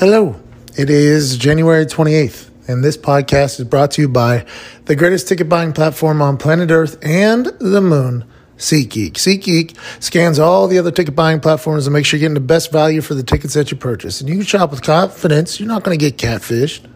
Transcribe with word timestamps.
Hello, 0.00 0.40
it 0.78 0.88
is 0.88 1.36
January 1.36 1.84
28th, 1.84 2.48
and 2.68 2.82
this 2.82 2.96
podcast 2.96 3.60
is 3.60 3.66
brought 3.66 3.90
to 3.92 4.00
you 4.02 4.08
by 4.08 4.46
the 4.86 4.96
greatest 4.96 5.28
ticket 5.28 5.48
buying 5.48 5.72
platform 5.72 6.22
on 6.22 6.36
planet 6.38 6.70
Earth 6.70 6.98
and 7.02 7.46
the 7.60 7.80
moon, 7.82 8.24
SeatGeek. 8.56 9.12
SeatGeek 9.12 9.76
scans 10.02 10.38
all 10.38 10.68
the 10.68 10.78
other 10.78 10.90
ticket 10.90 11.14
buying 11.14 11.40
platforms 11.40 11.86
and 11.86 11.92
makes 11.92 12.08
sure 12.08 12.18
you're 12.18 12.28
getting 12.28 12.34
the 12.34 12.40
best 12.40 12.72
value 12.72 13.00
for 13.00 13.14
the 13.14 13.22
tickets 13.22 13.54
that 13.54 13.70
you 13.70 13.76
purchase. 13.76 14.20
And 14.20 14.28
you 14.30 14.36
can 14.36 14.44
shop 14.44 14.70
with 14.70 14.82
confidence. 14.82 15.60
You're 15.60 15.68
not 15.68 15.82
going 15.82 15.98
to 15.98 16.10
get 16.10 16.16
catfished. 16.16 16.86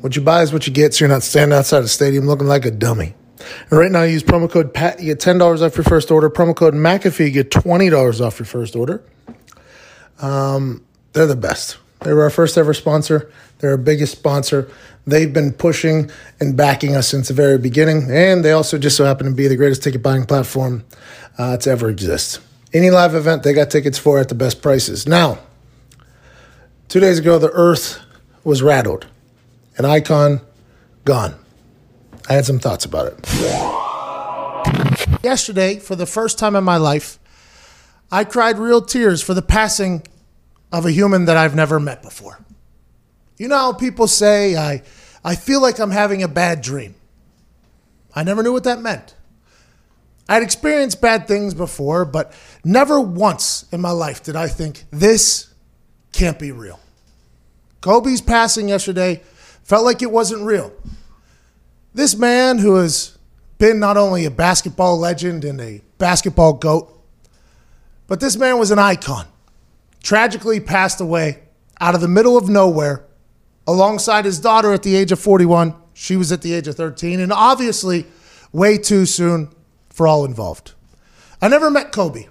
What 0.00 0.16
you 0.16 0.22
buy 0.22 0.42
is 0.42 0.52
what 0.52 0.66
you 0.66 0.72
get, 0.72 0.94
so 0.94 1.04
you're 1.04 1.14
not 1.14 1.22
standing 1.22 1.56
outside 1.56 1.84
a 1.84 1.88
stadium 1.88 2.26
looking 2.26 2.48
like 2.48 2.64
a 2.64 2.72
dummy. 2.72 3.14
And 3.70 3.78
right 3.78 3.90
now, 3.90 4.02
use 4.02 4.22
promo 4.22 4.50
code 4.50 4.74
PAT, 4.74 5.00
you 5.00 5.14
get 5.14 5.20
$10 5.20 5.62
off 5.62 5.76
your 5.76 5.84
first 5.84 6.10
order. 6.10 6.30
Promo 6.30 6.54
code 6.54 6.74
McAfee, 6.74 7.26
you 7.26 7.30
get 7.30 7.50
$20 7.50 8.20
off 8.20 8.38
your 8.38 8.46
first 8.46 8.76
order. 8.76 9.02
Um, 10.20 10.84
they're 11.12 11.26
the 11.26 11.36
best. 11.36 11.78
They 12.02 12.12
were 12.12 12.22
our 12.22 12.30
first 12.30 12.58
ever 12.58 12.74
sponsor. 12.74 13.30
They're 13.58 13.70
our 13.70 13.76
biggest 13.76 14.12
sponsor. 14.12 14.70
They've 15.06 15.32
been 15.32 15.52
pushing 15.52 16.10
and 16.40 16.56
backing 16.56 16.96
us 16.96 17.08
since 17.08 17.28
the 17.28 17.34
very 17.34 17.58
beginning. 17.58 18.08
And 18.10 18.44
they 18.44 18.52
also 18.52 18.78
just 18.78 18.96
so 18.96 19.04
happen 19.04 19.26
to 19.26 19.32
be 19.32 19.48
the 19.48 19.56
greatest 19.56 19.82
ticket 19.82 20.02
buying 20.02 20.24
platform 20.24 20.84
uh, 21.38 21.56
to 21.58 21.70
ever 21.70 21.88
exist. 21.88 22.40
Any 22.72 22.90
live 22.90 23.14
event, 23.14 23.42
they 23.42 23.52
got 23.52 23.70
tickets 23.70 23.98
for 23.98 24.18
at 24.18 24.28
the 24.28 24.34
best 24.34 24.62
prices. 24.62 25.06
Now, 25.06 25.38
two 26.88 27.00
days 27.00 27.18
ago, 27.18 27.38
the 27.38 27.50
earth 27.50 28.00
was 28.44 28.62
rattled. 28.62 29.06
An 29.76 29.84
icon 29.84 30.40
gone. 31.04 31.34
I 32.28 32.34
had 32.34 32.46
some 32.46 32.58
thoughts 32.58 32.84
about 32.84 33.08
it. 33.08 33.18
Yesterday, 35.22 35.78
for 35.78 35.96
the 35.96 36.06
first 36.06 36.38
time 36.38 36.56
in 36.56 36.64
my 36.64 36.76
life, 36.76 37.18
I 38.10 38.24
cried 38.24 38.58
real 38.58 38.82
tears 38.82 39.22
for 39.22 39.34
the 39.34 39.42
passing 39.42 40.02
of 40.72 40.86
a 40.86 40.90
human 40.90 41.26
that 41.26 41.36
I've 41.36 41.54
never 41.54 41.78
met 41.80 42.02
before. 42.02 42.38
You 43.38 43.48
know 43.48 43.56
how 43.56 43.72
people 43.72 44.06
say, 44.06 44.56
I, 44.56 44.82
I 45.24 45.34
feel 45.34 45.60
like 45.60 45.78
I'm 45.78 45.90
having 45.90 46.22
a 46.22 46.28
bad 46.28 46.60
dream. 46.62 46.94
I 48.14 48.24
never 48.24 48.42
knew 48.42 48.52
what 48.52 48.64
that 48.64 48.80
meant. 48.80 49.14
I'd 50.28 50.42
experienced 50.42 51.00
bad 51.00 51.26
things 51.26 51.54
before, 51.54 52.04
but 52.04 52.32
never 52.64 53.00
once 53.00 53.66
in 53.72 53.80
my 53.80 53.90
life 53.90 54.22
did 54.22 54.36
I 54.36 54.48
think, 54.48 54.84
this 54.90 55.52
can't 56.12 56.38
be 56.38 56.52
real. 56.52 56.78
Kobe's 57.80 58.20
passing 58.20 58.68
yesterday 58.68 59.22
felt 59.64 59.84
like 59.84 60.02
it 60.02 60.10
wasn't 60.10 60.44
real. 60.44 60.72
This 61.94 62.16
man 62.16 62.58
who 62.58 62.76
has 62.76 63.18
been 63.58 63.78
not 63.78 63.98
only 63.98 64.24
a 64.24 64.30
basketball 64.30 64.98
legend 64.98 65.44
and 65.44 65.60
a 65.60 65.82
basketball 65.98 66.54
GOAT, 66.54 66.88
but 68.06 68.18
this 68.18 68.36
man 68.36 68.58
was 68.58 68.70
an 68.70 68.78
icon. 68.78 69.26
Tragically 70.02 70.58
passed 70.58 71.02
away 71.02 71.40
out 71.80 71.94
of 71.94 72.00
the 72.00 72.08
middle 72.08 72.38
of 72.38 72.48
nowhere 72.48 73.04
alongside 73.66 74.24
his 74.24 74.40
daughter 74.40 74.72
at 74.72 74.82
the 74.82 74.96
age 74.96 75.12
of 75.12 75.20
41. 75.20 75.74
She 75.92 76.16
was 76.16 76.32
at 76.32 76.40
the 76.40 76.54
age 76.54 76.66
of 76.66 76.76
13, 76.76 77.20
and 77.20 77.30
obviously 77.30 78.06
way 78.52 78.78
too 78.78 79.04
soon 79.04 79.50
for 79.90 80.06
all 80.08 80.24
involved. 80.24 80.72
I 81.42 81.48
never 81.48 81.70
met 81.70 81.92
Kobe. 81.92 82.26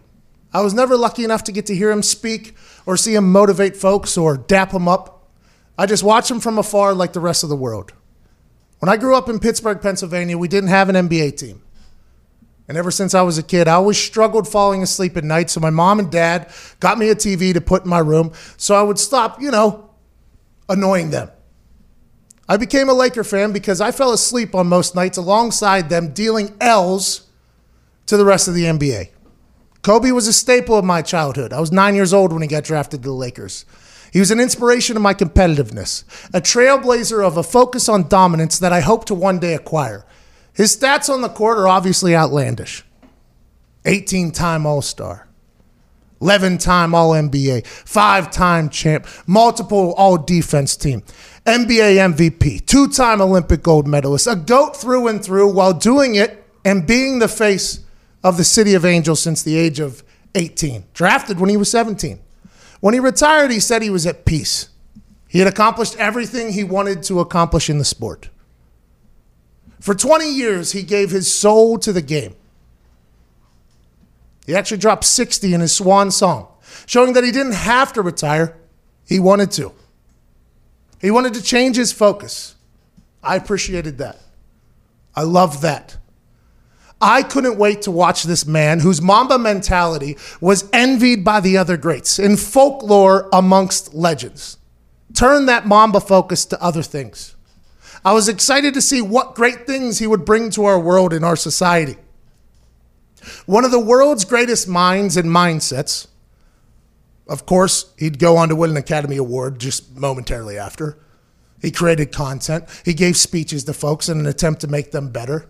I 0.53 0.61
was 0.61 0.73
never 0.73 0.97
lucky 0.97 1.23
enough 1.23 1.43
to 1.45 1.51
get 1.51 1.67
to 1.67 1.75
hear 1.75 1.91
him 1.91 2.01
speak 2.01 2.55
or 2.87 2.97
see 2.97 3.13
him 3.13 3.31
motivate 3.31 3.77
folks 3.77 4.17
or 4.17 4.37
dap 4.37 4.71
him 4.71 4.87
up. 4.87 5.29
I 5.77 5.85
just 5.85 6.03
watched 6.03 6.31
him 6.31 6.39
from 6.39 6.57
afar 6.57 6.95
like 6.95 7.13
the 7.13 7.19
rest 7.19 7.43
of 7.43 7.49
the 7.49 7.55
world. 7.55 7.93
When 8.81 8.89
I 8.89 8.97
grew 8.97 9.15
up 9.15 9.29
in 9.29 9.37
Pittsburgh, 9.37 9.79
Pennsylvania, 9.79 10.39
we 10.39 10.47
didn't 10.47 10.71
have 10.71 10.89
an 10.89 10.95
NBA 10.95 11.37
team. 11.37 11.61
And 12.67 12.79
ever 12.79 12.89
since 12.89 13.13
I 13.13 13.21
was 13.21 13.37
a 13.37 13.43
kid, 13.43 13.67
I 13.67 13.73
always 13.73 13.99
struggled 13.99 14.47
falling 14.47 14.81
asleep 14.81 15.15
at 15.17 15.23
night. 15.23 15.51
So 15.51 15.59
my 15.59 15.69
mom 15.69 15.99
and 15.99 16.11
dad 16.11 16.51
got 16.79 16.97
me 16.97 17.09
a 17.09 17.15
TV 17.15 17.53
to 17.53 17.61
put 17.61 17.83
in 17.83 17.89
my 17.89 17.99
room 17.99 18.31
so 18.57 18.73
I 18.73 18.81
would 18.81 18.97
stop, 18.97 19.39
you 19.39 19.51
know, 19.51 19.91
annoying 20.67 21.11
them. 21.11 21.29
I 22.49 22.57
became 22.57 22.89
a 22.89 22.93
Laker 22.93 23.23
fan 23.23 23.51
because 23.53 23.81
I 23.81 23.91
fell 23.91 24.13
asleep 24.13 24.55
on 24.55 24.65
most 24.65 24.95
nights 24.95 25.19
alongside 25.19 25.89
them 25.89 26.11
dealing 26.11 26.57
L's 26.59 27.27
to 28.07 28.17
the 28.17 28.25
rest 28.25 28.47
of 28.47 28.55
the 28.55 28.63
NBA. 28.63 29.09
Kobe 29.83 30.09
was 30.09 30.27
a 30.27 30.33
staple 30.33 30.75
of 30.75 30.83
my 30.83 31.03
childhood. 31.03 31.53
I 31.53 31.59
was 31.59 31.71
nine 31.71 31.93
years 31.93 32.15
old 32.15 32.33
when 32.33 32.41
he 32.41 32.47
got 32.47 32.63
drafted 32.63 33.03
to 33.03 33.09
the 33.09 33.13
Lakers. 33.13 33.63
He 34.11 34.19
was 34.19 34.29
an 34.29 34.39
inspiration 34.41 34.97
of 34.97 35.01
my 35.01 35.13
competitiveness, 35.13 36.03
a 36.33 36.41
trailblazer 36.41 37.25
of 37.25 37.37
a 37.37 37.43
focus 37.43 37.87
on 37.87 38.09
dominance 38.09 38.59
that 38.59 38.73
I 38.73 38.81
hope 38.81 39.05
to 39.05 39.15
one 39.15 39.39
day 39.39 39.53
acquire. 39.53 40.05
His 40.53 40.75
stats 40.75 41.09
on 41.09 41.21
the 41.21 41.29
court 41.29 41.57
are 41.57 41.67
obviously 41.67 42.13
outlandish 42.15 42.83
18 43.85 44.31
time 44.31 44.65
All 44.65 44.81
Star, 44.81 45.29
11 46.19 46.57
time 46.57 46.93
All 46.93 47.11
NBA, 47.11 47.65
five 47.65 48.29
time 48.31 48.69
champ, 48.69 49.07
multiple 49.25 49.93
All 49.93 50.17
Defense 50.17 50.75
team, 50.75 51.03
NBA 51.45 52.13
MVP, 52.13 52.65
two 52.65 52.89
time 52.89 53.21
Olympic 53.21 53.63
gold 53.63 53.87
medalist, 53.87 54.27
a 54.27 54.35
GOAT 54.35 54.75
through 54.75 55.07
and 55.07 55.23
through 55.23 55.53
while 55.53 55.73
doing 55.73 56.15
it 56.15 56.45
and 56.65 56.85
being 56.85 57.19
the 57.19 57.29
face 57.29 57.79
of 58.25 58.35
the 58.35 58.43
City 58.43 58.73
of 58.73 58.83
Angels 58.83 59.21
since 59.21 59.41
the 59.41 59.57
age 59.57 59.79
of 59.79 60.03
18. 60.35 60.83
Drafted 60.93 61.39
when 61.39 61.49
he 61.49 61.57
was 61.57 61.71
17. 61.71 62.19
When 62.81 62.93
he 62.93 62.99
retired, 62.99 63.51
he 63.51 63.59
said 63.59 63.81
he 63.81 63.89
was 63.89 64.05
at 64.05 64.25
peace. 64.25 64.67
He 65.29 65.39
had 65.39 65.47
accomplished 65.47 65.95
everything 65.97 66.51
he 66.51 66.65
wanted 66.65 67.03
to 67.03 67.21
accomplish 67.21 67.69
in 67.69 67.77
the 67.77 67.85
sport. 67.85 68.29
For 69.79 69.95
20 69.95 70.29
years, 70.29 70.73
he 70.73 70.83
gave 70.83 71.09
his 71.11 71.33
soul 71.33 71.77
to 71.79 71.93
the 71.93 72.01
game. 72.01 72.35
He 74.45 74.55
actually 74.55 74.77
dropped 74.77 75.05
60 75.05 75.53
in 75.53 75.61
his 75.61 75.73
swan 75.73 76.11
song, 76.11 76.47
showing 76.85 77.13
that 77.13 77.23
he 77.23 77.31
didn't 77.31 77.53
have 77.53 77.93
to 77.93 78.01
retire. 78.01 78.57
He 79.07 79.19
wanted 79.19 79.51
to. 79.51 79.71
He 80.99 81.11
wanted 81.11 81.33
to 81.35 81.41
change 81.41 81.77
his 81.77 81.91
focus. 81.91 82.55
I 83.23 83.35
appreciated 83.35 83.99
that. 83.99 84.19
I 85.15 85.23
love 85.23 85.61
that. 85.61 85.97
I 87.01 87.23
couldn't 87.23 87.57
wait 87.57 87.81
to 87.83 87.91
watch 87.91 88.23
this 88.23 88.45
man 88.45 88.79
whose 88.79 89.01
Mamba 89.01 89.39
mentality 89.39 90.17
was 90.39 90.69
envied 90.71 91.23
by 91.23 91.39
the 91.39 91.57
other 91.57 91.75
greats 91.75 92.19
in 92.19 92.37
folklore 92.37 93.27
amongst 93.33 93.93
legends. 93.93 94.57
Turn 95.13 95.47
that 95.47 95.65
Mamba 95.65 95.99
focus 95.99 96.45
to 96.45 96.61
other 96.61 96.83
things. 96.83 97.35
I 98.05 98.13
was 98.13 98.29
excited 98.29 98.73
to 98.75 98.81
see 98.81 99.01
what 99.01 99.35
great 99.35 99.67
things 99.67 99.99
he 99.99 100.07
would 100.07 100.25
bring 100.25 100.49
to 100.51 100.65
our 100.65 100.79
world 100.79 101.13
and 101.13 101.25
our 101.25 101.35
society. 101.35 101.97
One 103.45 103.65
of 103.65 103.71
the 103.71 103.79
world's 103.79 104.25
greatest 104.25 104.67
minds 104.67 105.17
and 105.17 105.29
mindsets. 105.29 106.07
Of 107.27 107.45
course, 107.45 107.93
he'd 107.97 108.19
go 108.19 108.37
on 108.37 108.49
to 108.49 108.55
win 108.55 108.71
an 108.71 108.77
Academy 108.77 109.17
Award 109.17 109.59
just 109.59 109.95
momentarily 109.95 110.57
after. 110.57 110.97
He 111.61 111.69
created 111.69 112.11
content, 112.11 112.65
he 112.83 112.93
gave 112.93 113.15
speeches 113.15 113.63
to 113.65 113.73
folks 113.73 114.09
in 114.09 114.19
an 114.19 114.25
attempt 114.25 114.61
to 114.61 114.67
make 114.67 114.91
them 114.91 115.09
better. 115.09 115.49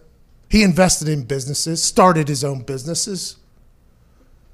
He 0.51 0.63
invested 0.63 1.07
in 1.07 1.23
businesses, 1.23 1.81
started 1.81 2.28
his 2.28 2.44
own 2.44 2.63
businesses. 2.63 3.38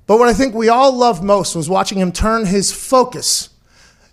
But 0.06 0.20
what 0.20 0.30
I 0.30 0.34
think 0.34 0.54
we 0.54 0.70
all 0.70 0.92
loved 0.92 1.24
most 1.24 1.56
was 1.56 1.68
watching 1.68 1.98
him 1.98 2.12
turn 2.12 2.46
his 2.46 2.72
focus 2.72 3.50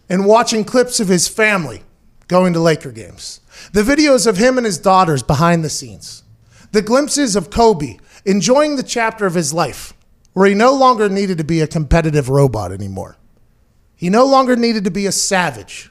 and 0.08 0.24
watching 0.24 0.64
clips 0.64 0.98
of 0.98 1.08
his 1.08 1.28
family 1.28 1.82
going 2.26 2.54
to 2.54 2.58
Laker 2.58 2.90
games. 2.90 3.40
The 3.74 3.82
videos 3.82 4.26
of 4.26 4.38
him 4.38 4.56
and 4.56 4.64
his 4.64 4.78
daughters 4.78 5.22
behind 5.22 5.62
the 5.62 5.68
scenes. 5.68 6.22
The 6.72 6.80
glimpses 6.80 7.36
of 7.36 7.50
Kobe 7.50 7.98
enjoying 8.24 8.76
the 8.76 8.82
chapter 8.82 9.26
of 9.26 9.34
his 9.34 9.52
life 9.52 9.92
where 10.32 10.48
he 10.48 10.54
no 10.54 10.72
longer 10.72 11.10
needed 11.10 11.36
to 11.36 11.44
be 11.44 11.60
a 11.60 11.66
competitive 11.66 12.30
robot 12.30 12.72
anymore. 12.72 13.18
He 13.94 14.08
no 14.08 14.24
longer 14.24 14.56
needed 14.56 14.84
to 14.84 14.90
be 14.90 15.04
a 15.04 15.12
savage. 15.12 15.90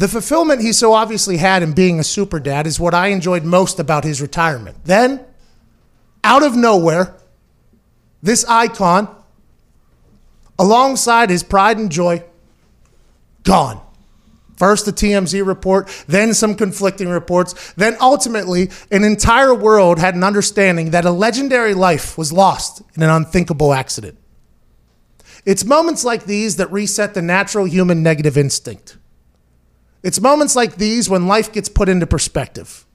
The 0.00 0.08
fulfillment 0.08 0.62
he 0.62 0.72
so 0.72 0.94
obviously 0.94 1.36
had 1.36 1.62
in 1.62 1.74
being 1.74 2.00
a 2.00 2.04
super 2.04 2.40
dad 2.40 2.66
is 2.66 2.80
what 2.80 2.94
I 2.94 3.08
enjoyed 3.08 3.44
most 3.44 3.78
about 3.78 4.02
his 4.02 4.22
retirement. 4.22 4.78
Then, 4.86 5.22
out 6.24 6.42
of 6.42 6.56
nowhere, 6.56 7.16
this 8.22 8.42
icon, 8.46 9.14
alongside 10.58 11.28
his 11.28 11.42
pride 11.42 11.76
and 11.76 11.92
joy, 11.92 12.24
gone. 13.42 13.78
First, 14.56 14.86
the 14.86 14.92
TMZ 14.92 15.46
report, 15.46 15.90
then 16.08 16.32
some 16.32 16.54
conflicting 16.54 17.10
reports, 17.10 17.74
then 17.74 17.94
ultimately, 18.00 18.70
an 18.90 19.04
entire 19.04 19.54
world 19.54 19.98
had 19.98 20.14
an 20.14 20.24
understanding 20.24 20.92
that 20.92 21.04
a 21.04 21.10
legendary 21.10 21.74
life 21.74 22.16
was 22.16 22.32
lost 22.32 22.80
in 22.96 23.02
an 23.02 23.10
unthinkable 23.10 23.74
accident. 23.74 24.16
It's 25.44 25.62
moments 25.62 26.06
like 26.06 26.24
these 26.24 26.56
that 26.56 26.72
reset 26.72 27.12
the 27.12 27.20
natural 27.20 27.66
human 27.66 28.02
negative 28.02 28.38
instinct. 28.38 28.96
It's 30.02 30.20
moments 30.20 30.56
like 30.56 30.76
these 30.76 31.10
when 31.10 31.26
life 31.26 31.52
gets 31.52 31.68
put 31.68 31.88
into 31.88 32.06
perspective. 32.06 32.86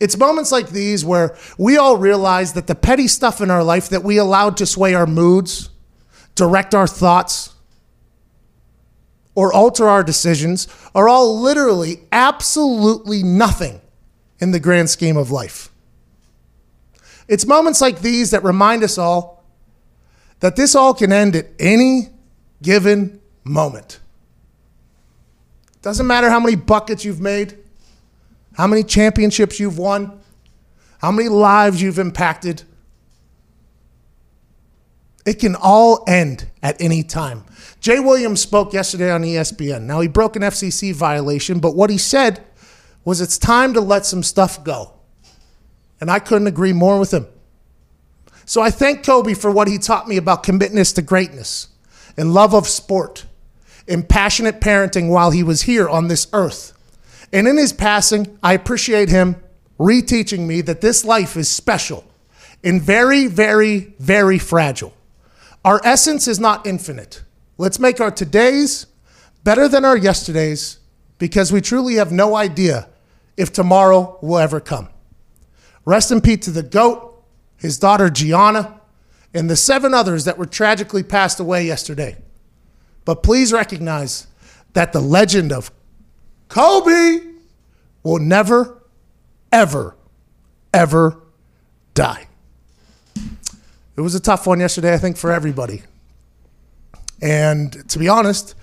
It's 0.00 0.16
moments 0.16 0.52
like 0.52 0.70
these 0.70 1.04
where 1.04 1.36
we 1.58 1.76
all 1.76 1.96
realize 1.96 2.52
that 2.52 2.66
the 2.68 2.74
petty 2.74 3.08
stuff 3.08 3.40
in 3.40 3.50
our 3.50 3.64
life 3.64 3.88
that 3.88 4.04
we 4.04 4.16
allowed 4.16 4.56
to 4.58 4.66
sway 4.66 4.94
our 4.94 5.06
moods, 5.06 5.70
direct 6.34 6.74
our 6.74 6.86
thoughts, 6.86 7.54
or 9.34 9.52
alter 9.52 9.88
our 9.88 10.02
decisions 10.02 10.68
are 10.94 11.08
all 11.08 11.40
literally 11.40 12.00
absolutely 12.12 13.22
nothing 13.22 13.80
in 14.40 14.52
the 14.52 14.60
grand 14.60 14.88
scheme 14.88 15.16
of 15.16 15.30
life. 15.30 15.70
It's 17.26 17.46
moments 17.46 17.80
like 17.80 18.00
these 18.00 18.30
that 18.30 18.42
remind 18.42 18.82
us 18.82 18.98
all 18.98 19.44
that 20.40 20.56
this 20.56 20.74
all 20.74 20.94
can 20.94 21.12
end 21.12 21.36
at 21.36 21.48
any 21.58 22.08
given 22.62 23.20
moment. 23.44 24.00
Doesn't 25.88 26.06
matter 26.06 26.28
how 26.28 26.38
many 26.38 26.54
buckets 26.54 27.02
you've 27.02 27.22
made, 27.22 27.56
how 28.52 28.66
many 28.66 28.82
championships 28.82 29.58
you've 29.58 29.78
won, 29.78 30.20
how 30.98 31.10
many 31.10 31.30
lives 31.30 31.80
you've 31.80 31.98
impacted. 31.98 32.62
It 35.24 35.38
can 35.40 35.56
all 35.56 36.04
end 36.06 36.46
at 36.62 36.78
any 36.78 37.02
time. 37.02 37.42
Jay 37.80 38.00
Williams 38.00 38.42
spoke 38.42 38.74
yesterday 38.74 39.10
on 39.10 39.22
ESPN. 39.22 39.84
Now, 39.84 40.00
he 40.00 40.08
broke 40.08 40.36
an 40.36 40.42
FCC 40.42 40.94
violation, 40.94 41.58
but 41.58 41.74
what 41.74 41.88
he 41.88 41.96
said 41.96 42.44
was 43.06 43.22
it's 43.22 43.38
time 43.38 43.72
to 43.72 43.80
let 43.80 44.04
some 44.04 44.22
stuff 44.22 44.62
go. 44.62 44.92
And 46.02 46.10
I 46.10 46.18
couldn't 46.18 46.48
agree 46.48 46.74
more 46.74 46.98
with 46.98 47.14
him. 47.14 47.26
So 48.44 48.60
I 48.60 48.70
thank 48.70 49.06
Kobe 49.06 49.32
for 49.32 49.50
what 49.50 49.68
he 49.68 49.78
taught 49.78 50.06
me 50.06 50.18
about 50.18 50.42
commitment 50.42 50.86
to 50.88 51.00
greatness 51.00 51.68
and 52.18 52.34
love 52.34 52.52
of 52.52 52.68
sport 52.68 53.24
and 53.88 54.08
passionate 54.08 54.60
parenting 54.60 55.08
while 55.08 55.30
he 55.30 55.42
was 55.42 55.62
here 55.62 55.88
on 55.88 56.08
this 56.08 56.26
earth. 56.32 56.72
And 57.32 57.48
in 57.48 57.56
his 57.56 57.72
passing, 57.72 58.38
I 58.42 58.52
appreciate 58.52 59.08
him 59.08 59.36
reteaching 59.78 60.46
me 60.46 60.60
that 60.62 60.80
this 60.80 61.04
life 61.04 61.36
is 61.36 61.48
special 61.48 62.04
and 62.64 62.82
very, 62.82 63.26
very, 63.26 63.94
very 63.98 64.38
fragile. 64.38 64.92
Our 65.64 65.80
essence 65.84 66.28
is 66.28 66.40
not 66.40 66.66
infinite. 66.66 67.22
Let's 67.56 67.78
make 67.78 68.00
our 68.00 68.10
todays 68.10 68.86
better 69.44 69.68
than 69.68 69.84
our 69.84 69.96
yesterdays 69.96 70.78
because 71.18 71.52
we 71.52 71.60
truly 71.60 71.94
have 71.94 72.12
no 72.12 72.36
idea 72.36 72.88
if 73.36 73.52
tomorrow 73.52 74.18
will 74.20 74.38
ever 74.38 74.60
come. 74.60 74.88
Rest 75.84 76.10
in 76.10 76.20
peace 76.20 76.44
to 76.44 76.50
the 76.50 76.62
GOAT, 76.62 77.22
his 77.56 77.78
daughter 77.78 78.10
Gianna, 78.10 78.80
and 79.34 79.48
the 79.48 79.56
seven 79.56 79.94
others 79.94 80.24
that 80.24 80.38
were 80.38 80.46
tragically 80.46 81.02
passed 81.02 81.40
away 81.40 81.66
yesterday. 81.66 82.16
But 83.08 83.22
please 83.22 83.54
recognize 83.54 84.26
that 84.74 84.92
the 84.92 85.00
legend 85.00 85.50
of 85.50 85.70
Kobe 86.48 87.20
will 88.02 88.18
never, 88.18 88.82
ever, 89.50 89.96
ever 90.74 91.18
die. 91.94 92.26
It 93.96 94.02
was 94.02 94.14
a 94.14 94.20
tough 94.20 94.46
one 94.46 94.60
yesterday, 94.60 94.92
I 94.92 94.98
think, 94.98 95.16
for 95.16 95.32
everybody. 95.32 95.84
And 97.22 97.88
to 97.88 97.98
be 97.98 98.10
honest, 98.10 98.54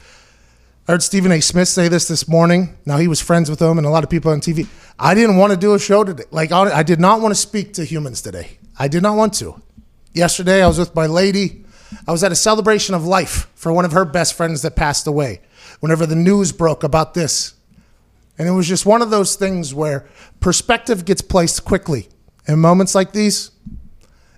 I 0.88 0.92
heard 0.92 1.02
Stephen 1.02 1.32
A. 1.32 1.42
Smith 1.42 1.68
say 1.68 1.88
this 1.88 2.08
this 2.08 2.28
morning. 2.28 2.78
Now, 2.86 2.98
he 2.98 3.08
was 3.08 3.20
friends 3.20 3.50
with 3.50 3.60
him 3.60 3.80
and 3.80 3.88
a 3.88 3.90
lot 3.90 4.04
of 4.04 4.12
people 4.12 4.30
on 4.32 4.42
TV. 4.42 4.68
I 5.00 5.16
didn't 5.16 5.38
want 5.38 5.54
to 5.54 5.58
do 5.58 5.74
a 5.74 5.80
show 5.80 6.04
today. 6.04 6.26
Like, 6.30 6.52
I 6.52 6.84
did 6.84 7.00
not 7.00 7.20
want 7.20 7.32
to 7.32 7.42
speak 7.42 7.74
to 7.74 7.84
humans 7.84 8.22
today. 8.22 8.60
I 8.78 8.90
did 8.90 9.02
not 9.02 9.18
want 9.18 9.34
to. 9.40 9.60
Yesterday, 10.14 10.64
I 10.64 10.68
was 10.68 10.78
with 10.78 10.94
my 10.94 11.08
lady. 11.08 11.65
I 12.08 12.12
was 12.12 12.24
at 12.24 12.32
a 12.32 12.36
celebration 12.36 12.96
of 12.96 13.06
life 13.06 13.50
for 13.56 13.72
one 13.72 13.86
of 13.86 13.92
her 13.92 14.06
best 14.06 14.34
friends 14.34 14.62
that 14.62 14.76
passed 14.76 15.08
away 15.08 15.42
whenever 15.80 16.06
the 16.06 16.16
news 16.16 16.52
broke 16.52 16.84
about 16.84 17.14
this. 17.14 17.54
And 18.38 18.48
it 18.48 18.52
was 18.52 18.68
just 18.68 18.86
one 18.86 19.02
of 19.02 19.10
those 19.10 19.36
things 19.36 19.74
where 19.74 20.08
perspective 20.40 21.06
gets 21.06 21.22
placed 21.22 21.66
quickly. 21.66 22.10
In 22.48 22.60
moments 22.60 22.94
like 22.94 23.12
these, 23.12 23.52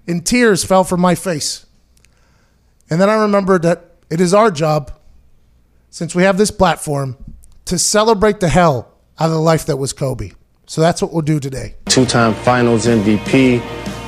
and 0.08 0.26
tears 0.26 0.64
fell 0.64 0.84
from 0.84 1.02
my 1.02 1.14
face. 1.16 1.66
And 2.90 3.02
then 3.02 3.10
I 3.10 3.16
remembered 3.16 3.64
that 3.64 3.84
it 4.10 4.22
is 4.22 4.34
our 4.34 4.50
job, 4.50 4.94
since 5.90 6.16
we 6.16 6.24
have 6.24 6.38
this 6.38 6.52
platform, 6.52 7.18
to 7.66 7.78
celebrate 7.78 8.40
the 8.40 8.48
hell 8.48 8.94
out 9.20 9.26
of 9.26 9.32
the 9.32 9.40
life 9.40 9.66
that 9.66 9.76
was 9.76 9.92
Kobe. 9.92 10.32
So 10.68 10.80
that's 10.80 11.02
what 11.02 11.12
we'll 11.12 11.22
do 11.22 11.40
today. 11.40 11.76
Two 11.86 12.06
time 12.06 12.34
finals 12.34 12.86
MVP, 12.86 13.60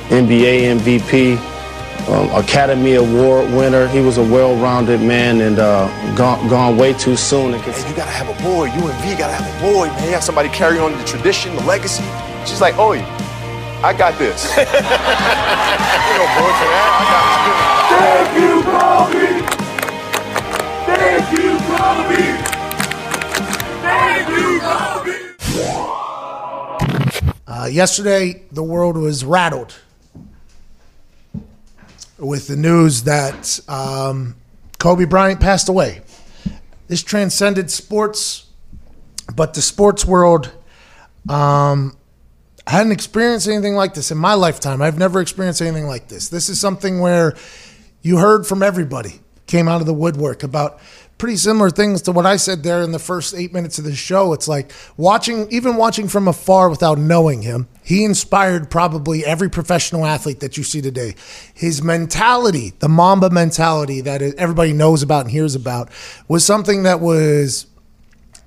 NBA 0.08 0.78
MVP 0.78 1.59
um, 2.08 2.30
Academy 2.30 2.94
Award 2.94 3.50
winner. 3.52 3.86
He 3.88 4.00
was 4.00 4.18
a 4.18 4.22
well-rounded 4.22 5.00
man 5.00 5.40
and 5.40 5.58
uh, 5.58 5.88
gone, 6.16 6.48
gone 6.48 6.76
way 6.76 6.92
too 6.92 7.16
soon. 7.16 7.52
Hey, 7.52 7.88
you 7.88 7.96
gotta 7.96 8.10
have 8.10 8.28
a 8.28 8.42
boy. 8.42 8.66
You 8.66 8.88
and 8.88 8.98
V 9.02 9.16
gotta 9.16 9.32
have 9.32 9.46
a 9.46 9.60
boy, 9.60 9.86
man. 9.86 10.04
You 10.04 10.12
have 10.12 10.24
somebody 10.24 10.48
carry 10.48 10.78
on 10.78 10.96
the 10.96 11.04
tradition, 11.04 11.54
the 11.54 11.62
legacy. 11.64 12.04
She's 12.46 12.60
like, 12.60 12.74
oh, 12.78 12.92
I 13.82 13.92
got 13.92 14.18
this. 14.18 14.44
you 14.56 14.64
know, 14.64 16.26
boy, 16.36 16.52
for 16.58 16.68
that. 16.70 16.90
I 17.00 17.04
got 17.10 17.40
this. 17.46 17.70
Thank 18.00 18.30
you, 18.40 18.62
Kobe. 18.70 19.28
Thank 20.86 21.24
you, 21.36 21.50
Kobe. 21.68 22.24
Thank 23.82 24.28
you, 24.28 24.60
Kobe. 24.60 25.16
Uh, 27.46 27.66
yesterday, 27.66 28.42
the 28.52 28.62
world 28.62 28.96
was 28.96 29.24
rattled 29.24 29.74
with 32.20 32.46
the 32.46 32.56
news 32.56 33.04
that 33.04 33.60
um, 33.68 34.36
Kobe 34.78 35.04
Bryant 35.04 35.40
passed 35.40 35.68
away. 35.68 36.02
This 36.86 37.02
transcended 37.02 37.70
sports, 37.70 38.46
but 39.34 39.54
the 39.54 39.62
sports 39.62 40.04
world 40.04 40.52
um, 41.28 41.96
I 42.66 42.72
hadn't 42.72 42.92
experienced 42.92 43.48
anything 43.48 43.74
like 43.74 43.94
this 43.94 44.10
in 44.10 44.18
my 44.18 44.34
lifetime. 44.34 44.80
I've 44.80 44.98
never 44.98 45.20
experienced 45.20 45.60
anything 45.60 45.86
like 45.86 46.08
this. 46.08 46.28
This 46.28 46.48
is 46.48 46.60
something 46.60 47.00
where 47.00 47.36
you 48.02 48.18
heard 48.18 48.46
from 48.46 48.62
everybody, 48.62 49.20
came 49.46 49.68
out 49.68 49.80
of 49.80 49.86
the 49.86 49.94
woodwork 49.94 50.42
about 50.42 50.78
pretty 51.20 51.36
similar 51.36 51.70
things 51.70 52.02
to 52.02 52.12
what 52.12 52.24
I 52.24 52.36
said 52.36 52.62
there 52.62 52.80
in 52.80 52.92
the 52.92 52.98
first 52.98 53.34
eight 53.34 53.52
minutes 53.52 53.78
of 53.78 53.84
the 53.84 53.94
show. 53.94 54.32
It's 54.32 54.48
like 54.48 54.72
watching, 54.96 55.46
even 55.52 55.76
watching 55.76 56.08
from 56.08 56.26
afar 56.26 56.70
without 56.70 56.98
knowing 56.98 57.42
him, 57.42 57.68
he 57.84 58.04
inspired 58.04 58.70
probably 58.70 59.24
every 59.24 59.50
professional 59.50 60.06
athlete 60.06 60.40
that 60.40 60.56
you 60.56 60.64
see 60.64 60.80
today. 60.80 61.14
His 61.54 61.82
mentality, 61.82 62.72
the 62.78 62.88
Mamba 62.88 63.28
mentality 63.28 64.00
that 64.00 64.22
everybody 64.22 64.72
knows 64.72 65.02
about 65.02 65.26
and 65.26 65.30
hears 65.30 65.54
about, 65.54 65.90
was 66.26 66.44
something 66.44 66.84
that 66.84 67.00
was 67.00 67.66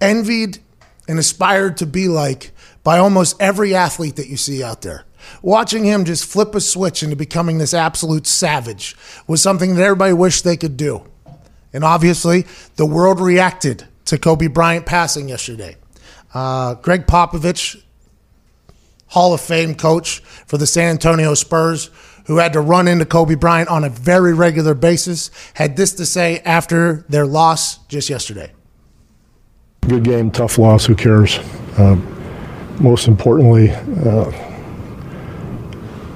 envied 0.01 0.57
and 1.07 1.19
aspired 1.19 1.77
to 1.77 1.85
be 1.85 2.07
like 2.07 2.51
by 2.83 2.97
almost 2.97 3.39
every 3.39 3.75
athlete 3.75 4.15
that 4.15 4.27
you 4.27 4.35
see 4.35 4.63
out 4.63 4.81
there. 4.81 5.05
Watching 5.41 5.85
him 5.85 6.05
just 6.05 6.25
flip 6.25 6.55
a 6.55 6.59
switch 6.59 7.03
into 7.03 7.15
becoming 7.15 7.59
this 7.59 7.73
absolute 7.73 8.25
savage 8.25 8.95
was 9.27 9.41
something 9.41 9.75
that 9.75 9.83
everybody 9.83 10.13
wished 10.13 10.43
they 10.43 10.57
could 10.57 10.75
do. 10.75 11.03
And 11.73 11.83
obviously, 11.83 12.45
the 12.75 12.85
world 12.85 13.19
reacted 13.19 13.85
to 14.05 14.17
Kobe 14.17 14.47
Bryant 14.47 14.85
passing 14.85 15.29
yesterday. 15.29 15.75
Uh, 16.33 16.75
Gregg 16.75 17.07
Popovich, 17.07 17.81
Hall 19.07 19.33
of 19.33 19.41
Fame 19.41 19.75
coach 19.75 20.19
for 20.19 20.57
the 20.57 20.67
San 20.67 20.91
Antonio 20.91 21.33
Spurs, 21.33 21.89
who 22.25 22.37
had 22.37 22.53
to 22.53 22.61
run 22.61 22.87
into 22.87 23.05
Kobe 23.05 23.35
Bryant 23.35 23.69
on 23.69 23.83
a 23.83 23.89
very 23.89 24.33
regular 24.33 24.73
basis, 24.73 25.29
had 25.55 25.75
this 25.75 25.93
to 25.93 26.05
say 26.05 26.39
after 26.39 27.05
their 27.09 27.25
loss 27.25 27.77
just 27.87 28.09
yesterday. 28.09 28.51
Good 29.87 30.03
game, 30.03 30.31
tough 30.31 30.57
loss, 30.57 30.85
who 30.85 30.95
cares? 30.95 31.37
Uh, 31.77 31.95
most 32.79 33.07
importantly, 33.07 33.71
uh, 33.71 34.31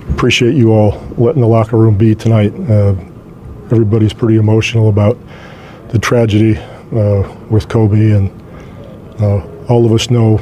appreciate 0.10 0.56
you 0.56 0.72
all 0.72 1.00
letting 1.18 1.42
the 1.42 1.48
locker 1.48 1.78
room 1.78 1.98
be 1.98 2.16
tonight. 2.16 2.54
Uh, 2.70 2.96
everybody's 3.66 4.14
pretty 4.14 4.38
emotional 4.38 4.90
about 4.90 5.18
the 5.90 6.00
tragedy 6.00 6.58
uh, 6.58 7.36
with 7.50 7.68
Kobe, 7.70 8.12
and 8.12 8.32
uh, 9.22 9.46
all 9.68 9.86
of 9.86 9.92
us 9.92 10.10
know 10.10 10.38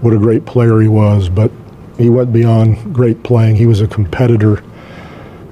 what 0.00 0.12
a 0.12 0.18
great 0.18 0.44
player 0.44 0.80
he 0.80 0.88
was, 0.88 1.28
but 1.28 1.50
he 1.96 2.10
went 2.10 2.32
beyond 2.32 2.94
great 2.94 3.22
playing. 3.22 3.56
He 3.56 3.66
was 3.66 3.80
a 3.80 3.86
competitor 3.86 4.62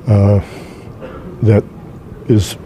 uh, 0.06 0.40
that 1.42 1.64
is 2.28 2.56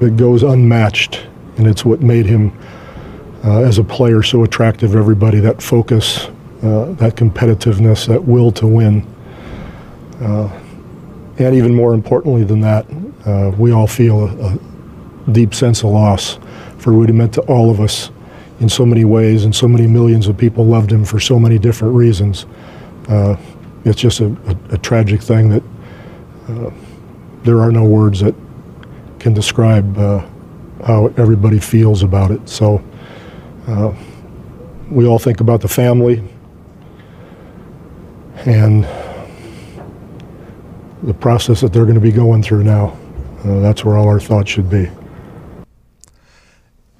that 0.00 0.16
goes 0.16 0.42
unmatched, 0.42 1.26
and 1.56 1.66
it's 1.66 1.84
what 1.84 2.00
made 2.00 2.26
him 2.26 2.52
uh, 3.44 3.62
as 3.62 3.78
a 3.78 3.84
player 3.84 4.22
so 4.22 4.44
attractive 4.44 4.96
everybody. 4.96 5.40
That 5.40 5.62
focus, 5.62 6.26
uh, 6.62 6.92
that 6.94 7.16
competitiveness, 7.16 8.06
that 8.08 8.24
will 8.24 8.50
to 8.52 8.66
win, 8.66 9.06
uh, 10.20 10.50
and 11.38 11.54
even 11.54 11.74
more 11.74 11.94
importantly 11.94 12.44
than 12.44 12.60
that, 12.62 12.86
we 13.58 13.72
all 13.72 13.86
feel 13.86 14.24
a, 14.24 14.54
a 14.54 14.58
deep 15.32 15.54
sense 15.54 15.82
of 15.82 15.90
loss 15.90 16.38
for 16.78 16.92
what 16.92 17.08
he 17.08 17.14
meant 17.14 17.34
to 17.34 17.40
all 17.42 17.70
of 17.70 17.80
us 17.80 18.10
in 18.60 18.68
so 18.68 18.86
many 18.86 19.04
ways, 19.04 19.44
and 19.44 19.54
so 19.54 19.66
many 19.66 19.86
millions 19.86 20.28
of 20.28 20.36
people 20.36 20.64
loved 20.64 20.92
him 20.92 21.04
for 21.04 21.18
so 21.18 21.38
many 21.38 21.58
different 21.58 21.94
reasons. 21.94 22.46
Uh, 23.08 23.36
it's 23.84 24.00
just 24.00 24.20
a, 24.20 24.26
a, 24.26 24.74
a, 24.74 24.78
tragic 24.78 25.20
thing 25.20 25.48
that 25.50 25.62
uh, 26.48 26.70
there 27.42 27.60
are 27.60 27.70
no 27.70 27.84
words 27.84 28.20
that 28.20 28.34
can 29.18 29.34
describe 29.34 29.98
uh, 29.98 30.24
how 30.86 31.06
everybody 31.16 31.58
feels 31.58 32.02
about 32.02 32.30
it. 32.30 32.48
So 32.48 32.82
uh, 33.66 33.92
we 34.90 35.06
all 35.06 35.18
think 35.18 35.40
about 35.40 35.60
the 35.60 35.68
family 35.68 36.22
and 38.46 38.84
the 41.02 41.14
process 41.14 41.60
that 41.60 41.72
they're 41.72 41.84
going 41.84 41.94
to 41.94 42.00
be 42.00 42.12
going 42.12 42.42
through 42.42 42.64
now. 42.64 42.96
Uh, 43.44 43.60
that's 43.60 43.84
where 43.84 43.96
all 43.96 44.08
our 44.08 44.20
thoughts 44.20 44.50
should 44.50 44.70
be. 44.70 44.90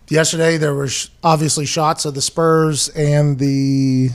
Yesterday, 0.09 0.57
there 0.59 0.75
were 0.75 0.89
sh- 0.89 1.09
obviously 1.23 1.67
shots 1.67 2.05
of 2.05 2.15
the 2.15 2.23
Spurs 2.23 2.89
and 2.91 3.39
the 3.39 4.11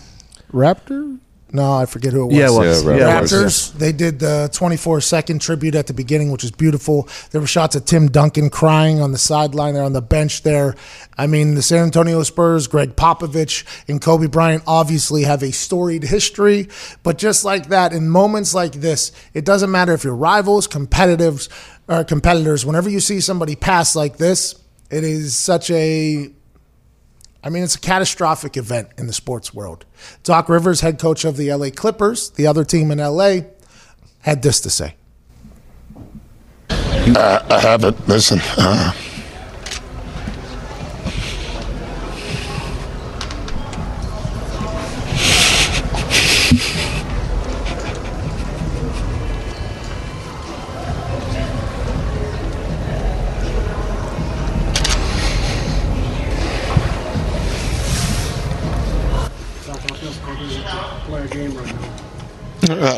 Raptor. 0.54 1.18
No, 1.52 1.74
I 1.74 1.88
forget 1.88 2.14
who 2.14 2.26
it 2.26 2.28
was. 2.28 2.36
Yeah, 2.36 2.46
it 2.46 2.52
was. 2.52 2.84
Yeah, 2.86 2.96
Yeah, 2.96 3.18
it 3.18 3.22
was. 3.22 3.32
Raptors. 3.34 3.74
They 3.74 3.92
did 3.92 4.20
the 4.20 4.52
24 4.54 5.02
second 5.02 5.42
tribute 5.42 5.74
at 5.74 5.88
the 5.88 5.96
beginning, 5.96 6.32
which 6.32 6.44
is 6.44 6.52
beautiful. 6.52 7.10
There 7.32 7.42
were 7.42 7.48
shots 7.48 7.76
of 7.76 7.86
Tim 7.86 8.08
Duncan 8.08 8.52
crying 8.52 9.02
on 9.02 9.14
the 9.14 9.18
sideline 9.18 9.74
there 9.74 9.82
on 9.84 9.94
the 9.94 10.02
bench 10.02 10.44
there. 10.44 10.76
I 11.18 11.26
mean, 11.26 11.56
the 11.56 11.64
San 11.64 11.86
Antonio 11.86 12.22
Spurs, 12.22 12.68
Gregg 12.68 12.96
Popovich, 12.96 13.64
and 13.90 14.00
Kobe 14.00 14.28
Bryant 14.28 14.62
obviously 14.68 15.24
have 15.24 15.42
a 15.42 15.52
storied 15.52 16.04
history. 16.04 16.68
But 17.02 17.18
just 17.18 17.44
like 17.44 17.70
that, 17.70 17.94
in 17.94 18.10
moments 18.10 18.54
like 18.54 18.74
this, 18.74 19.12
it 19.34 19.44
doesn't 19.44 19.72
matter 19.72 19.94
if 19.94 20.04
you're 20.04 20.16
rivals, 20.16 20.68
competitors, 20.68 21.50
or 21.88 22.04
competitors. 22.04 22.64
Whenever 22.64 22.92
you 22.92 23.00
see 23.00 23.20
somebody 23.22 23.56
pass 23.56 23.96
like 23.96 24.18
this, 24.18 24.54
it 24.90 25.04
is 25.04 25.36
such 25.36 25.70
a 25.72 26.32
I 27.42 27.50
mean, 27.50 27.64
it's 27.64 27.76
a 27.76 27.80
catastrophic 27.80 28.58
event 28.58 28.90
in 28.98 29.08
the 29.08 29.14
sports 29.14 29.54
world. 29.54 29.86
Doc 30.24 30.50
Rivers, 30.50 30.82
head 30.82 31.00
coach 31.00 31.24
of 31.24 31.38
the 31.38 31.54
LA 31.54 31.70
Clippers, 31.70 32.32
the 32.32 32.46
other 32.46 32.66
team 32.66 32.92
in 32.92 32.98
LA, 32.98 33.42
had 34.22 34.42
this 34.42 34.60
to 34.62 34.70
say. 34.70 34.96
I 36.70 37.60
haven't. 37.62 38.08
Listen, 38.08 38.40
uh, 38.58 38.94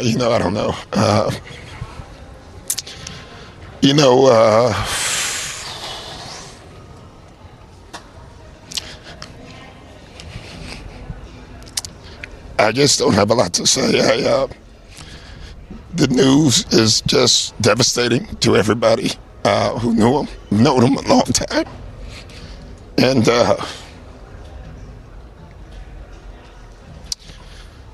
you 0.02 0.18
know, 0.18 0.32
I 0.32 0.40
don't 0.40 0.54
know. 0.54 0.74
Uh, 0.94 1.32
you 3.82 3.94
know, 3.94 4.28
uh, 4.28 4.74
I 12.60 12.72
just 12.72 13.00
don't 13.00 13.14
have 13.14 13.32
a 13.32 13.34
lot 13.34 13.54
to 13.54 13.66
say. 13.66 14.00
I, 14.00 14.30
uh, 14.30 14.48
the 15.96 16.08
news 16.08 16.66
is 16.74 17.02
just 17.02 17.60
devastating 17.62 18.26
to 18.38 18.56
everybody 18.56 19.12
uh, 19.44 19.78
who 19.80 19.94
knew 19.94 20.24
him, 20.24 20.28
known 20.52 20.84
him 20.84 20.98
a 20.98 21.08
long 21.08 21.24
time, 21.24 21.66
and 22.98 23.28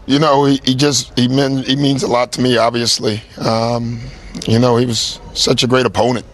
you 0.07 0.19
know, 0.19 0.45
he, 0.45 0.59
he 0.63 0.73
just 0.73 1.17
he 1.19 1.27
mean 1.27 1.63
he 1.63 1.75
means 1.75 2.01
a 2.01 2.07
lot 2.07 2.31
to 2.33 2.41
me. 2.41 2.57
Obviously, 2.57 3.21
um, 3.37 4.01
you 4.47 4.57
know, 4.57 4.77
he 4.77 4.85
was 4.85 5.19
such 5.33 5.63
a 5.63 5.67
great 5.67 5.85
opponent. 5.85 6.25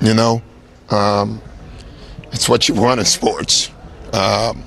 You 0.00 0.14
know, 0.14 0.42
um, 0.90 1.40
it's 2.30 2.48
what 2.48 2.68
you 2.68 2.74
want 2.74 3.00
in 3.00 3.06
sports. 3.06 3.70
Um, 4.12 4.62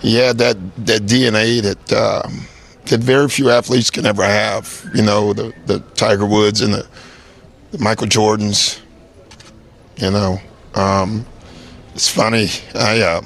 he 0.00 0.16
had 0.16 0.38
that 0.38 0.56
that 0.84 1.02
DNA 1.02 1.62
that 1.62 1.92
um, 1.92 2.46
that 2.86 3.00
very 3.00 3.28
few 3.28 3.50
athletes 3.50 3.90
can 3.90 4.04
ever 4.04 4.22
have. 4.22 4.88
You 4.94 5.02
know, 5.02 5.32
the 5.32 5.54
the 5.64 5.80
Tiger 5.94 6.26
Woods 6.26 6.60
and 6.60 6.74
the, 6.74 6.86
the 7.70 7.78
Michael 7.78 8.08
Jordans. 8.08 8.78
You 9.96 10.10
know, 10.10 10.38
um, 10.74 11.24
it's 11.94 12.10
funny. 12.10 12.48
I 12.74 13.00
uh, 13.00 13.22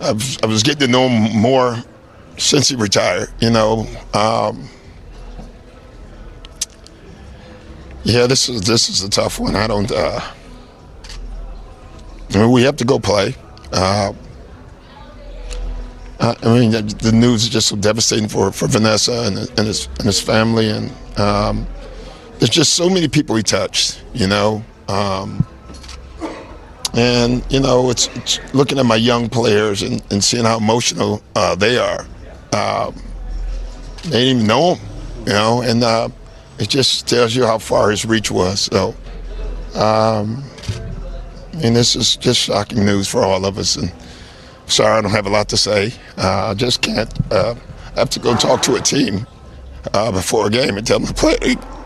I 0.00 0.12
was, 0.12 0.38
I 0.42 0.46
was 0.46 0.62
getting 0.62 0.86
to 0.86 0.88
know 0.88 1.06
him 1.08 1.36
more 1.38 1.76
since 2.38 2.68
he 2.68 2.76
retired. 2.76 3.28
You 3.40 3.50
know, 3.50 3.86
um, 4.14 4.68
yeah, 8.04 8.26
this 8.26 8.48
is 8.48 8.62
this 8.62 8.88
is 8.88 9.02
a 9.02 9.10
tough 9.10 9.38
one. 9.38 9.56
I 9.56 9.66
don't. 9.66 9.90
Uh, 9.90 10.20
I 12.34 12.38
mean, 12.38 12.50
we 12.50 12.62
have 12.62 12.76
to 12.76 12.84
go 12.84 12.98
play. 12.98 13.34
Uh, 13.72 14.12
I 16.20 16.34
mean, 16.44 16.72
the 16.72 17.12
news 17.14 17.44
is 17.44 17.48
just 17.48 17.68
so 17.68 17.76
devastating 17.76 18.28
for, 18.28 18.50
for 18.50 18.66
Vanessa 18.66 19.22
and, 19.24 19.38
and 19.38 19.66
his 19.66 19.86
and 19.98 20.06
his 20.06 20.20
family, 20.20 20.68
and 20.68 20.90
um, 21.18 21.66
there's 22.38 22.50
just 22.50 22.74
so 22.74 22.88
many 22.88 23.08
people 23.08 23.36
he 23.36 23.42
touched. 23.42 24.02
You 24.14 24.26
know. 24.26 24.64
Um, 24.88 25.46
and 26.94 27.44
you 27.50 27.60
know, 27.60 27.90
it's, 27.90 28.08
it's 28.16 28.54
looking 28.54 28.78
at 28.78 28.86
my 28.86 28.96
young 28.96 29.28
players 29.28 29.82
and, 29.82 30.02
and 30.10 30.24
seeing 30.24 30.44
how 30.44 30.56
emotional 30.56 31.22
uh, 31.36 31.54
they 31.54 31.78
are. 31.78 32.04
Um, 32.52 32.94
they 34.04 34.24
didn't 34.24 34.36
even 34.36 34.46
know 34.46 34.74
him, 34.74 34.88
you 35.26 35.32
know, 35.32 35.62
and 35.62 35.82
uh, 35.82 36.08
it 36.58 36.68
just 36.68 37.06
tells 37.06 37.34
you 37.34 37.44
how 37.46 37.58
far 37.58 37.90
his 37.90 38.04
reach 38.04 38.30
was. 38.30 38.60
So, 38.62 38.94
um, 39.74 40.42
and 41.54 41.76
this 41.76 41.96
is 41.96 42.16
just 42.16 42.40
shocking 42.40 42.84
news 42.84 43.08
for 43.08 43.22
all 43.22 43.44
of 43.44 43.58
us. 43.58 43.76
And 43.76 43.92
sorry, 44.66 44.98
I 44.98 45.00
don't 45.00 45.10
have 45.10 45.26
a 45.26 45.30
lot 45.30 45.48
to 45.50 45.56
say. 45.56 45.92
Uh, 46.16 46.50
I 46.50 46.54
just 46.54 46.82
can't. 46.82 47.12
Uh, 47.32 47.54
I 47.96 47.98
have 47.98 48.10
to 48.10 48.20
go 48.20 48.36
talk 48.36 48.62
to 48.62 48.76
a 48.76 48.80
team 48.80 49.26
uh, 49.92 50.12
before 50.12 50.46
a 50.46 50.50
game 50.50 50.76
and 50.76 50.86
tell 50.86 50.98
them 51.00 51.08
to 51.08 51.14
play 51.14 51.36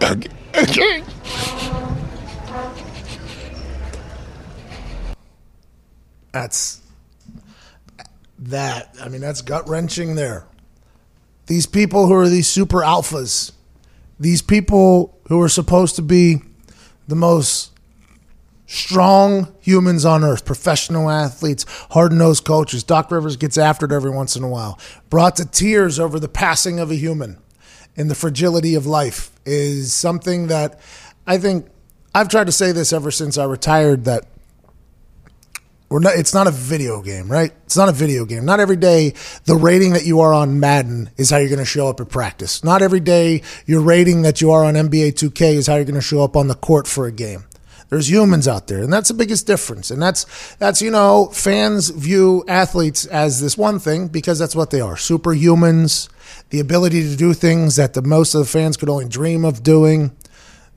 a, 0.01 0.67
game. 0.67 1.05
That's 6.33 6.81
that. 8.39 8.97
I 9.03 9.09
mean, 9.09 9.21
that's 9.21 9.43
gut 9.43 9.69
wrenching 9.69 10.15
there. 10.15 10.47
These 11.47 11.67
people 11.67 12.07
who 12.07 12.15
are 12.15 12.29
these 12.29 12.49
super 12.49 12.79
alphas, 12.79 13.53
these 14.19 14.43
people 14.43 15.19
who 15.29 15.41
are 15.41 15.49
supposed 15.49 15.97
to 15.97 16.03
be 16.03 16.43
the 17.09 17.17
most 17.17 17.73
strong 18.67 19.53
humans 19.61 20.05
on 20.05 20.25
earth, 20.25 20.45
professional 20.45 21.11
athletes, 21.11 21.67
hard 21.91 22.13
nosed 22.13 22.45
coaches. 22.45 22.83
Doc 22.83 23.11
Rivers 23.11 23.37
gets 23.37 23.59
after 23.59 23.87
it 23.87 23.93
every 23.93 24.11
once 24.11 24.35
in 24.37 24.43
a 24.43 24.49
while. 24.49 24.79
Brought 25.11 25.37
to 25.37 25.45
tears 25.45 25.99
over 25.99 26.19
the 26.19 26.29
passing 26.29 26.79
of 26.79 26.91
a 26.91 26.95
human 26.95 27.39
and 27.97 28.11
the 28.11 28.15
fragility 28.15 28.75
of 28.75 28.87
life 28.87 29.31
is 29.45 29.93
something 29.93 30.47
that 30.47 30.81
I 31.27 31.39
think 31.39 31.67
I've 32.15 32.29
tried 32.29 32.47
to 32.47 32.53
say 32.53 32.73
this 32.73 32.93
ever 32.93 33.11
since 33.11 33.37
I 33.37 33.45
retired 33.45 34.05
that 34.05 34.27
we're 35.93 36.01
not, 36.01 36.17
it's 36.17 36.33
not 36.33 36.47
a 36.47 36.51
video 36.51 37.03
game, 37.03 37.31
right? 37.31 37.53
It's 37.67 37.77
not 37.77 37.91
a 37.91 37.93
video 37.93 38.25
game. 38.25 38.47
Not 38.47 38.61
every 38.61 38.77
day 38.77 39.13
the 39.45 39.55
rating 39.55 39.93
that 39.93 40.07
you 40.07 40.21
are 40.21 40.33
on 40.33 40.59
Madden 40.59 41.11
is 41.19 41.29
how 41.29 41.37
you're 41.37 41.51
going 41.51 41.59
to 41.59 41.67
show 41.67 41.87
up 41.89 42.01
at 42.01 42.09
practice. 42.09 42.65
Not 42.65 42.81
every 42.81 43.01
day 43.01 43.43
your 43.67 43.83
rating 43.83 44.23
that 44.23 44.41
you 44.41 44.51
are 44.53 44.65
on 44.65 44.73
NBA 44.73 45.13
2K 45.13 45.53
is 45.53 45.67
how 45.67 45.75
you're 45.75 45.85
going 45.85 45.95
to 45.95 46.01
show 46.01 46.25
up 46.25 46.35
on 46.35 46.49
the 46.49 46.55
court 46.55 46.87
for 46.87 47.07
a 47.07 47.13
game. 47.13 47.45
There's 47.91 48.11
humans 48.11 48.49
out 48.49 48.69
there, 48.69 48.83
and 48.83 48.91
that's 48.91 49.09
the 49.09 49.15
biggest 49.15 49.47
difference. 49.47 49.91
And 49.91 50.01
that's 50.01 50.55
that's 50.55 50.81
you 50.81 50.91
know, 50.91 51.27
fans 51.27 51.91
view 51.91 52.43
athletes 52.49 53.05
as 53.05 53.43
this 53.43 53.59
one 53.59 53.79
thing 53.79 54.09
because 54.09 54.39
that's 54.39 54.57
what 54.57 54.71
they 54.71 54.81
are: 54.81 54.95
superhumans, 54.95 56.09
the 56.49 56.61
ability 56.61 57.03
to 57.03 57.17
do 57.17 57.35
things 57.35 57.77
that 57.77 57.93
the 57.93 58.01
most 58.01 58.35
of 58.35 58.39
the 58.39 58.47
fans 58.47 58.79
could 58.79 58.89
only 58.89 59.07
dream 59.07 59.45
of 59.45 59.63
doing. 59.63 60.13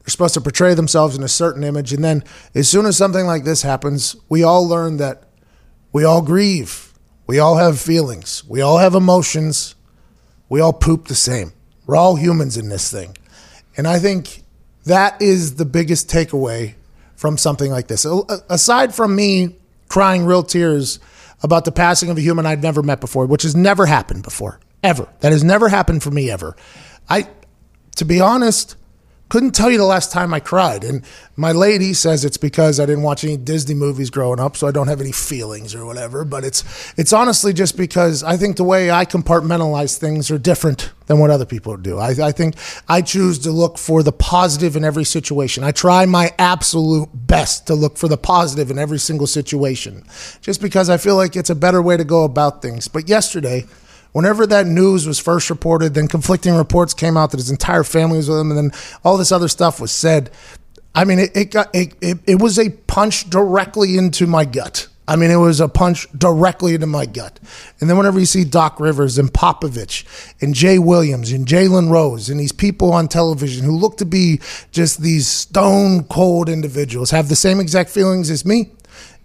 They're 0.05 0.12
supposed 0.12 0.35
to 0.35 0.41
portray 0.41 0.75
themselves 0.75 1.17
in 1.17 1.24
a 1.24 1.27
certain 1.27 1.63
image, 1.63 1.91
and 1.91 2.03
then 2.03 2.24
as 2.53 2.69
soon 2.69 2.85
as 2.85 2.95
something 2.95 3.25
like 3.25 3.43
this 3.43 3.63
happens, 3.63 4.15
we 4.29 4.43
all 4.43 4.67
learn 4.67 4.97
that 4.97 5.24
we 5.91 6.03
all 6.03 6.21
grieve, 6.21 6.93
we 7.25 7.39
all 7.39 7.57
have 7.57 7.81
feelings, 7.81 8.43
we 8.47 8.62
all 8.62 8.77
have 8.77 8.93
emotions, 8.93 9.74
we 10.47 10.62
all 10.62 10.74
poop 10.74 11.07
the 11.07 11.15
same. 11.15 11.53
We're 11.88 11.95
all 11.95 12.17
humans 12.17 12.55
in 12.55 12.69
this 12.69 12.91
thing, 12.91 13.17
and 13.77 13.88
I 13.88 13.97
think 13.97 14.43
that 14.83 15.19
is 15.19 15.55
the 15.55 15.65
biggest 15.65 16.07
takeaway 16.07 16.75
from 17.15 17.39
something 17.39 17.71
like 17.71 17.88
this. 17.88 18.05
Aside 18.47 18.93
from 18.93 19.15
me 19.15 19.55
crying 19.88 20.25
real 20.25 20.43
tears 20.43 21.00
about 21.41 21.65
the 21.65 21.71
passing 21.71 22.12
of 22.12 22.17
a 22.17 22.21
human 22.21 22.45
I'd 22.45 22.62
never 22.62 22.83
met 22.83 23.01
before, 23.01 23.25
which 23.25 23.41
has 23.41 23.55
never 23.55 23.88
happened 23.88 24.21
before, 24.21 24.59
ever. 24.83 25.07
That 25.21 25.31
has 25.31 25.43
never 25.43 25.69
happened 25.69 26.03
for 26.03 26.12
me 26.12 26.29
ever. 26.29 26.55
I, 27.09 27.27
to 27.95 28.05
be 28.05 28.19
honest, 28.19 28.75
couldn't 29.27 29.55
tell 29.55 29.72
you 29.72 29.77
the 29.77 29.86
last 29.86 30.12
time 30.12 30.34
I 30.34 30.39
cried. 30.39 30.84
And 30.84 31.03
my 31.36 31.51
lady 31.51 31.94
says 31.94 32.24
it's 32.24 32.38
because 32.38 32.79
I 32.79 32.86
didn't 32.86 33.03
watch 33.03 33.24
any 33.24 33.38
Disney 33.38 33.74
movies 33.74 34.10
growing 34.10 34.39
up, 34.39 34.55
so 34.55 34.67
I 34.67 34.72
don't 34.72 34.88
have 34.88 35.01
any 35.01 35.12
feelings 35.12 35.74
or 35.74 35.86
whatever. 35.86 36.24
But 36.24 36.44
it's 36.44 36.63
it's 36.98 37.12
honestly 37.12 37.51
just 37.51 37.75
because 37.75 38.24
I 38.24 38.38
think 38.38 38.58
the 38.58 38.63
way 38.63 38.91
I 38.91 39.05
compartmentalize 39.05 39.98
things 39.98 40.29
are 40.29 40.38
different 40.38 40.91
than 41.08 41.20
what 41.20 41.29
other 41.29 41.46
people 41.46 41.75
do. 41.77 41.98
I, 42.00 42.10
I 42.27 42.32
think 42.32 42.55
I 42.88 43.01
choose 43.01 43.39
to 43.39 43.51
look 43.51 43.77
for 43.77 44.03
the 44.03 44.12
positive 44.12 44.75
in 44.75 44.84
every 44.84 45.03
situation. 45.03 45.63
I 45.63 45.72
try 45.72 46.05
my 46.05 46.34
absolute 46.38 47.10
best 47.13 47.67
to 47.67 47.75
look 47.75 47.98
for 47.98 48.08
the 48.08 48.17
positive 48.17 48.72
in 48.72 48.79
every 48.79 49.00
single 49.00 49.27
situation, 49.27 50.03
just 50.41 50.62
because 50.62 50.89
I 50.89 50.98
feel 50.98 51.15
like 51.15 51.36
it's 51.36 51.50
a 51.50 51.55
better 51.55 51.82
way 51.82 51.98
to 51.98 52.03
go 52.03 52.24
about 52.24 52.62
things. 52.62 52.88
But 52.88 53.10
yesterday 53.10 53.65
whenever 54.15 54.48
that 54.48 54.65
news 54.65 55.05
was 55.05 55.19
first 55.19 55.50
reported, 55.50 55.93
then 55.93 56.07
conflicting 56.07 56.55
reports 56.55 56.93
came 56.93 57.17
out 57.17 57.31
that 57.31 57.38
his 57.38 57.51
entire 57.51 57.84
family 57.84 58.15
was 58.15 58.29
with 58.29 58.39
him, 58.39 58.50
and 58.50 58.57
then 58.57 58.79
all 59.03 59.17
this 59.17 59.29
other 59.29 59.50
stuff 59.50 59.81
was 59.81 59.91
said. 59.91 60.31
I 60.95 61.03
mean, 61.03 61.19
it, 61.19 61.36
it 61.36 61.51
got 61.51 61.75
it, 61.75 61.95
it, 62.00 62.19
it 62.25 62.41
was 62.41 62.57
a 62.57 62.69
punch 62.69 63.29
directly 63.29 63.98
into 63.98 64.25
my 64.25 64.45
gut. 64.45 64.88
I 65.05 65.17
mean, 65.17 65.31
it 65.31 65.36
was 65.36 65.60
a 65.60 65.67
punch 65.67 66.07
directly 66.17 66.75
into 66.75 66.88
my 66.88 67.05
gut. 67.05 67.41
And 67.81 67.89
then 67.89 67.98
whenever 67.98 68.17
you 68.17 68.25
see 68.25 68.45
Doc 68.45 68.79
Rivers 68.79 69.17
and 69.17 69.31
Popovich 69.31 70.05
and 70.41 70.55
Jay 70.55 70.79
Williams 70.79 71.34
and 71.34 71.45
Jalen 71.45 71.91
Rose 71.91 72.29
and 72.29 72.39
these 72.39 72.53
people 72.53 72.93
on 72.93 73.10
television 73.10 73.65
who 73.65 73.77
look 73.77 73.98
to 73.98 74.05
be 74.05 74.39
just 74.72 75.01
these 75.01 75.27
stone 75.27 76.05
cold 76.05 76.48
individuals 76.48 77.12
have 77.12 77.27
the 77.27 77.36
same 77.36 77.60
exact 77.60 77.89
feelings 77.89 78.31
as 78.31 78.45
me, 78.45 78.72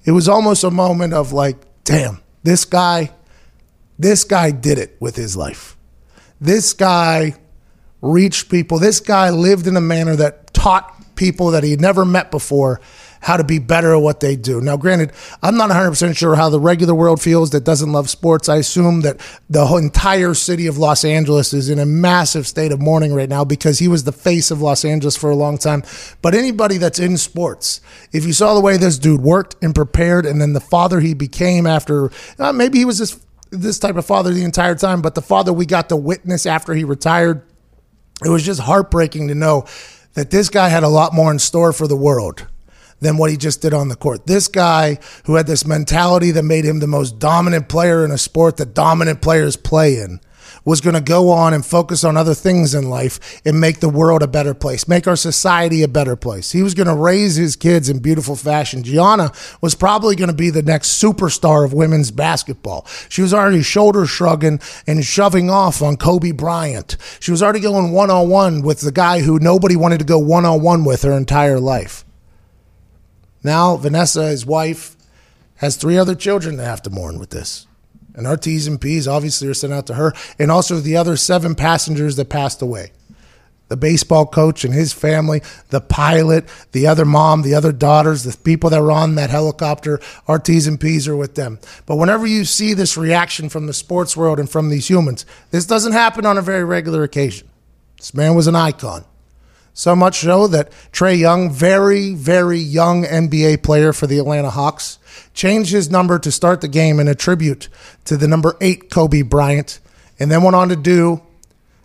it 0.04 0.10
was 0.10 0.28
almost 0.28 0.64
a 0.64 0.70
moment 0.70 1.14
of 1.14 1.32
like, 1.32 1.56
damn, 1.84 2.20
this 2.42 2.64
guy 2.64 3.10
this 4.00 4.24
guy 4.24 4.50
did 4.50 4.78
it 4.78 4.96
with 4.98 5.16
his 5.16 5.36
life. 5.36 5.76
This 6.40 6.72
guy 6.72 7.34
reached 8.00 8.50
people. 8.50 8.78
This 8.78 8.98
guy 8.98 9.28
lived 9.28 9.66
in 9.66 9.76
a 9.76 9.80
manner 9.80 10.16
that 10.16 10.54
taught 10.54 11.16
people 11.16 11.50
that 11.50 11.62
he 11.62 11.70
had 11.70 11.82
never 11.82 12.06
met 12.06 12.30
before 12.30 12.80
how 13.22 13.36
to 13.36 13.44
be 13.44 13.58
better 13.58 13.94
at 13.94 14.00
what 14.00 14.20
they 14.20 14.34
do. 14.34 14.62
Now, 14.62 14.78
granted, 14.78 15.12
I'm 15.42 15.58
not 15.58 15.68
100% 15.68 16.16
sure 16.16 16.34
how 16.36 16.48
the 16.48 16.58
regular 16.58 16.94
world 16.94 17.20
feels 17.20 17.50
that 17.50 17.64
doesn't 17.64 17.92
love 17.92 18.08
sports. 18.08 18.48
I 18.48 18.56
assume 18.56 19.02
that 19.02 19.20
the 19.50 19.66
entire 19.76 20.32
city 20.32 20.66
of 20.66 20.78
Los 20.78 21.04
Angeles 21.04 21.52
is 21.52 21.68
in 21.68 21.78
a 21.78 21.84
massive 21.84 22.46
state 22.46 22.72
of 22.72 22.80
mourning 22.80 23.12
right 23.12 23.28
now 23.28 23.44
because 23.44 23.78
he 23.78 23.88
was 23.88 24.04
the 24.04 24.12
face 24.12 24.50
of 24.50 24.62
Los 24.62 24.86
Angeles 24.86 25.18
for 25.18 25.30
a 25.30 25.36
long 25.36 25.58
time. 25.58 25.82
But 26.22 26.34
anybody 26.34 26.78
that's 26.78 26.98
in 26.98 27.18
sports, 27.18 27.82
if 28.12 28.24
you 28.24 28.32
saw 28.32 28.54
the 28.54 28.60
way 28.60 28.78
this 28.78 28.98
dude 28.98 29.20
worked 29.20 29.56
and 29.60 29.74
prepared 29.74 30.24
and 30.24 30.40
then 30.40 30.54
the 30.54 30.60
father 30.60 31.00
he 31.00 31.12
became 31.12 31.66
after, 31.66 32.10
uh, 32.38 32.54
maybe 32.54 32.78
he 32.78 32.86
was 32.86 32.98
this 32.98 33.20
this 33.50 33.78
type 33.78 33.96
of 33.96 34.06
father 34.06 34.32
the 34.32 34.44
entire 34.44 34.74
time, 34.74 35.02
but 35.02 35.14
the 35.14 35.22
father 35.22 35.52
we 35.52 35.66
got 35.66 35.88
to 35.88 35.96
witness 35.96 36.46
after 36.46 36.74
he 36.74 36.84
retired, 36.84 37.42
it 38.24 38.28
was 38.28 38.44
just 38.44 38.60
heartbreaking 38.60 39.28
to 39.28 39.34
know 39.34 39.66
that 40.14 40.30
this 40.30 40.48
guy 40.48 40.68
had 40.68 40.82
a 40.82 40.88
lot 40.88 41.14
more 41.14 41.30
in 41.30 41.38
store 41.38 41.72
for 41.72 41.86
the 41.86 41.96
world 41.96 42.46
than 43.00 43.16
what 43.16 43.30
he 43.30 43.36
just 43.36 43.62
did 43.62 43.72
on 43.72 43.88
the 43.88 43.96
court. 43.96 44.26
This 44.26 44.46
guy 44.46 44.98
who 45.24 45.36
had 45.36 45.46
this 45.46 45.66
mentality 45.66 46.30
that 46.32 46.42
made 46.42 46.64
him 46.64 46.80
the 46.80 46.86
most 46.86 47.18
dominant 47.18 47.68
player 47.68 48.04
in 48.04 48.10
a 48.10 48.18
sport 48.18 48.58
that 48.58 48.74
dominant 48.74 49.22
players 49.22 49.56
play 49.56 49.98
in 49.98 50.20
was 50.64 50.80
going 50.80 50.94
to 50.94 51.00
go 51.00 51.30
on 51.30 51.54
and 51.54 51.64
focus 51.64 52.04
on 52.04 52.16
other 52.16 52.34
things 52.34 52.74
in 52.74 52.88
life 52.88 53.40
and 53.44 53.60
make 53.60 53.80
the 53.80 53.88
world 53.88 54.22
a 54.22 54.28
better 54.28 54.54
place, 54.54 54.88
make 54.88 55.06
our 55.06 55.16
society 55.16 55.82
a 55.82 55.88
better 55.88 56.16
place. 56.16 56.52
He 56.52 56.62
was 56.62 56.74
going 56.74 56.86
to 56.86 56.94
raise 56.94 57.36
his 57.36 57.56
kids 57.56 57.88
in 57.88 58.00
beautiful 58.00 58.36
fashion. 58.36 58.82
Gianna 58.82 59.32
was 59.60 59.74
probably 59.74 60.16
going 60.16 60.30
to 60.30 60.36
be 60.36 60.50
the 60.50 60.62
next 60.62 61.02
superstar 61.02 61.64
of 61.64 61.72
women's 61.72 62.10
basketball. 62.10 62.86
She 63.08 63.22
was 63.22 63.34
already 63.34 63.62
shoulder 63.62 64.06
shrugging 64.06 64.60
and 64.86 65.04
shoving 65.04 65.50
off 65.50 65.82
on 65.82 65.96
Kobe 65.96 66.32
Bryant. 66.32 66.96
She 67.20 67.30
was 67.30 67.42
already 67.42 67.60
going 67.60 67.92
one 67.92 68.10
on 68.10 68.28
one 68.28 68.62
with 68.62 68.80
the 68.80 68.92
guy 68.92 69.20
who 69.20 69.38
nobody 69.38 69.76
wanted 69.76 69.98
to 69.98 70.04
go 70.04 70.18
one 70.18 70.44
on 70.44 70.62
one 70.62 70.84
with 70.84 71.02
her 71.02 71.12
entire 71.12 71.60
life. 71.60 72.04
Now, 73.42 73.76
Vanessa, 73.76 74.28
his 74.28 74.44
wife, 74.44 74.96
has 75.56 75.76
three 75.76 75.96
other 75.96 76.14
children 76.14 76.56
to 76.56 76.64
have 76.64 76.82
to 76.82 76.90
mourn 76.90 77.18
with 77.18 77.30
this. 77.30 77.66
And 78.20 78.26
our 78.26 78.36
T's 78.36 78.66
and 78.66 78.78
P's 78.78 79.08
obviously 79.08 79.48
are 79.48 79.54
sent 79.54 79.72
out 79.72 79.86
to 79.86 79.94
her 79.94 80.12
and 80.38 80.50
also 80.50 80.76
the 80.76 80.94
other 80.94 81.16
seven 81.16 81.54
passengers 81.54 82.16
that 82.16 82.28
passed 82.28 82.60
away. 82.60 82.92
The 83.68 83.78
baseball 83.78 84.26
coach 84.26 84.62
and 84.62 84.74
his 84.74 84.92
family, 84.92 85.40
the 85.70 85.80
pilot, 85.80 86.44
the 86.72 86.86
other 86.86 87.06
mom, 87.06 87.40
the 87.40 87.54
other 87.54 87.72
daughters, 87.72 88.24
the 88.24 88.36
people 88.36 88.68
that 88.68 88.82
were 88.82 88.92
on 88.92 89.14
that 89.14 89.30
helicopter, 89.30 90.00
our 90.28 90.38
T's 90.38 90.66
and 90.66 90.78
P's 90.78 91.08
are 91.08 91.16
with 91.16 91.34
them. 91.34 91.58
But 91.86 91.96
whenever 91.96 92.26
you 92.26 92.44
see 92.44 92.74
this 92.74 92.98
reaction 92.98 93.48
from 93.48 93.66
the 93.66 93.72
sports 93.72 94.14
world 94.14 94.38
and 94.38 94.50
from 94.50 94.68
these 94.68 94.90
humans, 94.90 95.24
this 95.50 95.64
doesn't 95.64 95.92
happen 95.92 96.26
on 96.26 96.36
a 96.36 96.42
very 96.42 96.62
regular 96.62 97.02
occasion. 97.04 97.48
This 97.96 98.12
man 98.12 98.34
was 98.34 98.46
an 98.46 98.54
icon. 98.54 99.06
So 99.72 99.96
much 99.96 100.20
so 100.20 100.46
that 100.48 100.70
Trae 100.92 101.18
Young, 101.18 101.50
very, 101.50 102.14
very 102.14 102.58
young 102.58 103.04
NBA 103.04 103.62
player 103.62 103.92
for 103.92 104.06
the 104.06 104.18
Atlanta 104.18 104.50
Hawks, 104.50 104.98
changed 105.32 105.72
his 105.72 105.90
number 105.90 106.18
to 106.18 106.32
start 106.32 106.60
the 106.60 106.68
game 106.68 107.00
in 107.00 107.08
a 107.08 107.14
tribute 107.14 107.68
to 108.04 108.16
the 108.16 108.28
number 108.28 108.56
eight 108.60 108.90
Kobe 108.90 109.22
Bryant, 109.22 109.80
and 110.18 110.30
then 110.30 110.42
went 110.42 110.56
on 110.56 110.68
to 110.68 110.76
do 110.76 111.22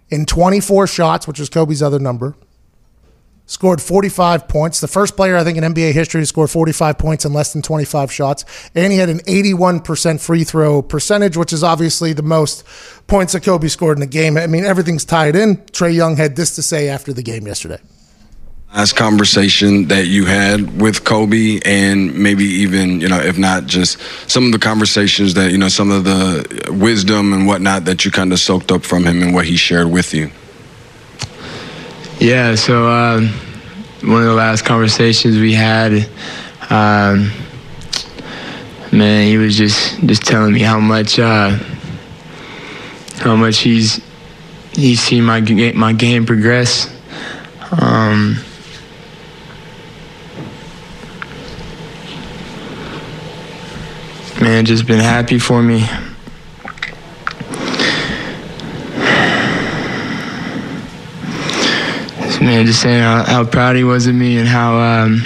in 0.10 0.26
24 0.26 0.88
shots, 0.88 1.28
which 1.28 1.40
was 1.40 1.50
Kobe's 1.50 1.82
other 1.82 2.00
number, 2.00 2.36
scored 3.46 3.82
45 3.82 4.48
points. 4.48 4.80
The 4.80 4.88
first 4.88 5.16
player, 5.16 5.38
I 5.38 5.44
think, 5.44 5.58
in 5.58 5.64
NBA 5.64 5.94
history 5.94 6.22
to 6.22 6.26
score 6.26 6.48
45 6.48 6.98
points 6.98 7.26
in 7.26 7.34
less 7.34 7.54
than 7.54 7.62
25 7.62 8.12
shots. 8.12 8.46
And 8.74 8.92
he 8.92 9.00
had 9.00 9.10
an 9.10 9.20
81% 9.20 10.20
free 10.20 10.44
throw 10.44 10.82
percentage, 10.82 11.38
which 11.38 11.54
is 11.54 11.64
obviously 11.64 12.14
the 12.14 12.24
most 12.24 12.64
points 13.08 13.34
that 13.34 13.44
Kobe 13.44 13.68
scored 13.68 13.98
in 13.98 14.04
a 14.04 14.08
game. 14.08 14.38
I 14.38 14.48
mean, 14.48 14.66
everything's 14.66 15.06
tied 15.06 15.36
in. 15.36 15.58
Trae 15.58 15.94
Young 15.94 16.16
had 16.16 16.36
this 16.36 16.56
to 16.56 16.62
say 16.62 16.90
after 16.90 17.14
the 17.14 17.24
game 17.24 17.48
yesterday 17.48 17.80
last 18.76 18.98
conversation 18.98 19.88
that 19.88 20.08
you 20.08 20.26
had 20.26 20.82
with 20.82 21.06
Kobe 21.06 21.62
and 21.64 22.14
maybe 22.14 22.44
even, 22.44 23.00
you 23.00 23.08
know, 23.08 23.20
if 23.20 23.38
not 23.38 23.68
just 23.68 23.98
some 24.30 24.46
of 24.46 24.52
the 24.52 24.60
conversations 24.60 25.34
that, 25.36 25.52
you 25.54 25.58
know, 25.58 25.70
some 25.70 25.92
of 25.92 26.04
the 26.04 26.68
wisdom 26.72 27.32
and 27.32 27.48
whatnot 27.48 27.86
that 27.86 28.04
you 28.04 28.12
kind 28.12 28.34
of 28.34 28.40
soaked 28.40 28.74
up 28.74 28.84
from 28.84 29.06
him 29.06 29.22
and 29.22 29.34
what 29.34 29.46
he 29.46 29.56
shared 29.56 29.90
with 29.90 30.14
you? 30.14 30.30
Yeah, 32.20 32.56
so 32.56 32.88
uh, 32.88 33.22
one 34.02 34.22
of 34.22 34.28
the 34.28 34.34
last 34.34 34.64
conversations 34.64 35.38
we 35.38 35.54
had, 35.54 36.08
um, 36.70 37.30
man, 38.92 39.28
he 39.28 39.38
was 39.38 39.58
just 39.58 40.00
just 40.06 40.24
telling 40.24 40.54
me 40.54 40.62
how 40.62 40.80
much 40.80 41.20
uh, 41.20 41.60
how 43.18 43.36
much 43.36 43.60
he's 43.60 44.02
he's 44.74 45.02
seen 45.02 45.26
my 45.26 45.42
my 45.74 45.92
game 45.92 46.26
progress. 46.26 46.90
Um, 47.72 48.38
man, 54.42 54.66
just 54.66 54.88
been 54.88 55.00
happy 55.00 55.38
for 55.38 55.62
me. 55.62 55.86
Man, 62.46 62.68
just 62.68 62.84
saying 62.84 63.02
how, 63.02 63.24
how, 63.24 63.44
proud 63.44 63.76
he 63.76 63.84
was 63.84 64.06
of 64.06 64.14
me 64.14 64.38
and 64.38 64.48
how 64.48 64.78
um, 64.78 65.26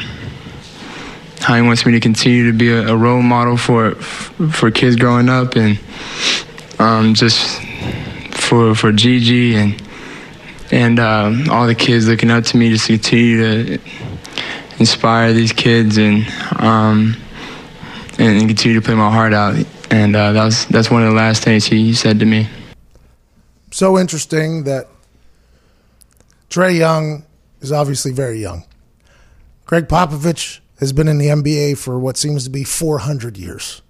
how 1.41 1.55
he 1.55 1.61
wants 1.61 1.85
me 1.85 1.91
to 1.91 1.99
continue 1.99 2.49
to 2.49 2.57
be 2.57 2.71
a, 2.71 2.87
a 2.87 2.95
role 2.95 3.21
model 3.21 3.57
for 3.57 3.95
for 3.95 4.71
kids 4.71 4.95
growing 4.95 5.27
up 5.27 5.57
and 5.57 5.77
um, 6.79 7.13
just 7.13 7.61
for 8.31 8.73
for 8.73 8.93
Gigi 8.93 9.55
and 9.55 9.83
and 10.71 10.97
um, 10.97 11.49
all 11.49 11.67
the 11.67 11.75
kids 11.75 12.07
looking 12.07 12.31
up 12.31 12.45
to 12.45 12.57
me 12.57 12.69
just 12.69 12.87
to 12.87 12.93
continue 12.93 13.77
to 13.77 13.83
inspire 14.77 15.33
these 15.33 15.51
kids 15.51 15.97
and 15.97 16.25
um, 16.55 17.17
and, 18.17 18.47
continue 18.47 18.79
to 18.79 18.85
play 18.85 18.95
my 18.95 19.11
heart 19.11 19.33
out. 19.33 19.57
And 19.91 20.15
uh, 20.15 20.31
that 20.31 20.45
was 20.45 20.65
that's 20.67 20.89
one 20.89 21.03
of 21.03 21.09
the 21.09 21.15
last 21.15 21.43
things 21.43 21.65
he 21.65 21.93
said 21.93 22.19
to 22.19 22.25
me. 22.25 22.47
So 23.71 23.99
interesting 23.99 24.63
that 24.63 24.87
Trae 26.49 26.77
Young 26.77 27.25
is 27.61 27.71
obviously 27.71 28.11
very 28.11 28.39
young. 28.39 28.65
Gregg 29.65 29.87
Popovich 29.87 30.59
has 30.79 30.93
been 30.93 31.07
in 31.07 31.19
the 31.19 31.27
NBA 31.27 31.77
for 31.77 31.99
what 31.99 32.17
seems 32.17 32.43
to 32.45 32.49
be 32.49 32.63
400 32.63 33.37
years. 33.37 33.81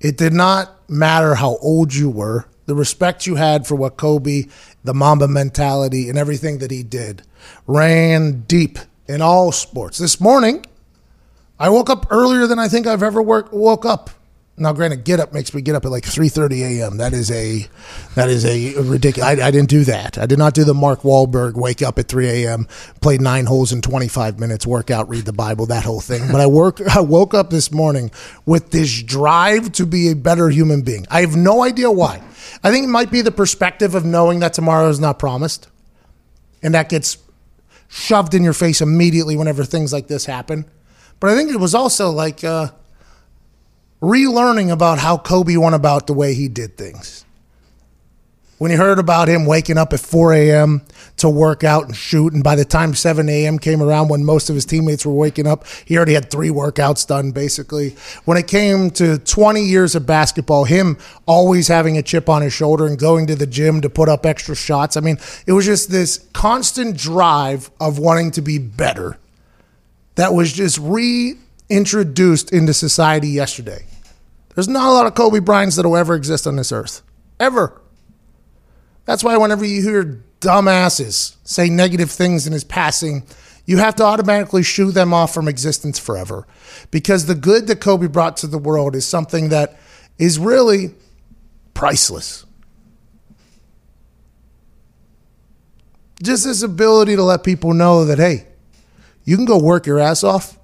It 0.00 0.16
did 0.16 0.32
not 0.32 0.88
matter 0.88 1.34
how 1.34 1.56
old 1.56 1.94
you 1.94 2.08
were, 2.08 2.46
the 2.66 2.76
respect 2.76 3.26
you 3.26 3.34
had 3.34 3.66
for 3.66 3.74
what 3.74 3.96
Kobe, 3.96 4.44
the 4.84 4.94
Mamba 4.94 5.26
mentality, 5.26 6.08
and 6.08 6.16
everything 6.16 6.58
that 6.58 6.70
he 6.70 6.84
did 6.84 7.22
ran 7.66 8.42
deep 8.42 8.78
in 9.08 9.20
all 9.20 9.50
sports. 9.50 9.98
This 9.98 10.20
morning, 10.20 10.64
I 11.58 11.70
woke 11.70 11.90
up 11.90 12.06
earlier 12.10 12.46
than 12.46 12.60
I 12.60 12.68
think 12.68 12.86
I've 12.86 13.02
ever 13.02 13.20
work, 13.20 13.52
woke 13.52 13.84
up. 13.84 14.10
Now, 14.58 14.72
granted, 14.72 15.04
get 15.04 15.20
up 15.20 15.32
makes 15.32 15.54
me 15.54 15.62
get 15.62 15.74
up 15.74 15.84
at 15.84 15.90
like 15.90 16.04
three 16.04 16.28
thirty 16.28 16.62
a.m. 16.62 16.96
That 16.98 17.12
is 17.12 17.30
a 17.30 17.66
that 18.14 18.28
is 18.28 18.44
a 18.44 18.74
ridiculous. 18.82 19.28
I, 19.28 19.46
I, 19.46 19.50
didn't 19.50 19.68
do 19.68 19.84
that. 19.84 20.18
I 20.18 20.26
did 20.26 20.38
not 20.38 20.54
do 20.54 20.64
the 20.64 20.74
Mark 20.74 21.02
Wahlberg 21.02 21.54
wake 21.54 21.82
up 21.82 21.98
at 21.98 22.08
three 22.08 22.28
a.m. 22.44 22.66
play 23.00 23.18
nine 23.18 23.46
holes 23.46 23.72
in 23.72 23.80
twenty 23.80 24.08
five 24.08 24.38
minutes, 24.38 24.66
work 24.66 24.90
out, 24.90 25.08
read 25.08 25.24
the 25.24 25.32
Bible, 25.32 25.66
that 25.66 25.84
whole 25.84 26.00
thing. 26.00 26.30
But 26.30 26.40
I 26.40 26.46
work. 26.46 26.80
I 26.94 27.00
woke 27.00 27.34
up 27.34 27.50
this 27.50 27.72
morning 27.72 28.10
with 28.46 28.70
this 28.70 29.02
drive 29.02 29.72
to 29.72 29.86
be 29.86 30.10
a 30.10 30.16
better 30.16 30.48
human 30.48 30.82
being. 30.82 31.06
I 31.10 31.20
have 31.20 31.36
no 31.36 31.62
idea 31.62 31.90
why. 31.90 32.22
I 32.62 32.70
think 32.70 32.84
it 32.84 32.90
might 32.90 33.10
be 33.10 33.22
the 33.22 33.30
perspective 33.30 33.94
of 33.94 34.04
knowing 34.04 34.40
that 34.40 34.52
tomorrow 34.52 34.88
is 34.88 35.00
not 35.00 35.18
promised, 35.18 35.68
and 36.62 36.74
that 36.74 36.88
gets 36.88 37.18
shoved 37.88 38.34
in 38.34 38.44
your 38.44 38.52
face 38.52 38.80
immediately 38.80 39.36
whenever 39.36 39.64
things 39.64 39.92
like 39.92 40.08
this 40.08 40.26
happen. 40.26 40.66
But 41.20 41.30
I 41.30 41.36
think 41.36 41.50
it 41.50 41.58
was 41.58 41.74
also 41.74 42.10
like 42.10 42.44
uh, 42.44 42.70
relearning 44.00 44.70
about 44.70 44.98
how 44.98 45.18
Kobe 45.18 45.56
went 45.56 45.74
about 45.74 46.06
the 46.06 46.12
way 46.12 46.34
he 46.34 46.48
did 46.48 46.76
things. 46.76 47.24
When 48.58 48.72
you 48.72 48.76
heard 48.76 48.98
about 48.98 49.28
him 49.28 49.46
waking 49.46 49.78
up 49.78 49.92
at 49.92 50.00
4 50.00 50.32
a.m. 50.32 50.82
to 51.18 51.30
work 51.30 51.62
out 51.62 51.84
and 51.84 51.94
shoot, 51.94 52.32
and 52.32 52.42
by 52.42 52.56
the 52.56 52.64
time 52.64 52.92
7 52.92 53.28
a.m. 53.28 53.56
came 53.60 53.80
around 53.80 54.08
when 54.08 54.24
most 54.24 54.50
of 54.50 54.56
his 54.56 54.64
teammates 54.64 55.06
were 55.06 55.12
waking 55.12 55.46
up, 55.46 55.64
he 55.84 55.96
already 55.96 56.14
had 56.14 56.28
three 56.28 56.48
workouts 56.48 57.06
done, 57.06 57.30
basically. 57.30 57.94
When 58.24 58.36
it 58.36 58.48
came 58.48 58.90
to 58.92 59.18
20 59.18 59.62
years 59.62 59.94
of 59.94 60.06
basketball, 60.06 60.64
him 60.64 60.98
always 61.24 61.68
having 61.68 61.96
a 61.98 62.02
chip 62.02 62.28
on 62.28 62.42
his 62.42 62.52
shoulder 62.52 62.84
and 62.84 62.98
going 62.98 63.28
to 63.28 63.36
the 63.36 63.46
gym 63.46 63.80
to 63.82 63.88
put 63.88 64.08
up 64.08 64.26
extra 64.26 64.56
shots. 64.56 64.96
I 64.96 65.00
mean, 65.00 65.18
it 65.46 65.52
was 65.52 65.64
just 65.64 65.88
this 65.88 66.26
constant 66.32 66.96
drive 66.96 67.70
of 67.78 68.00
wanting 68.00 68.32
to 68.32 68.42
be 68.42 68.58
better 68.58 69.18
that 70.18 70.34
was 70.34 70.52
just 70.52 70.80
reintroduced 71.70 72.52
into 72.52 72.74
society 72.74 73.28
yesterday. 73.28 73.86
There's 74.54 74.68
not 74.68 74.88
a 74.88 74.92
lot 74.92 75.06
of 75.06 75.14
Kobe 75.14 75.40
Bryants 75.40 75.76
that'll 75.76 75.96
ever 75.96 76.14
exist 76.14 76.46
on 76.46 76.56
this 76.56 76.72
earth. 76.72 77.02
Ever. 77.38 77.80
That's 79.04 79.22
why 79.22 79.36
whenever 79.36 79.64
you 79.64 79.82
hear 79.82 80.24
dumbasses 80.40 81.36
say 81.44 81.68
negative 81.68 82.10
things 82.10 82.46
in 82.46 82.52
his 82.52 82.64
passing, 82.64 83.24
you 83.66 83.78
have 83.78 83.96
to 83.96 84.02
automatically 84.02 84.62
shoo 84.62 84.90
them 84.90 85.12
off 85.12 85.32
from 85.32 85.46
existence 85.46 85.98
forever. 85.98 86.46
Because 86.90 87.26
the 87.26 87.34
good 87.34 87.66
that 87.68 87.80
Kobe 87.80 88.08
brought 88.08 88.36
to 88.38 88.46
the 88.46 88.58
world 88.58 88.96
is 88.96 89.06
something 89.06 89.50
that 89.50 89.78
is 90.18 90.38
really 90.38 90.94
priceless. 91.74 92.44
Just 96.20 96.44
this 96.44 96.62
ability 96.62 97.14
to 97.14 97.22
let 97.22 97.44
people 97.44 97.74
know 97.74 98.04
that, 98.06 98.18
hey, 98.18 98.46
you 99.24 99.36
can 99.36 99.44
go 99.44 99.62
work 99.62 99.86
your 99.86 100.00
ass 100.00 100.24
off 100.24 100.58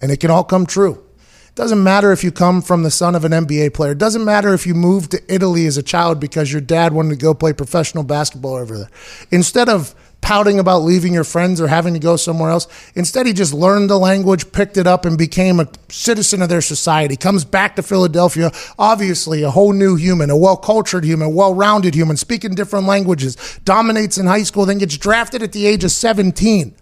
and 0.00 0.10
it 0.10 0.20
can 0.20 0.30
all 0.30 0.44
come 0.44 0.66
true. 0.66 1.04
It 1.48 1.54
doesn't 1.54 1.82
matter 1.82 2.12
if 2.12 2.22
you 2.22 2.30
come 2.30 2.62
from 2.62 2.82
the 2.82 2.90
son 2.90 3.14
of 3.14 3.24
an 3.24 3.32
NBA 3.32 3.74
player. 3.74 3.92
It 3.92 3.98
Doesn't 3.98 4.24
matter 4.24 4.54
if 4.54 4.66
you 4.66 4.74
moved 4.74 5.10
to 5.10 5.22
Italy 5.32 5.66
as 5.66 5.76
a 5.76 5.82
child 5.82 6.20
because 6.20 6.52
your 6.52 6.60
dad 6.60 6.92
wanted 6.92 7.10
to 7.10 7.16
go 7.16 7.34
play 7.34 7.52
professional 7.52 8.04
basketball 8.04 8.54
over 8.54 8.78
there. 8.78 8.90
Instead 9.30 9.68
of 9.68 9.94
pouting 10.20 10.58
about 10.58 10.80
leaving 10.80 11.14
your 11.14 11.24
friends 11.24 11.60
or 11.60 11.68
having 11.68 11.94
to 11.94 12.00
go 12.00 12.16
somewhere 12.16 12.50
else, 12.50 12.66
instead 12.94 13.26
he 13.26 13.32
just 13.32 13.52
learned 13.54 13.88
the 13.88 13.98
language, 13.98 14.50
picked 14.52 14.76
it 14.76 14.86
up, 14.86 15.04
and 15.04 15.16
became 15.16 15.60
a 15.60 15.68
citizen 15.88 16.42
of 16.42 16.48
their 16.48 16.60
society. 16.60 17.16
Comes 17.16 17.44
back 17.44 17.76
to 17.76 17.82
Philadelphia, 17.82 18.50
obviously 18.78 19.42
a 19.42 19.50
whole 19.50 19.72
new 19.72 19.96
human, 19.96 20.30
a 20.30 20.36
well 20.36 20.56
cultured 20.56 21.04
human, 21.04 21.34
well 21.34 21.54
rounded 21.54 21.94
human, 21.94 22.16
speaking 22.16 22.54
different 22.54 22.86
languages, 22.86 23.36
dominates 23.64 24.18
in 24.18 24.26
high 24.26 24.42
school, 24.42 24.66
then 24.66 24.78
gets 24.78 24.96
drafted 24.96 25.42
at 25.42 25.52
the 25.52 25.66
age 25.66 25.84
of 25.84 25.90
17. 25.90 26.74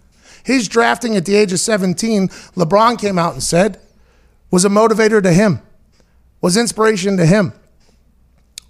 His 0.47 0.69
drafting 0.69 1.17
at 1.17 1.25
the 1.25 1.35
age 1.35 1.53
of 1.53 1.59
17, 1.59 2.29
LeBron 2.29 3.01
came 3.01 3.19
out 3.19 3.33
and 3.33 3.43
said, 3.43 3.81
was 4.49 4.65
a 4.65 4.69
motivator 4.69 5.21
to 5.21 5.33
him, 5.33 5.61
was 6.41 6.57
inspiration 6.57 7.17
to 7.17 7.27
him. 7.27 7.53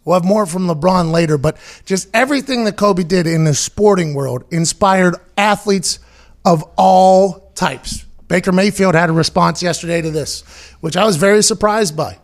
We'll 0.02 0.14
have 0.14 0.24
more 0.24 0.46
from 0.46 0.68
LeBron 0.68 1.12
later, 1.12 1.36
but 1.36 1.58
just 1.84 2.08
everything 2.14 2.64
that 2.64 2.78
Kobe 2.78 3.02
did 3.02 3.26
in 3.26 3.44
the 3.44 3.52
sporting 3.52 4.14
world 4.14 4.44
inspired 4.50 5.16
athletes 5.36 5.98
of 6.46 6.64
all 6.78 7.52
types. 7.54 8.06
Baker 8.26 8.52
Mayfield 8.52 8.94
had 8.94 9.10
a 9.10 9.12
response 9.12 9.62
yesterday 9.62 10.00
to 10.00 10.10
this, 10.10 10.40
which 10.80 10.96
I 10.96 11.04
was 11.04 11.16
very 11.16 11.42
surprised 11.42 11.94
by. 11.94 12.16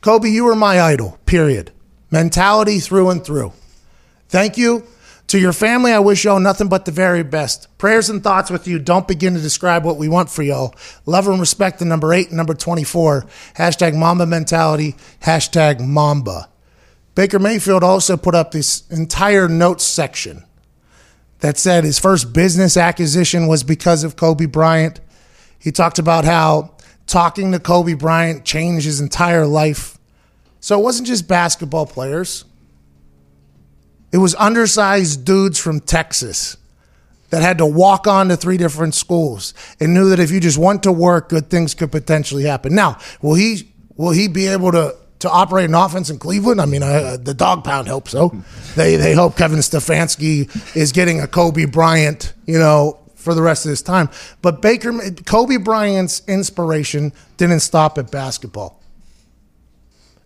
Kobe, 0.00 0.30
you 0.30 0.44
were 0.44 0.56
my 0.56 0.80
idol, 0.80 1.18
period. 1.26 1.70
Mentality 2.10 2.78
through 2.78 3.10
and 3.10 3.22
through. 3.22 3.52
Thank 4.30 4.56
you 4.56 4.86
to 5.28 5.38
your 5.38 5.52
family, 5.52 5.92
I 5.92 5.98
wish 5.98 6.24
y'all 6.24 6.38
nothing 6.38 6.68
but 6.68 6.84
the 6.84 6.92
very 6.92 7.24
best. 7.24 7.66
Prayers 7.78 8.08
and 8.08 8.22
thoughts 8.22 8.50
with 8.50 8.68
you 8.68 8.78
don't 8.78 9.08
begin 9.08 9.34
to 9.34 9.40
describe 9.40 9.84
what 9.84 9.96
we 9.96 10.08
want 10.08 10.30
for 10.30 10.42
y'all. 10.42 10.74
Love 11.04 11.26
and 11.26 11.40
respect 11.40 11.80
to 11.80 11.84
number 11.84 12.12
eight 12.12 12.28
and 12.28 12.36
number 12.36 12.54
24. 12.54 13.26
Hashtag 13.54 13.96
Mamba 13.96 14.26
mentality. 14.26 14.94
Hashtag 15.22 15.84
Mamba. 15.84 16.48
Baker 17.16 17.38
Mayfield 17.38 17.82
also 17.82 18.16
put 18.16 18.34
up 18.34 18.52
this 18.52 18.86
entire 18.88 19.48
notes 19.48 19.84
section 19.84 20.44
that 21.40 21.58
said 21.58 21.82
his 21.82 21.98
first 21.98 22.32
business 22.32 22.76
acquisition 22.76 23.46
was 23.46 23.64
because 23.64 24.04
of 24.04 24.16
Kobe 24.16 24.46
Bryant. 24.46 25.00
He 25.58 25.72
talked 25.72 25.98
about 25.98 26.24
how 26.24 26.74
talking 27.06 27.52
to 27.52 27.58
Kobe 27.58 27.94
Bryant 27.94 28.44
changed 28.44 28.84
his 28.84 29.00
entire 29.00 29.46
life. 29.46 29.98
So 30.60 30.78
it 30.78 30.82
wasn't 30.82 31.08
just 31.08 31.26
basketball 31.26 31.86
players. 31.86 32.44
It 34.12 34.18
was 34.18 34.34
undersized 34.36 35.24
dudes 35.24 35.58
from 35.58 35.80
Texas 35.80 36.56
that 37.30 37.42
had 37.42 37.58
to 37.58 37.66
walk 37.66 38.06
on 38.06 38.28
to 38.28 38.36
three 38.36 38.56
different 38.56 38.94
schools 38.94 39.52
and 39.80 39.92
knew 39.92 40.10
that 40.10 40.20
if 40.20 40.30
you 40.30 40.40
just 40.40 40.58
went 40.58 40.82
to 40.84 40.92
work, 40.92 41.28
good 41.28 41.50
things 41.50 41.74
could 41.74 41.90
potentially 41.90 42.44
happen. 42.44 42.74
Now, 42.74 42.98
will 43.20 43.34
he 43.34 43.68
will 43.96 44.12
he 44.12 44.28
be 44.28 44.46
able 44.46 44.72
to 44.72 44.94
to 45.18 45.30
operate 45.30 45.68
an 45.68 45.74
offense 45.74 46.08
in 46.10 46.18
Cleveland? 46.18 46.60
I 46.60 46.66
mean, 46.66 46.82
uh, 46.82 47.16
the 47.20 47.34
dog 47.34 47.64
pound 47.64 47.88
hopes 47.88 48.12
so. 48.12 48.34
They 48.76 48.96
they 48.96 49.14
hope 49.14 49.36
Kevin 49.36 49.58
Stefanski 49.58 50.76
is 50.76 50.92
getting 50.92 51.20
a 51.20 51.26
Kobe 51.26 51.64
Bryant, 51.64 52.32
you 52.46 52.58
know, 52.58 53.00
for 53.16 53.34
the 53.34 53.42
rest 53.42 53.66
of 53.66 53.70
his 53.70 53.82
time. 53.82 54.08
But 54.40 54.62
Baker 54.62 54.92
Kobe 55.24 55.56
Bryant's 55.56 56.22
inspiration 56.28 57.12
didn't 57.36 57.60
stop 57.60 57.98
at 57.98 58.10
basketball. 58.10 58.80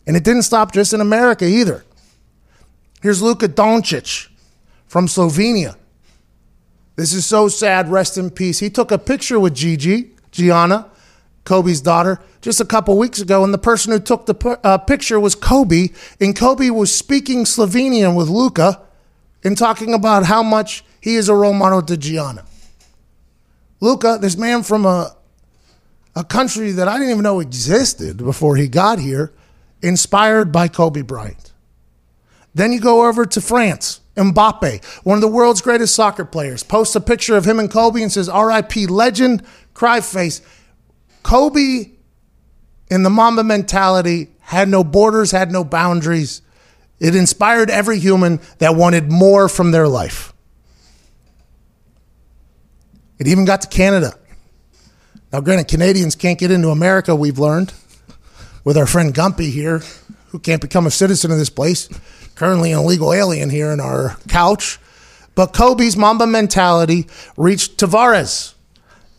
And 0.06 0.16
it 0.16 0.24
didn't 0.24 0.42
stop 0.42 0.72
just 0.72 0.92
in 0.92 1.00
America 1.00 1.46
either. 1.46 1.84
Here's 3.00 3.22
Luka 3.22 3.48
Doncic 3.48 4.28
from 4.86 5.06
Slovenia. 5.06 5.76
This 6.96 7.14
is 7.14 7.24
so 7.24 7.48
sad. 7.48 7.88
Rest 7.88 8.18
in 8.18 8.30
peace. 8.30 8.58
He 8.58 8.68
took 8.68 8.90
a 8.90 8.98
picture 8.98 9.40
with 9.40 9.54
Gigi, 9.54 10.10
Gianna, 10.30 10.90
Kobe's 11.44 11.80
daughter, 11.80 12.20
just 12.42 12.60
a 12.60 12.64
couple 12.64 12.98
weeks 12.98 13.18
ago, 13.18 13.42
and 13.42 13.54
the 13.54 13.58
person 13.58 13.92
who 13.92 14.00
took 14.00 14.26
the 14.26 14.60
uh, 14.62 14.76
picture 14.76 15.18
was 15.18 15.34
Kobe. 15.34 15.88
And 16.20 16.36
Kobe 16.36 16.68
was 16.68 16.94
speaking 16.94 17.44
Slovenian 17.44 18.14
with 18.14 18.28
Luka 18.28 18.82
and 19.42 19.56
talking 19.56 19.94
about 19.94 20.26
how 20.26 20.42
much 20.42 20.84
he 21.00 21.14
is 21.16 21.30
a 21.30 21.34
role 21.34 21.54
model 21.54 21.80
to 21.82 21.96
Gianna. 21.96 22.44
Luka, 23.80 24.18
this 24.20 24.36
man 24.36 24.62
from 24.62 24.84
a, 24.84 25.16
a 26.14 26.22
country 26.22 26.72
that 26.72 26.86
I 26.86 26.98
didn't 26.98 27.12
even 27.12 27.22
know 27.22 27.40
existed 27.40 28.18
before 28.18 28.56
he 28.56 28.68
got 28.68 28.98
here, 28.98 29.32
inspired 29.80 30.52
by 30.52 30.68
Kobe 30.68 31.00
Bryant. 31.00 31.49
Then 32.54 32.72
you 32.72 32.80
go 32.80 33.06
over 33.06 33.26
to 33.26 33.40
France. 33.40 34.00
Mbappe, 34.16 34.84
one 35.04 35.16
of 35.16 35.22
the 35.22 35.28
world's 35.28 35.60
greatest 35.60 35.94
soccer 35.94 36.24
players, 36.24 36.62
posts 36.62 36.96
a 36.96 37.00
picture 37.00 37.36
of 37.36 37.44
him 37.44 37.58
and 37.58 37.70
Kobe 37.70 38.02
and 38.02 38.12
says, 38.12 38.28
RIP 38.28 38.90
legend, 38.90 39.44
cry 39.72 40.00
face. 40.00 40.42
Kobe, 41.22 41.92
in 42.90 43.02
the 43.02 43.10
Mamba 43.10 43.44
mentality, 43.44 44.28
had 44.40 44.68
no 44.68 44.82
borders, 44.82 45.30
had 45.30 45.52
no 45.52 45.64
boundaries. 45.64 46.42
It 46.98 47.14
inspired 47.14 47.70
every 47.70 47.98
human 47.98 48.40
that 48.58 48.74
wanted 48.74 49.10
more 49.10 49.48
from 49.48 49.70
their 49.70 49.88
life. 49.88 50.34
It 53.18 53.28
even 53.28 53.44
got 53.44 53.62
to 53.62 53.68
Canada. 53.68 54.14
Now, 55.32 55.40
granted, 55.40 55.68
Canadians 55.68 56.16
can't 56.16 56.38
get 56.38 56.50
into 56.50 56.70
America, 56.70 57.14
we've 57.14 57.38
learned, 57.38 57.72
with 58.64 58.76
our 58.76 58.86
friend 58.86 59.14
Gumpy 59.14 59.52
here, 59.52 59.82
who 60.28 60.38
can't 60.40 60.60
become 60.60 60.86
a 60.86 60.90
citizen 60.90 61.30
of 61.30 61.38
this 61.38 61.50
place 61.50 61.88
currently 62.34 62.72
an 62.72 62.80
illegal 62.80 63.12
alien 63.12 63.50
here 63.50 63.70
in 63.70 63.80
our 63.80 64.16
couch. 64.28 64.78
But 65.34 65.52
Kobe's 65.52 65.96
Mamba 65.96 66.26
mentality 66.26 67.06
reached 67.36 67.78
Tavares 67.78 68.54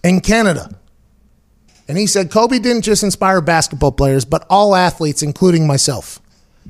in 0.03 0.21
Canada. 0.21 0.77
And 1.87 1.97
he 1.97 2.07
said 2.07 2.31
Kobe 2.31 2.59
didn't 2.59 2.83
just 2.83 3.03
inspire 3.03 3.41
basketball 3.41 3.91
players, 3.91 4.23
but 4.23 4.45
all 4.49 4.75
athletes, 4.75 5.23
including 5.23 5.67
myself. 5.67 6.19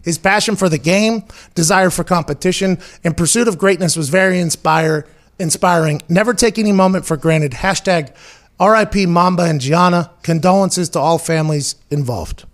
His 0.04 0.17
passion 0.17 0.56
for 0.56 0.69
the 0.69 0.77
game, 0.77 1.23
desire 1.54 1.89
for 1.89 2.04
competition, 2.04 2.80
and 3.04 3.15
pursuit 3.15 3.47
of 3.47 3.58
greatness 3.58 3.95
was 3.95 4.10
very 4.10 4.39
inspire, 4.39 5.06
inspiring. 5.38 6.01
Never 6.10 6.34
take 6.34 6.58
any 6.58 6.71
moment 6.71 7.06
for 7.06 7.17
granted. 7.17 7.51
Hashtag 7.51 8.15
RIP 8.60 9.08
Mamba 9.08 9.43
and 9.43 9.62
Gianna. 9.62 10.12
Condolences 10.23 10.89
to 10.89 10.99
all 10.99 11.17
families 11.17 11.75
involved. 11.89 12.45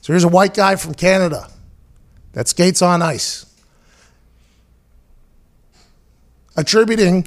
So 0.00 0.12
here's 0.12 0.24
a 0.24 0.28
white 0.28 0.54
guy 0.54 0.76
from 0.76 0.94
Canada 0.94 1.48
that 2.36 2.46
skates 2.46 2.82
on 2.82 3.00
ice, 3.00 3.46
attributing 6.54 7.26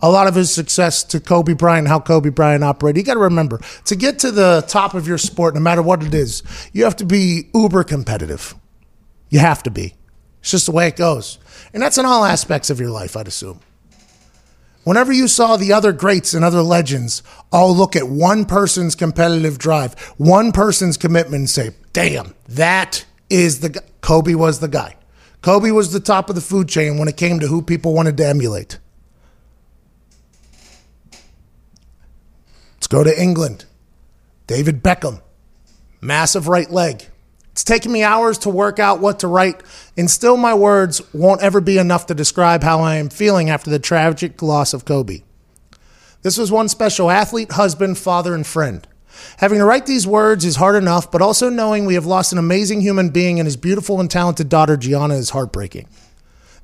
a 0.00 0.08
lot 0.08 0.26
of 0.26 0.34
his 0.34 0.50
success 0.50 1.04
to 1.04 1.20
Kobe 1.20 1.52
Bryant, 1.52 1.88
how 1.88 2.00
Kobe 2.00 2.30
Bryant 2.30 2.64
operated. 2.64 2.96
You 2.96 3.04
got 3.04 3.14
to 3.14 3.20
remember 3.20 3.60
to 3.84 3.94
get 3.94 4.18
to 4.20 4.30
the 4.30 4.64
top 4.66 4.94
of 4.94 5.06
your 5.06 5.18
sport, 5.18 5.54
no 5.54 5.60
matter 5.60 5.82
what 5.82 6.02
it 6.02 6.14
is, 6.14 6.42
you 6.72 6.84
have 6.84 6.96
to 6.96 7.04
be 7.04 7.50
uber 7.54 7.84
competitive. 7.84 8.54
You 9.28 9.40
have 9.40 9.62
to 9.64 9.70
be. 9.70 9.94
It's 10.40 10.52
just 10.52 10.64
the 10.64 10.72
way 10.72 10.88
it 10.88 10.96
goes. 10.96 11.38
And 11.74 11.82
that's 11.82 11.98
in 11.98 12.06
all 12.06 12.24
aspects 12.24 12.70
of 12.70 12.80
your 12.80 12.88
life, 12.88 13.18
I'd 13.18 13.28
assume. 13.28 13.60
Whenever 14.84 15.12
you 15.12 15.28
saw 15.28 15.58
the 15.58 15.74
other 15.74 15.92
greats 15.92 16.32
and 16.32 16.42
other 16.42 16.62
legends 16.62 17.22
all 17.52 17.76
look 17.76 17.94
at 17.94 18.08
one 18.08 18.46
person's 18.46 18.94
competitive 18.94 19.58
drive, 19.58 20.00
one 20.16 20.50
person's 20.50 20.96
commitment 20.96 21.40
and 21.40 21.50
say, 21.50 21.72
damn, 21.92 22.34
that 22.48 23.04
is 23.28 23.60
the 23.60 23.82
Kobe 24.00 24.34
was 24.34 24.60
the 24.60 24.68
guy. 24.68 24.96
Kobe 25.42 25.70
was 25.70 25.92
the 25.92 26.00
top 26.00 26.28
of 26.28 26.34
the 26.34 26.40
food 26.40 26.68
chain 26.68 26.98
when 26.98 27.08
it 27.08 27.16
came 27.16 27.40
to 27.40 27.46
who 27.46 27.62
people 27.62 27.94
wanted 27.94 28.16
to 28.18 28.26
emulate. 28.26 28.78
Let's 32.74 32.86
go 32.86 33.04
to 33.04 33.20
England. 33.22 33.64
David 34.46 34.82
Beckham, 34.82 35.22
massive 36.00 36.48
right 36.48 36.70
leg. 36.70 37.06
It's 37.52 37.64
taken 37.64 37.92
me 37.92 38.02
hours 38.02 38.38
to 38.38 38.50
work 38.50 38.78
out 38.78 39.00
what 39.00 39.20
to 39.20 39.28
write, 39.28 39.62
and 39.96 40.10
still 40.10 40.36
my 40.36 40.54
words 40.54 41.02
won't 41.12 41.42
ever 41.42 41.60
be 41.60 41.78
enough 41.78 42.06
to 42.06 42.14
describe 42.14 42.62
how 42.62 42.80
I 42.80 42.96
am 42.96 43.08
feeling 43.08 43.50
after 43.50 43.70
the 43.70 43.78
tragic 43.78 44.40
loss 44.40 44.72
of 44.72 44.84
Kobe. 44.84 45.22
This 46.22 46.36
was 46.36 46.52
one 46.52 46.68
special 46.68 47.10
athlete, 47.10 47.52
husband, 47.52 47.98
father, 47.98 48.34
and 48.34 48.46
friend. 48.46 48.86
Having 49.38 49.58
to 49.58 49.64
write 49.64 49.86
these 49.86 50.06
words 50.06 50.44
is 50.44 50.56
hard 50.56 50.76
enough, 50.76 51.10
but 51.10 51.22
also 51.22 51.48
knowing 51.48 51.86
we 51.86 51.94
have 51.94 52.06
lost 52.06 52.32
an 52.32 52.38
amazing 52.38 52.80
human 52.80 53.10
being 53.10 53.38
and 53.38 53.46
his 53.46 53.56
beautiful 53.56 54.00
and 54.00 54.10
talented 54.10 54.48
daughter, 54.48 54.76
Gianna, 54.76 55.14
is 55.14 55.30
heartbreaking. 55.30 55.88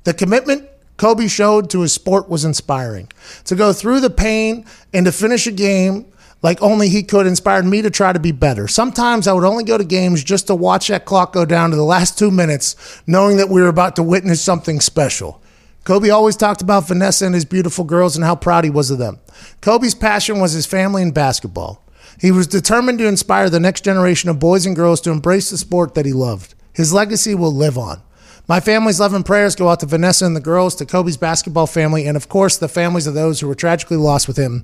The 0.03 0.13
commitment 0.13 0.69
Kobe 0.97 1.27
showed 1.27 1.69
to 1.69 1.81
his 1.81 1.93
sport 1.93 2.27
was 2.27 2.43
inspiring. 2.43 3.11
To 3.45 3.55
go 3.55 3.71
through 3.71 3.99
the 3.99 4.09
pain 4.09 4.65
and 4.93 5.05
to 5.05 5.11
finish 5.11 5.47
a 5.47 5.51
game 5.51 6.11
like 6.43 6.61
only 6.61 6.89
he 6.89 7.03
could 7.03 7.25
inspired 7.25 7.65
me 7.65 7.81
to 7.81 7.89
try 7.89 8.13
to 8.13 8.19
be 8.19 8.31
better. 8.31 8.67
Sometimes 8.67 9.27
I 9.27 9.33
would 9.33 9.43
only 9.43 9.63
go 9.63 9.77
to 9.77 9.83
games 9.83 10.23
just 10.23 10.47
to 10.47 10.55
watch 10.55 10.87
that 10.87 11.05
clock 11.05 11.33
go 11.33 11.45
down 11.45 11.71
to 11.71 11.75
the 11.75 11.83
last 11.83 12.17
two 12.17 12.29
minutes, 12.29 12.75
knowing 13.07 13.37
that 13.37 13.49
we 13.49 13.61
were 13.61 13.67
about 13.67 13.95
to 13.95 14.03
witness 14.03 14.41
something 14.41 14.79
special. 14.79 15.41
Kobe 15.83 16.09
always 16.09 16.35
talked 16.35 16.61
about 16.61 16.87
Vanessa 16.87 17.25
and 17.25 17.33
his 17.33 17.45
beautiful 17.45 17.85
girls 17.85 18.15
and 18.15 18.25
how 18.25 18.35
proud 18.35 18.65
he 18.65 18.69
was 18.69 18.91
of 18.91 18.97
them. 18.97 19.19
Kobe's 19.61 19.95
passion 19.95 20.39
was 20.39 20.51
his 20.51 20.65
family 20.65 21.01
and 21.01 21.13
basketball. 21.13 21.81
He 22.19 22.31
was 22.31 22.47
determined 22.47 22.99
to 22.99 23.07
inspire 23.07 23.49
the 23.49 23.59
next 23.59 23.83
generation 23.83 24.29
of 24.29 24.39
boys 24.39 24.65
and 24.65 24.75
girls 24.75 25.01
to 25.01 25.11
embrace 25.11 25.49
the 25.49 25.57
sport 25.57 25.93
that 25.93 26.05
he 26.05 26.13
loved. 26.13 26.55
His 26.73 26.93
legacy 26.93 27.35
will 27.35 27.53
live 27.53 27.77
on. 27.77 28.01
My 28.47 28.59
family's 28.59 28.99
love 28.99 29.13
and 29.13 29.25
prayers 29.25 29.55
go 29.55 29.67
out 29.69 29.81
to 29.81 29.85
Vanessa 29.85 30.25
and 30.25 30.35
the 30.35 30.39
girls, 30.41 30.73
to 30.75 30.85
Kobe's 30.85 31.17
basketball 31.17 31.67
family, 31.67 32.07
and 32.07 32.15
of 32.15 32.29
course, 32.29 32.57
the 32.57 32.69
families 32.69 33.05
of 33.05 33.13
those 33.13 33.39
who 33.39 33.47
were 33.47 33.55
tragically 33.55 33.97
lost 33.97 34.27
with 34.27 34.37
him 34.37 34.63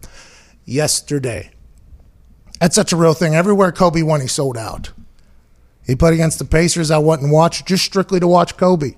yesterday. 0.65 1.51
That's 2.59 2.75
such 2.75 2.93
a 2.93 2.97
real 2.97 3.13
thing. 3.13 3.35
Everywhere 3.35 3.73
Kobe 3.73 4.01
went, 4.03 4.21
he 4.21 4.29
sold 4.29 4.57
out. 4.57 4.91
He 5.85 5.95
played 5.95 6.13
against 6.13 6.39
the 6.39 6.45
Pacers. 6.45 6.91
I 6.91 6.97
went 6.99 7.21
and 7.21 7.31
watched 7.31 7.67
just 7.67 7.83
strictly 7.83 8.21
to 8.21 8.27
watch 8.27 8.55
Kobe. 8.55 8.95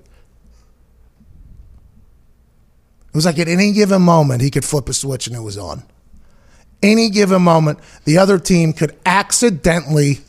It 3.07 3.15
was 3.15 3.25
like 3.25 3.39
at 3.39 3.47
any 3.47 3.71
given 3.71 4.03
moment, 4.03 4.43
he 4.43 4.51
could 4.51 4.65
flip 4.65 4.87
a 4.87 4.93
switch 4.93 5.25
and 5.25 5.35
it 5.35 5.39
was 5.39 5.57
on. 5.57 5.83
Any 6.81 7.09
given 7.09 7.41
moment, 7.41 7.79
the 8.03 8.17
other 8.17 8.37
team 8.37 8.73
could 8.73 8.95
accidentally 9.05 10.19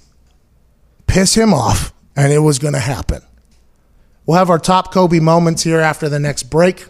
piss 1.07 1.35
him 1.35 1.53
off 1.53 1.93
and 2.17 2.33
it 2.33 2.39
was 2.39 2.59
going 2.59 2.75
to 2.75 2.81
happen. 2.81 3.23
We'll 4.25 4.39
have 4.39 4.51
our 4.51 4.59
top 4.59 4.93
Kobe 4.93 5.21
moments 5.21 5.63
here 5.63 5.81
after 5.81 6.09
the 6.09 6.19
next 6.19 6.45
break. 6.45 6.87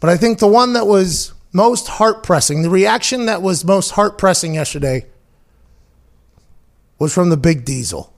But 0.00 0.10
I 0.10 0.16
think 0.16 0.38
the 0.38 0.46
one 0.46 0.72
that 0.74 0.86
was 0.86 1.32
most 1.52 1.88
heart 1.88 2.22
pressing, 2.22 2.62
the 2.62 2.70
reaction 2.70 3.26
that 3.26 3.42
was 3.42 3.64
most 3.64 3.90
heart 3.90 4.16
pressing 4.16 4.54
yesterday 4.54 5.06
was 6.98 7.12
from 7.12 7.30
the 7.30 7.36
Big 7.36 7.64
Diesel, 7.64 8.12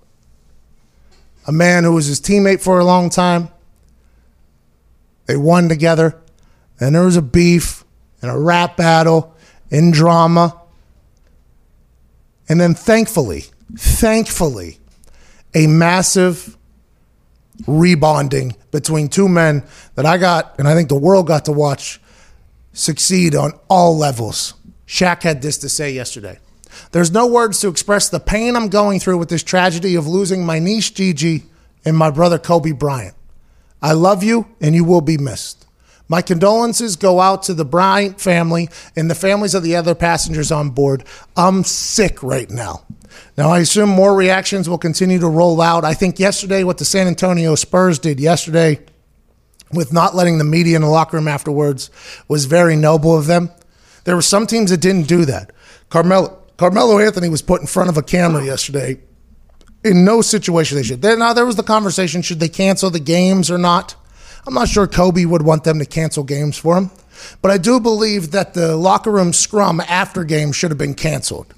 a 1.46 1.52
man 1.52 1.84
who 1.84 1.92
was 1.92 2.06
his 2.06 2.20
teammate 2.20 2.60
for 2.60 2.78
a 2.78 2.84
long 2.84 3.10
time. 3.10 3.48
They 5.26 5.36
won 5.36 5.68
together. 5.68 6.20
Then 6.78 6.94
there 6.94 7.04
was 7.04 7.16
a 7.16 7.22
beef 7.22 7.84
and 8.22 8.30
a 8.30 8.38
rap 8.38 8.76
battle 8.76 9.34
and 9.70 9.92
drama. 9.92 10.60
And 12.48 12.60
then 12.60 12.74
thankfully, 12.74 13.44
thankfully, 13.76 14.78
a 15.54 15.66
massive 15.66 16.56
rebonding 17.62 18.56
between 18.70 19.08
two 19.08 19.28
men 19.28 19.64
that 19.94 20.06
I 20.06 20.18
got, 20.18 20.58
and 20.58 20.66
I 20.66 20.74
think 20.74 20.88
the 20.88 20.98
world 20.98 21.26
got 21.26 21.44
to 21.46 21.52
watch 21.52 22.00
succeed 22.72 23.34
on 23.34 23.52
all 23.68 23.96
levels. 23.96 24.54
Shaq 24.86 25.22
had 25.22 25.42
this 25.42 25.58
to 25.58 25.68
say 25.68 25.92
yesterday. 25.92 26.38
There's 26.92 27.12
no 27.12 27.26
words 27.26 27.60
to 27.60 27.68
express 27.68 28.08
the 28.08 28.20
pain 28.20 28.56
I'm 28.56 28.68
going 28.68 29.00
through 29.00 29.18
with 29.18 29.28
this 29.28 29.42
tragedy 29.42 29.94
of 29.94 30.06
losing 30.06 30.44
my 30.44 30.58
niece 30.58 30.90
Gigi 30.90 31.44
and 31.84 31.96
my 31.96 32.10
brother 32.10 32.38
Kobe 32.38 32.72
Bryant. 32.72 33.14
I 33.82 33.92
love 33.92 34.22
you 34.22 34.46
and 34.60 34.74
you 34.74 34.84
will 34.84 35.00
be 35.00 35.18
missed. 35.18 35.66
My 36.10 36.22
condolences 36.22 36.96
go 36.96 37.20
out 37.20 37.44
to 37.44 37.54
the 37.54 37.64
Bryant 37.64 38.20
family 38.20 38.68
and 38.96 39.08
the 39.08 39.14
families 39.14 39.54
of 39.54 39.62
the 39.62 39.76
other 39.76 39.94
passengers 39.94 40.50
on 40.50 40.70
board. 40.70 41.04
I'm 41.36 41.62
sick 41.62 42.20
right 42.24 42.50
now. 42.50 42.84
Now, 43.38 43.50
I 43.50 43.60
assume 43.60 43.90
more 43.90 44.16
reactions 44.16 44.68
will 44.68 44.76
continue 44.76 45.20
to 45.20 45.28
roll 45.28 45.60
out. 45.60 45.84
I 45.84 45.94
think 45.94 46.18
yesterday, 46.18 46.64
what 46.64 46.78
the 46.78 46.84
San 46.84 47.06
Antonio 47.06 47.54
Spurs 47.54 48.00
did 48.00 48.18
yesterday 48.18 48.80
with 49.72 49.92
not 49.92 50.16
letting 50.16 50.38
the 50.38 50.44
media 50.44 50.74
in 50.74 50.82
the 50.82 50.88
locker 50.88 51.16
room 51.16 51.28
afterwards 51.28 51.90
was 52.26 52.46
very 52.46 52.74
noble 52.74 53.16
of 53.16 53.26
them. 53.26 53.48
There 54.02 54.16
were 54.16 54.22
some 54.22 54.48
teams 54.48 54.72
that 54.72 54.80
didn't 54.80 55.06
do 55.06 55.24
that. 55.26 55.52
Carmelo, 55.90 56.42
Carmelo 56.56 56.98
Anthony 56.98 57.28
was 57.28 57.40
put 57.40 57.60
in 57.60 57.68
front 57.68 57.88
of 57.88 57.96
a 57.96 58.02
camera 58.02 58.44
yesterday. 58.44 58.98
In 59.84 60.04
no 60.04 60.22
situation 60.22 60.76
they 60.76 60.82
should. 60.82 61.04
Now 61.04 61.32
there 61.34 61.46
was 61.46 61.54
the 61.54 61.62
conversation: 61.62 62.20
should 62.20 62.40
they 62.40 62.48
cancel 62.48 62.90
the 62.90 62.98
games 62.98 63.48
or 63.48 63.58
not? 63.58 63.94
I'm 64.46 64.54
not 64.54 64.68
sure 64.68 64.86
Kobe 64.86 65.24
would 65.24 65.42
want 65.42 65.64
them 65.64 65.78
to 65.78 65.84
cancel 65.84 66.24
games 66.24 66.56
for 66.56 66.76
him, 66.76 66.90
but 67.42 67.50
I 67.50 67.58
do 67.58 67.80
believe 67.80 68.30
that 68.30 68.54
the 68.54 68.76
locker 68.76 69.10
room 69.10 69.32
scrum 69.32 69.80
after 69.80 70.24
games 70.24 70.56
should 70.56 70.70
have 70.70 70.78
been 70.78 70.94
canceled. 70.94 71.54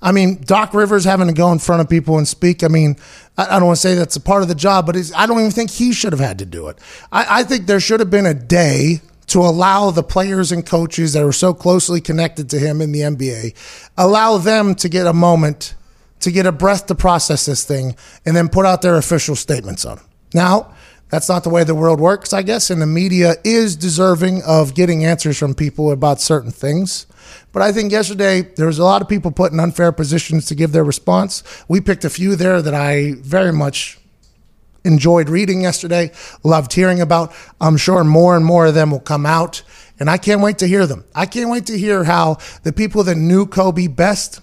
I 0.00 0.10
mean, 0.10 0.42
Doc 0.42 0.74
Rivers 0.74 1.04
having 1.04 1.28
to 1.28 1.32
go 1.32 1.52
in 1.52 1.60
front 1.60 1.80
of 1.80 1.88
people 1.88 2.18
and 2.18 2.26
speak. 2.26 2.64
I 2.64 2.68
mean, 2.68 2.96
I, 3.38 3.56
I 3.56 3.58
don't 3.58 3.66
want 3.66 3.76
to 3.76 3.80
say 3.80 3.94
that's 3.94 4.16
a 4.16 4.20
part 4.20 4.42
of 4.42 4.48
the 4.48 4.54
job, 4.54 4.86
but 4.86 4.96
I 5.16 5.26
don't 5.26 5.38
even 5.38 5.52
think 5.52 5.70
he 5.70 5.92
should 5.92 6.12
have 6.12 6.20
had 6.20 6.38
to 6.40 6.46
do 6.46 6.68
it. 6.68 6.78
I, 7.12 7.40
I 7.40 7.44
think 7.44 7.66
there 7.66 7.80
should 7.80 8.00
have 8.00 8.10
been 8.10 8.26
a 8.26 8.34
day 8.34 9.00
to 9.28 9.38
allow 9.38 9.90
the 9.90 10.02
players 10.02 10.50
and 10.52 10.66
coaches 10.66 11.12
that 11.12 11.22
are 11.22 11.32
so 11.32 11.54
closely 11.54 12.00
connected 12.00 12.50
to 12.50 12.58
him 12.58 12.80
in 12.80 12.92
the 12.92 13.00
NBA, 13.00 13.54
allow 13.96 14.38
them 14.38 14.74
to 14.74 14.88
get 14.88 15.06
a 15.06 15.12
moment 15.12 15.74
to 16.20 16.30
get 16.30 16.46
a 16.46 16.52
breath 16.52 16.86
to 16.86 16.94
process 16.94 17.46
this 17.46 17.64
thing 17.64 17.96
and 18.26 18.36
then 18.36 18.48
put 18.48 18.66
out 18.66 18.82
their 18.82 18.96
official 18.96 19.34
statements 19.36 19.84
on 19.84 19.98
it. 19.98 20.04
Now, 20.34 20.74
that's 21.12 21.28
not 21.28 21.44
the 21.44 21.50
way 21.50 21.62
the 21.62 21.74
world 21.74 22.00
works, 22.00 22.32
I 22.32 22.40
guess, 22.40 22.70
and 22.70 22.80
the 22.80 22.86
media 22.86 23.34
is 23.44 23.76
deserving 23.76 24.42
of 24.44 24.74
getting 24.74 25.04
answers 25.04 25.36
from 25.36 25.54
people 25.54 25.92
about 25.92 26.22
certain 26.22 26.50
things. 26.50 27.06
But 27.52 27.60
I 27.60 27.70
think 27.70 27.92
yesterday 27.92 28.40
there 28.40 28.66
was 28.66 28.78
a 28.78 28.84
lot 28.84 29.02
of 29.02 29.10
people 29.10 29.30
put 29.30 29.52
in 29.52 29.60
unfair 29.60 29.92
positions 29.92 30.46
to 30.46 30.54
give 30.54 30.72
their 30.72 30.84
response. 30.84 31.42
We 31.68 31.82
picked 31.82 32.06
a 32.06 32.10
few 32.10 32.34
there 32.34 32.62
that 32.62 32.72
I 32.72 33.16
very 33.18 33.52
much 33.52 33.98
enjoyed 34.84 35.28
reading 35.28 35.60
yesterday, 35.60 36.12
loved 36.44 36.72
hearing 36.72 37.02
about. 37.02 37.34
I'm 37.60 37.76
sure 37.76 38.02
more 38.04 38.34
and 38.34 38.44
more 38.44 38.64
of 38.64 38.74
them 38.74 38.90
will 38.90 38.98
come 38.98 39.26
out, 39.26 39.62
and 40.00 40.08
I 40.08 40.16
can't 40.16 40.40
wait 40.40 40.56
to 40.58 40.66
hear 40.66 40.86
them. 40.86 41.04
I 41.14 41.26
can't 41.26 41.50
wait 41.50 41.66
to 41.66 41.78
hear 41.78 42.04
how 42.04 42.38
the 42.62 42.72
people 42.72 43.04
that 43.04 43.16
knew 43.16 43.44
Kobe 43.44 43.86
best 43.86 44.40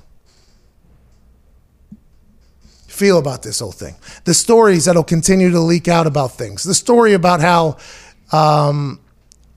feel 3.00 3.18
about 3.18 3.42
this 3.44 3.60
whole 3.60 3.72
thing. 3.72 3.96
The 4.26 4.34
stories 4.34 4.86
that'll 4.86 5.06
continue 5.06 5.50
to 5.52 5.60
leak 5.60 5.88
out 5.88 6.06
about 6.06 6.34
things. 6.34 6.64
The 6.64 6.76
story 6.76 7.14
about 7.14 7.40
how 7.40 7.78
um, 8.32 9.00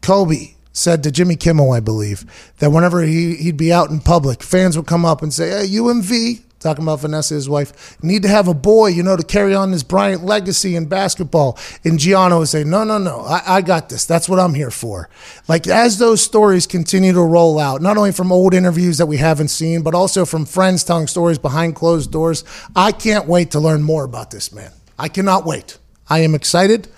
Kobe 0.01 0.55
said 0.73 1.03
to 1.03 1.11
Jimmy 1.11 1.35
Kimmel, 1.37 1.73
I 1.73 1.81
believe, 1.81 2.25
that 2.59 2.71
whenever 2.71 3.03
he, 3.03 3.35
he'd 3.35 3.57
be 3.57 3.73
out 3.73 3.91
in 3.91 4.01
public, 4.01 4.43
fans 4.43 4.77
would 4.77 4.87
come 4.87 5.05
up 5.05 5.23
and 5.23 5.35
say, 5.35 5.51
Hey, 5.51 5.75
UMV, 5.75 6.43
talking 6.63 6.85
about 6.85 7.01
Vanessa, 7.01 7.35
his 7.35 7.49
wife, 7.49 8.03
need 8.03 8.23
to 8.23 8.29
have 8.29 8.49
a 8.49 8.55
boy, 8.55 8.89
you 8.89 9.03
know, 9.03 9.17
to 9.17 9.23
carry 9.23 9.55
on 9.55 9.71
this 9.71 9.83
Bryant 9.83 10.25
legacy 10.25 10.77
in 10.77 10.87
basketball. 10.87 11.59
And 11.85 11.99
Gianna 11.99 12.39
would 12.39 12.49
say, 12.49 12.65
No, 12.65 12.85
no, 12.85 12.99
no, 12.99 13.21
I, 13.21 13.57
I 13.57 13.61
got 13.63 13.89
this. 13.89 14.07
That's 14.07 14.29
what 14.29 14.39
I'm 14.39 14.55
here 14.55 14.71
for. 14.71 15.09
Like, 15.49 15.67
as 15.67 15.99
those 15.99 16.23
stories 16.23 16.67
continue 16.67 17.13
to 17.13 17.23
roll 17.23 17.59
out, 17.59 17.83
not 17.83 17.97
only 17.97 18.13
from 18.13 18.33
old 18.33 18.55
interviews 18.55 18.99
that 18.99 19.07
we 19.07 19.19
haven't 19.19 19.49
seen, 19.49 19.83
but 19.83 19.95
also 19.95 20.25
from 20.25 20.45
friends 20.45 20.85
telling 20.85 21.07
stories 21.07 21.39
behind 21.39 21.75
closed 21.75 22.11
doors, 22.11 22.45
I 22.75 22.93
can't 22.93 23.27
wait 23.27 23.51
to 23.53 23.61
learn 23.61 23.83
more 23.83 24.05
about 24.05 24.31
this 24.31 24.53
man. 24.53 24.71
I 24.99 25.09
cannot 25.09 25.45
wait. 25.45 25.79
I 26.09 26.21
am 26.21 26.35
excited. 26.35 26.89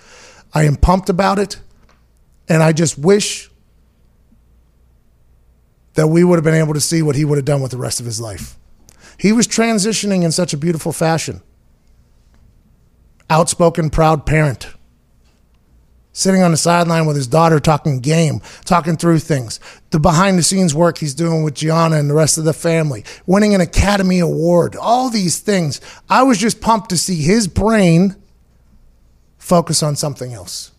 I 0.53 0.63
am 0.63 0.75
pumped 0.75 1.09
about 1.09 1.39
it. 1.39 1.59
And 2.47 2.61
I 2.61 2.71
just 2.71 2.97
wish 2.97 3.49
that 5.95 6.07
we 6.07 6.23
would 6.23 6.35
have 6.35 6.43
been 6.43 6.53
able 6.53 6.73
to 6.73 6.81
see 6.81 7.01
what 7.01 7.15
he 7.15 7.25
would 7.25 7.37
have 7.37 7.45
done 7.45 7.61
with 7.61 7.71
the 7.71 7.77
rest 7.77 7.99
of 7.99 8.05
his 8.05 8.21
life. 8.21 8.57
He 9.17 9.31
was 9.31 9.47
transitioning 9.47 10.23
in 10.23 10.31
such 10.31 10.53
a 10.53 10.57
beautiful 10.57 10.91
fashion. 10.91 11.41
Outspoken, 13.29 13.89
proud 13.89 14.25
parent. 14.25 14.67
Sitting 16.11 16.41
on 16.41 16.51
the 16.51 16.57
sideline 16.57 17.05
with 17.05 17.17
his 17.17 17.27
daughter 17.27 17.59
talking 17.59 17.99
game, 17.99 18.41
talking 18.63 18.95
through 18.95 19.19
things. 19.19 19.59
The 19.89 19.99
behind 19.99 20.37
the 20.37 20.43
scenes 20.43 20.73
work 20.73 20.97
he's 20.97 21.13
doing 21.13 21.43
with 21.43 21.55
Gianna 21.55 21.97
and 21.97 22.09
the 22.09 22.13
rest 22.13 22.37
of 22.37 22.45
the 22.45 22.53
family. 22.53 23.03
Winning 23.25 23.53
an 23.53 23.59
Academy 23.59 24.19
Award. 24.19 24.77
All 24.77 25.09
these 25.09 25.39
things. 25.39 25.81
I 26.09 26.23
was 26.23 26.37
just 26.37 26.61
pumped 26.61 26.89
to 26.91 26.97
see 26.97 27.21
his 27.21 27.47
brain 27.49 28.15
focus 29.37 29.83
on 29.83 29.95
something 29.95 30.33
else. 30.33 30.71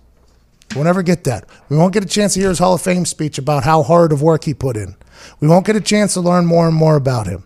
We'll 0.75 0.85
never 0.85 1.03
get 1.03 1.25
that. 1.25 1.45
We 1.69 1.77
won't 1.77 1.93
get 1.93 2.05
a 2.05 2.09
chance 2.09 2.35
to 2.35 2.41
hear 2.41 2.49
his 2.49 2.59
Hall 2.59 2.75
of 2.75 2.83
Fame 2.83 3.05
speech 3.05 3.39
about 3.39 3.65
how 3.65 3.83
hard 3.83 4.13
of 4.13 4.23
work 4.23 4.45
he 4.45 4.55
put 4.55 4.77
in. 4.77 4.97
We 5.41 5.49
won't 5.49 5.67
get 5.67 5.77
a 5.77 5.81
chance 5.81 6.15
to 6.15 6.21
learn 6.21 6.47
more 6.47 6.67
and 6.67 6.77
more 6.77 6.97
about 6.97 7.27
him. 7.27 7.45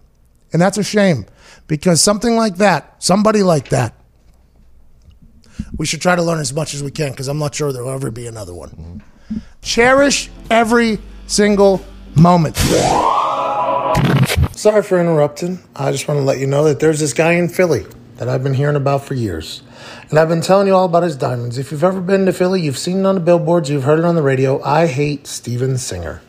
And 0.52 0.60
that's 0.60 0.78
a 0.78 0.84
shame 0.84 1.26
because 1.66 2.02
something 2.02 2.36
like 2.36 2.56
that, 2.56 3.02
somebody 3.02 3.42
like 3.42 3.68
that, 3.68 3.94
we 5.76 5.86
should 5.86 6.00
try 6.00 6.16
to 6.16 6.22
learn 6.22 6.40
as 6.40 6.52
much 6.52 6.74
as 6.74 6.82
we 6.82 6.90
can 6.90 7.10
because 7.10 7.28
I'm 7.28 7.38
not 7.38 7.54
sure 7.54 7.72
there'll 7.72 7.90
ever 7.90 8.10
be 8.10 8.26
another 8.26 8.54
one. 8.54 8.70
Mm-hmm. 8.70 9.38
Cherish 9.62 10.30
every 10.50 10.98
single 11.26 11.84
moment. 12.16 12.56
Sorry 14.56 14.82
for 14.82 15.00
interrupting. 15.00 15.58
I 15.76 15.92
just 15.92 16.08
want 16.08 16.18
to 16.18 16.24
let 16.24 16.38
you 16.38 16.46
know 16.46 16.64
that 16.64 16.80
there's 16.80 17.00
this 17.00 17.12
guy 17.12 17.32
in 17.32 17.48
Philly 17.48 17.86
that 18.16 18.28
I've 18.28 18.42
been 18.42 18.54
hearing 18.54 18.76
about 18.76 19.04
for 19.04 19.14
years. 19.14 19.62
And 20.10 20.18
I've 20.18 20.28
been 20.28 20.42
telling 20.42 20.66
you 20.66 20.74
all 20.74 20.84
about 20.84 21.02
his 21.02 21.16
diamonds. 21.16 21.56
If 21.56 21.72
you've 21.72 21.84
ever 21.84 22.00
been 22.00 22.26
to 22.26 22.32
Philly, 22.32 22.60
you've 22.60 22.76
seen 22.76 23.00
it 23.00 23.06
on 23.06 23.14
the 23.14 23.20
billboards, 23.20 23.70
you've 23.70 23.84
heard 23.84 23.98
it 23.98 24.04
on 24.04 24.16
the 24.16 24.22
radio. 24.22 24.62
I 24.62 24.86
hate 24.86 25.26
Steven 25.26 25.78
Singer. 25.78 26.20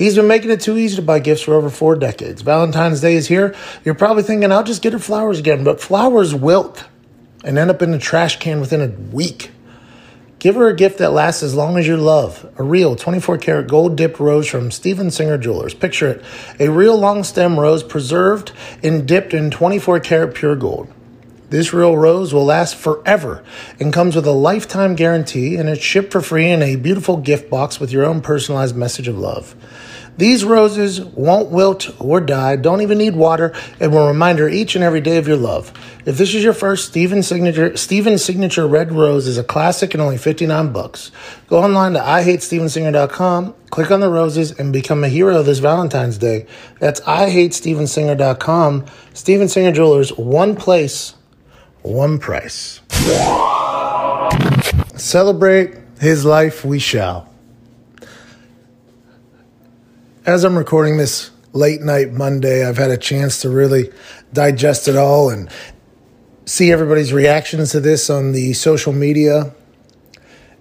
He's 0.00 0.16
been 0.16 0.28
making 0.28 0.50
it 0.50 0.62
too 0.62 0.78
easy 0.78 0.96
to 0.96 1.02
buy 1.02 1.18
gifts 1.18 1.42
for 1.42 1.52
over 1.52 1.68
four 1.68 1.94
decades. 1.94 2.40
Valentine's 2.40 3.02
Day 3.02 3.16
is 3.16 3.28
here. 3.28 3.54
You're 3.84 3.94
probably 3.94 4.22
thinking, 4.22 4.50
I'll 4.50 4.64
just 4.64 4.80
get 4.80 4.94
her 4.94 4.98
flowers 4.98 5.38
again. 5.38 5.62
But 5.62 5.78
flowers 5.78 6.34
wilt 6.34 6.86
and 7.44 7.58
end 7.58 7.68
up 7.70 7.82
in 7.82 7.90
the 7.90 7.98
trash 7.98 8.38
can 8.38 8.60
within 8.60 8.80
a 8.80 8.88
week. 9.14 9.50
Give 10.38 10.54
her 10.54 10.68
a 10.68 10.74
gift 10.74 10.96
that 11.00 11.12
lasts 11.12 11.42
as 11.42 11.54
long 11.54 11.76
as 11.76 11.86
your 11.86 11.98
love. 11.98 12.50
A 12.56 12.62
real 12.62 12.96
24 12.96 13.36
karat 13.36 13.68
gold 13.68 13.96
dipped 13.96 14.18
rose 14.18 14.48
from 14.48 14.70
Steven 14.70 15.10
Singer 15.10 15.36
Jewelers. 15.36 15.74
Picture 15.74 16.08
it 16.08 16.24
a 16.58 16.70
real 16.70 16.96
long 16.98 17.22
stem 17.22 17.60
rose 17.60 17.82
preserved 17.82 18.52
and 18.82 19.06
dipped 19.06 19.34
in 19.34 19.50
24 19.50 20.00
karat 20.00 20.34
pure 20.34 20.56
gold. 20.56 20.90
This 21.50 21.74
real 21.74 21.94
rose 21.94 22.32
will 22.32 22.46
last 22.46 22.74
forever 22.74 23.44
and 23.78 23.92
comes 23.92 24.16
with 24.16 24.26
a 24.26 24.32
lifetime 24.32 24.94
guarantee, 24.94 25.56
and 25.56 25.68
it's 25.68 25.82
shipped 25.82 26.12
for 26.12 26.22
free 26.22 26.48
in 26.48 26.62
a 26.62 26.76
beautiful 26.76 27.18
gift 27.18 27.50
box 27.50 27.78
with 27.78 27.92
your 27.92 28.06
own 28.06 28.22
personalized 28.22 28.76
message 28.76 29.08
of 29.08 29.18
love. 29.18 29.54
These 30.20 30.44
roses 30.44 31.00
won't 31.00 31.48
wilt 31.48 31.98
or 31.98 32.20
die, 32.20 32.56
don't 32.56 32.82
even 32.82 32.98
need 32.98 33.16
water, 33.16 33.54
and 33.80 33.90
will 33.90 34.06
remind 34.06 34.38
her 34.38 34.50
each 34.50 34.74
and 34.74 34.84
every 34.84 35.00
day 35.00 35.16
of 35.16 35.26
your 35.26 35.38
love. 35.38 35.72
If 36.04 36.18
this 36.18 36.34
is 36.34 36.44
your 36.44 36.52
first 36.52 36.88
Steven 36.88 37.22
signature, 37.22 37.74
Steven 37.74 38.18
signature 38.18 38.66
red 38.66 38.92
rose 38.92 39.26
is 39.26 39.38
a 39.38 39.42
classic 39.42 39.94
and 39.94 40.02
only 40.02 40.18
59 40.18 40.74
bucks. 40.74 41.10
Go 41.46 41.62
online 41.62 41.94
to 41.94 42.00
IHateStevenSinger.com, 42.00 43.54
click 43.70 43.90
on 43.90 44.00
the 44.00 44.10
roses, 44.10 44.52
and 44.52 44.74
become 44.74 45.04
a 45.04 45.08
hero 45.08 45.42
this 45.42 45.58
Valentine's 45.58 46.18
Day. 46.18 46.44
That's 46.80 47.00
IHateStevenSinger.com. 47.00 48.84
Steven 49.14 49.48
Singer 49.48 49.72
Jewelers, 49.72 50.10
one 50.18 50.54
place, 50.54 51.14
one 51.80 52.18
price. 52.18 52.82
Celebrate 54.96 55.78
his 55.98 56.26
life 56.26 56.62
we 56.62 56.78
shall. 56.78 57.29
As 60.26 60.44
I'm 60.44 60.58
recording 60.58 60.98
this 60.98 61.30
late 61.54 61.80
night 61.80 62.12
Monday, 62.12 62.68
I've 62.68 62.76
had 62.76 62.90
a 62.90 62.98
chance 62.98 63.40
to 63.40 63.48
really 63.48 63.90
digest 64.34 64.86
it 64.86 64.94
all 64.94 65.30
and 65.30 65.48
see 66.44 66.70
everybody's 66.70 67.10
reactions 67.10 67.70
to 67.72 67.80
this 67.80 68.10
on 68.10 68.32
the 68.32 68.52
social 68.52 68.92
media. 68.92 69.54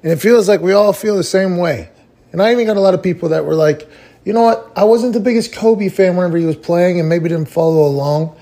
And 0.02 0.14
it 0.14 0.16
feels 0.16 0.48
like 0.48 0.62
we 0.62 0.72
all 0.72 0.94
feel 0.94 1.18
the 1.18 1.26
same 1.26 1.58
way. 1.58 1.90
And 2.32 2.42
I 2.42 2.54
even 2.54 2.68
got 2.68 2.78
a 2.78 2.80
lot 2.80 2.94
of 2.94 3.04
people 3.04 3.30
that 3.30 3.44
were 3.44 3.54
like, 3.54 3.86
you 4.24 4.32
know 4.32 4.44
what? 4.44 4.72
I 4.78 4.86
wasn't 4.86 5.12
the 5.12 5.20
biggest 5.20 5.52
Kobe 5.52 5.90
fan 5.90 6.16
whenever 6.16 6.38
he 6.38 6.46
was 6.46 6.56
playing 6.56 6.98
and 6.98 7.10
maybe 7.10 7.28
didn't 7.28 7.50
follow 7.50 7.86
along. 7.86 8.38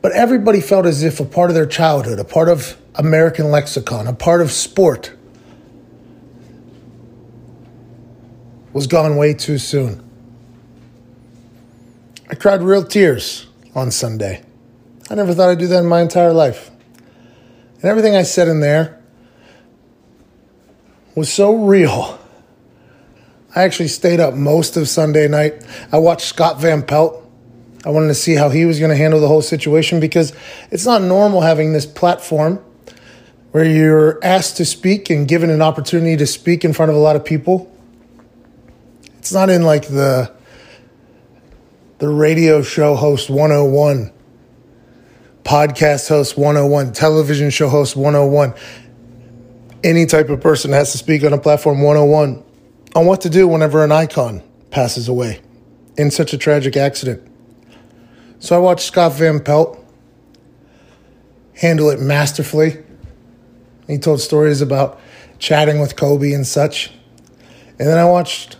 But 0.00 0.12
everybody 0.12 0.60
felt 0.60 0.86
as 0.86 1.02
if 1.02 1.18
a 1.18 1.24
part 1.24 1.50
of 1.50 1.56
their 1.56 1.66
childhood, 1.66 2.20
a 2.20 2.24
part 2.24 2.48
of 2.48 2.80
American 2.94 3.50
lexicon, 3.50 4.06
a 4.06 4.12
part 4.12 4.40
of 4.40 4.52
sport 4.52 5.12
was 8.72 8.86
gone 8.86 9.16
way 9.16 9.34
too 9.34 9.58
soon. 9.58 10.05
I 12.28 12.34
cried 12.34 12.62
real 12.62 12.82
tears 12.82 13.46
on 13.74 13.90
Sunday. 13.90 14.42
I 15.08 15.14
never 15.14 15.32
thought 15.32 15.48
I'd 15.48 15.58
do 15.58 15.68
that 15.68 15.78
in 15.78 15.86
my 15.86 16.00
entire 16.00 16.32
life. 16.32 16.70
And 17.76 17.84
everything 17.84 18.16
I 18.16 18.22
said 18.22 18.48
in 18.48 18.60
there 18.60 19.00
was 21.14 21.32
so 21.32 21.54
real. 21.54 22.18
I 23.54 23.62
actually 23.62 23.88
stayed 23.88 24.18
up 24.18 24.34
most 24.34 24.76
of 24.76 24.88
Sunday 24.88 25.28
night. 25.28 25.64
I 25.92 25.98
watched 25.98 26.26
Scott 26.26 26.60
Van 26.60 26.82
Pelt. 26.82 27.22
I 27.84 27.90
wanted 27.90 28.08
to 28.08 28.14
see 28.14 28.34
how 28.34 28.48
he 28.48 28.64
was 28.64 28.80
going 28.80 28.90
to 28.90 28.96
handle 28.96 29.20
the 29.20 29.28
whole 29.28 29.42
situation 29.42 30.00
because 30.00 30.32
it's 30.72 30.84
not 30.84 31.02
normal 31.02 31.42
having 31.42 31.72
this 31.72 31.86
platform 31.86 32.56
where 33.52 33.64
you're 33.64 34.18
asked 34.24 34.56
to 34.56 34.64
speak 34.64 35.08
and 35.08 35.28
given 35.28 35.48
an 35.48 35.62
opportunity 35.62 36.16
to 36.16 36.26
speak 36.26 36.64
in 36.64 36.72
front 36.72 36.90
of 36.90 36.96
a 36.96 37.00
lot 37.00 37.14
of 37.14 37.24
people. 37.24 37.72
It's 39.18 39.32
not 39.32 39.48
in 39.48 39.62
like 39.62 39.86
the 39.86 40.35
the 41.98 42.08
radio 42.08 42.60
show 42.60 42.94
host 42.94 43.30
101, 43.30 44.12
podcast 45.44 46.08
host 46.08 46.36
101, 46.36 46.92
television 46.92 47.48
show 47.50 47.68
host 47.68 47.96
101. 47.96 48.54
Any 49.82 50.04
type 50.04 50.28
of 50.28 50.40
person 50.40 50.72
has 50.72 50.92
to 50.92 50.98
speak 50.98 51.24
on 51.24 51.32
a 51.32 51.38
platform 51.38 51.80
101 51.80 52.44
on 52.94 53.06
what 53.06 53.22
to 53.22 53.30
do 53.30 53.48
whenever 53.48 53.82
an 53.82 53.92
icon 53.92 54.42
passes 54.70 55.08
away 55.08 55.40
in 55.96 56.10
such 56.10 56.32
a 56.34 56.38
tragic 56.38 56.76
accident. 56.76 57.26
So 58.40 58.56
I 58.56 58.58
watched 58.58 58.86
Scott 58.86 59.12
Van 59.14 59.40
Pelt 59.40 59.82
handle 61.54 61.88
it 61.88 62.00
masterfully. 62.00 62.84
He 63.86 63.96
told 63.96 64.20
stories 64.20 64.60
about 64.60 65.00
chatting 65.38 65.80
with 65.80 65.96
Kobe 65.96 66.32
and 66.32 66.46
such. 66.46 66.90
And 67.78 67.88
then 67.88 67.96
I 67.96 68.04
watched 68.04 68.58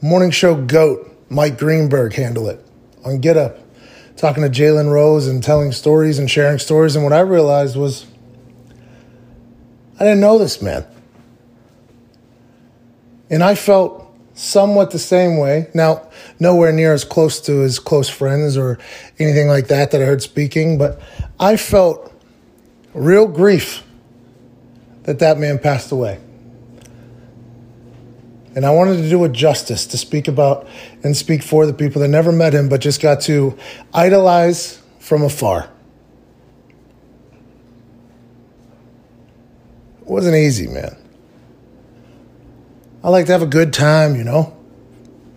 morning 0.00 0.30
show 0.30 0.56
GOAT 0.56 1.07
Mike 1.28 1.58
Greenberg 1.58 2.14
handle 2.14 2.48
it 2.48 2.64
on 3.04 3.20
Get 3.20 3.36
Up, 3.36 3.58
talking 4.16 4.42
to 4.42 4.48
Jalen 4.48 4.90
Rose 4.90 5.26
and 5.26 5.42
telling 5.42 5.72
stories 5.72 6.18
and 6.18 6.30
sharing 6.30 6.58
stories. 6.58 6.96
And 6.96 7.04
what 7.04 7.12
I 7.12 7.20
realized 7.20 7.76
was 7.76 8.06
I 10.00 10.04
didn't 10.04 10.20
know 10.20 10.38
this 10.38 10.62
man. 10.62 10.86
And 13.30 13.42
I 13.42 13.54
felt 13.54 14.06
somewhat 14.34 14.92
the 14.92 14.98
same 14.98 15.38
way. 15.38 15.68
Now, 15.74 16.08
nowhere 16.38 16.72
near 16.72 16.92
as 16.92 17.04
close 17.04 17.40
to 17.42 17.60
his 17.60 17.78
close 17.78 18.08
friends 18.08 18.56
or 18.56 18.78
anything 19.18 19.48
like 19.48 19.68
that 19.68 19.90
that 19.90 20.00
I 20.00 20.04
heard 20.04 20.22
speaking, 20.22 20.78
but 20.78 21.00
I 21.38 21.56
felt 21.56 22.12
real 22.94 23.26
grief 23.26 23.82
that 25.02 25.18
that 25.18 25.38
man 25.38 25.58
passed 25.58 25.90
away. 25.90 26.20
And 28.54 28.64
I 28.64 28.70
wanted 28.70 29.02
to 29.02 29.08
do 29.08 29.24
it 29.24 29.32
justice 29.32 29.86
to 29.86 29.98
speak 29.98 30.28
about 30.28 30.66
and 31.02 31.16
speak 31.16 31.42
for 31.42 31.66
the 31.66 31.72
people 31.72 32.00
that 32.02 32.08
never 32.08 32.32
met 32.32 32.54
him 32.54 32.68
but 32.68 32.80
just 32.80 33.00
got 33.00 33.20
to 33.22 33.56
idolize 33.92 34.82
from 34.98 35.22
afar. 35.22 35.70
It 40.00 40.06
wasn't 40.06 40.36
easy, 40.36 40.66
man. 40.66 40.96
I 43.04 43.10
like 43.10 43.26
to 43.26 43.32
have 43.32 43.42
a 43.42 43.46
good 43.46 43.72
time, 43.72 44.16
you 44.16 44.24
know, 44.24 44.56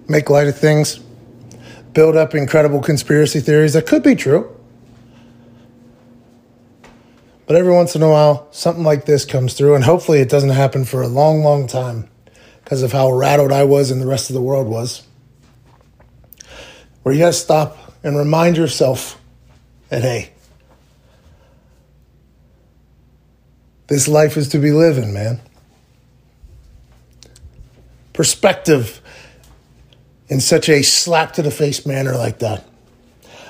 make 0.08 0.30
light 0.30 0.48
of 0.48 0.58
things, 0.58 1.00
build 1.94 2.16
up 2.16 2.34
incredible 2.34 2.82
conspiracy 2.82 3.40
theories 3.40 3.74
that 3.74 3.86
could 3.86 4.04
be 4.04 4.16
true. 4.16 4.58
But 7.46 7.56
every 7.56 7.74
once 7.74 7.96
in 7.96 8.02
a 8.02 8.10
while, 8.10 8.48
something 8.52 8.84
like 8.84 9.06
this 9.06 9.26
comes 9.26 9.54
through, 9.54 9.76
and 9.76 9.84
hopefully 9.84 10.22
it 10.22 10.30
doesn't 10.30 10.52
happen 10.52 10.86
for 10.86 11.02
a 11.02 11.08
long, 11.08 11.44
long 11.44 11.68
time 11.68 12.10
because 12.72 12.84
of 12.84 12.94
how 12.94 13.12
rattled 13.12 13.52
I 13.52 13.66
was 13.66 13.92
and 13.92 14.02
the 14.02 14.08
rest 14.08 14.30
of 14.30 14.34
the 14.34 14.42
world 14.42 14.66
was. 14.66 15.06
Where 17.04 17.14
you 17.14 17.20
got 17.20 17.28
to 17.28 17.34
stop 17.34 17.78
and 18.02 18.16
remind 18.16 18.56
yourself 18.56 19.22
that, 19.90 20.04
hey, 20.04 20.32
this 23.88 24.08
life 24.08 24.38
is 24.38 24.48
to 24.48 24.58
be 24.58 24.72
living, 24.72 25.14
man. 25.14 25.42
Perspective 28.14 29.02
in 30.30 30.40
such 30.40 30.70
a 30.70 30.82
slap 30.82 31.34
to 31.34 31.42
the 31.42 31.52
face 31.52 31.86
manner 31.86 32.16
like 32.16 32.40
that. 32.40 32.66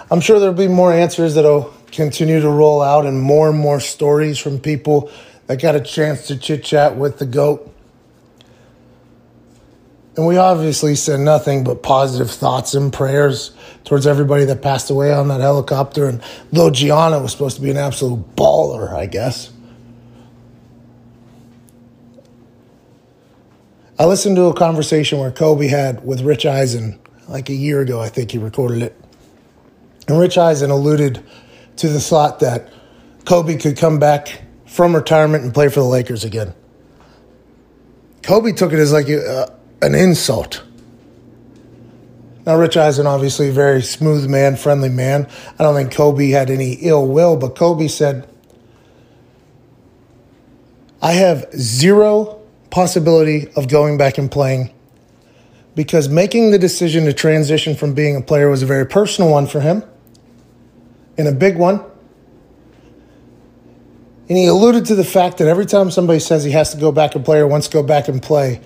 I'm 0.09 0.21
sure 0.21 0.39
there'll 0.39 0.55
be 0.55 0.67
more 0.67 0.91
answers 0.91 1.35
that'll 1.35 1.71
continue 1.91 2.41
to 2.41 2.49
roll 2.49 2.81
out 2.81 3.05
and 3.05 3.21
more 3.21 3.51
and 3.51 3.59
more 3.59 3.79
stories 3.79 4.39
from 4.39 4.59
people 4.59 5.11
that 5.45 5.61
got 5.61 5.75
a 5.75 5.79
chance 5.79 6.25
to 6.25 6.37
chit 6.37 6.63
chat 6.63 6.95
with 6.95 7.19
the 7.19 7.27
GOAT 7.27 7.71
and 10.17 10.27
we 10.27 10.37
obviously 10.37 10.95
send 10.95 11.23
nothing 11.23 11.63
but 11.63 11.83
positive 11.83 12.29
thoughts 12.29 12.73
and 12.73 12.91
prayers 12.91 13.51
towards 13.85 14.05
everybody 14.05 14.43
that 14.45 14.61
passed 14.61 14.89
away 14.89 15.13
on 15.13 15.29
that 15.29 15.39
helicopter. 15.39 16.07
And 16.07 16.21
though 16.51 16.69
Gianna 16.69 17.19
was 17.19 17.31
supposed 17.31 17.55
to 17.55 17.61
be 17.61 17.71
an 17.71 17.77
absolute 17.77 18.35
baller, 18.35 18.93
I 18.93 19.05
guess. 19.05 19.51
I 23.97 24.05
listened 24.05 24.35
to 24.35 24.45
a 24.45 24.53
conversation 24.53 25.19
where 25.19 25.31
Kobe 25.31 25.67
had 25.67 26.05
with 26.05 26.21
Rich 26.21 26.45
Eisen 26.45 26.99
like 27.27 27.49
a 27.49 27.53
year 27.53 27.79
ago, 27.81 28.01
I 28.01 28.09
think 28.09 28.31
he 28.31 28.37
recorded 28.37 28.81
it. 28.81 28.99
And 30.07 30.19
Rich 30.19 30.37
Eisen 30.37 30.71
alluded 30.71 31.23
to 31.77 31.87
the 31.87 31.99
thought 32.01 32.39
that 32.41 32.73
Kobe 33.25 33.55
could 33.57 33.77
come 33.77 33.99
back 33.99 34.41
from 34.65 34.93
retirement 34.93 35.43
and 35.43 35.53
play 35.53 35.69
for 35.69 35.79
the 35.79 35.85
Lakers 35.85 36.25
again. 36.25 36.53
Kobe 38.23 38.51
took 38.51 38.73
it 38.73 38.79
as 38.79 38.91
like 38.91 39.07
a, 39.07 39.53
an 39.81 39.95
insult. 39.95 40.63
Now, 42.45 42.57
Rich 42.57 42.75
Eisen, 42.75 43.05
obviously 43.05 43.49
a 43.49 43.51
very 43.51 43.81
smooth 43.81 44.27
man, 44.27 44.55
friendly 44.55 44.89
man. 44.89 45.27
I 45.59 45.63
don't 45.63 45.75
think 45.75 45.93
Kobe 45.93 46.29
had 46.29 46.49
any 46.49 46.73
ill 46.73 47.07
will, 47.07 47.37
but 47.37 47.55
Kobe 47.55 47.87
said, 47.87 48.27
I 51.01 51.13
have 51.13 51.51
zero 51.53 52.41
possibility 52.69 53.47
of 53.55 53.67
going 53.67 53.97
back 53.97 54.17
and 54.17 54.31
playing 54.31 54.73
because 55.75 56.09
making 56.09 56.51
the 56.51 56.59
decision 56.59 57.05
to 57.05 57.13
transition 57.13 57.75
from 57.75 57.93
being 57.93 58.15
a 58.15 58.21
player 58.21 58.49
was 58.49 58.63
a 58.63 58.65
very 58.65 58.85
personal 58.85 59.31
one 59.31 59.47
for 59.47 59.59
him 59.59 59.83
and 61.17 61.27
a 61.27 61.31
big 61.31 61.57
one. 61.57 61.83
And 64.29 64.37
he 64.37 64.45
alluded 64.45 64.85
to 64.85 64.95
the 64.95 65.03
fact 65.03 65.39
that 65.39 65.47
every 65.47 65.65
time 65.65 65.91
somebody 65.91 66.19
says 66.19 66.43
he 66.43 66.51
has 66.51 66.71
to 66.71 66.79
go 66.79 66.91
back 66.91 67.15
and 67.15 67.25
play 67.25 67.39
or 67.39 67.47
wants 67.47 67.67
to 67.67 67.73
go 67.73 67.83
back 67.83 68.07
and 68.07 68.21
play, 68.21 68.61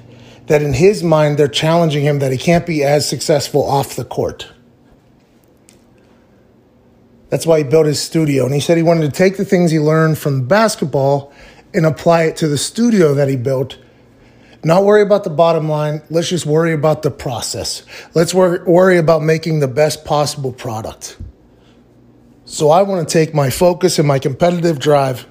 that 0.47 0.61
in 0.61 0.73
his 0.73 1.03
mind 1.03 1.37
they're 1.37 1.47
challenging 1.47 2.03
him 2.03 2.19
that 2.19 2.31
he 2.31 2.37
can't 2.37 2.65
be 2.65 2.83
as 2.83 3.07
successful 3.07 3.63
off 3.63 3.95
the 3.95 4.05
court. 4.05 4.51
That's 7.29 7.45
why 7.45 7.59
he 7.59 7.63
built 7.63 7.85
his 7.85 8.01
studio. 8.01 8.45
And 8.45 8.53
he 8.53 8.59
said 8.59 8.77
he 8.77 8.83
wanted 8.83 9.11
to 9.11 9.17
take 9.17 9.37
the 9.37 9.45
things 9.45 9.71
he 9.71 9.79
learned 9.79 10.17
from 10.17 10.47
basketball 10.47 11.33
and 11.73 11.85
apply 11.85 12.23
it 12.23 12.37
to 12.37 12.47
the 12.47 12.57
studio 12.57 13.13
that 13.15 13.27
he 13.27 13.35
built. 13.35 13.77
Not 14.63 14.83
worry 14.83 15.01
about 15.01 15.23
the 15.23 15.29
bottom 15.29 15.67
line. 15.67 16.01
Let's 16.09 16.29
just 16.29 16.45
worry 16.45 16.73
about 16.73 17.03
the 17.03 17.11
process. 17.11 17.83
Let's 18.13 18.33
wor- 18.33 18.63
worry 18.65 18.97
about 18.97 19.21
making 19.21 19.59
the 19.59 19.67
best 19.67 20.05
possible 20.05 20.51
product. 20.51 21.17
So 22.45 22.69
I 22.69 22.83
want 22.83 23.07
to 23.07 23.11
take 23.11 23.33
my 23.33 23.49
focus 23.49 23.99
and 23.99 24.07
my 24.07 24.19
competitive 24.19 24.79
drive 24.79 25.27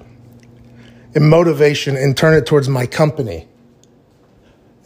and 1.14 1.28
motivation 1.28 1.96
and 1.96 2.16
turn 2.16 2.34
it 2.34 2.44
towards 2.44 2.68
my 2.68 2.86
company. 2.86 3.48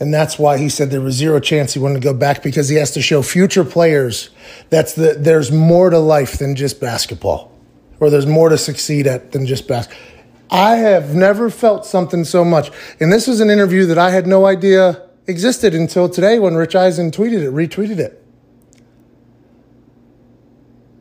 And 0.01 0.15
that's 0.15 0.39
why 0.39 0.59
he 0.59 0.69
said 0.69 0.91
there 0.91 1.01
was 1.01 1.15
zero 1.15 1.41
chance 1.41 1.75
he 1.75 1.81
wanted 1.81 1.95
to 1.95 2.01
go 2.01 2.15
back 2.15 2.43
because 2.43 2.69
he 2.69 2.77
has 2.77 2.93
to 2.93 3.03
show 3.03 3.21
future 3.21 3.65
players 3.65 4.31
that's 4.71 4.95
the 4.95 5.15
there's 5.19 5.51
more 5.51 5.91
to 5.91 5.99
life 5.99 6.39
than 6.39 6.55
just 6.55 6.81
basketball, 6.81 7.53
or 7.99 8.09
there's 8.09 8.27
more 8.27 8.49
to 8.49 8.59
succeed 8.59 9.07
at 9.07 9.33
than 9.33 9.45
just 9.47 9.67
basketball. 9.67 10.07
I 10.51 10.77
have 10.77 11.15
never 11.15 11.51
felt 11.51 11.85
something 11.85 12.25
so 12.25 12.45
much. 12.45 12.71
And 13.01 13.13
this 13.13 13.27
was 13.27 13.41
an 13.41 13.51
interview 13.51 13.87
that 13.87 13.99
I 13.99 14.11
had 14.11 14.27
no 14.27 14.47
idea 14.47 15.03
existed 15.27 15.75
until 15.75 16.09
today 16.09 16.39
when 16.39 16.55
Rich 16.55 16.75
Eisen 16.75 17.11
tweeted 17.11 17.43
it, 17.43 17.53
retweeted 17.53 17.99
it. 17.99 18.25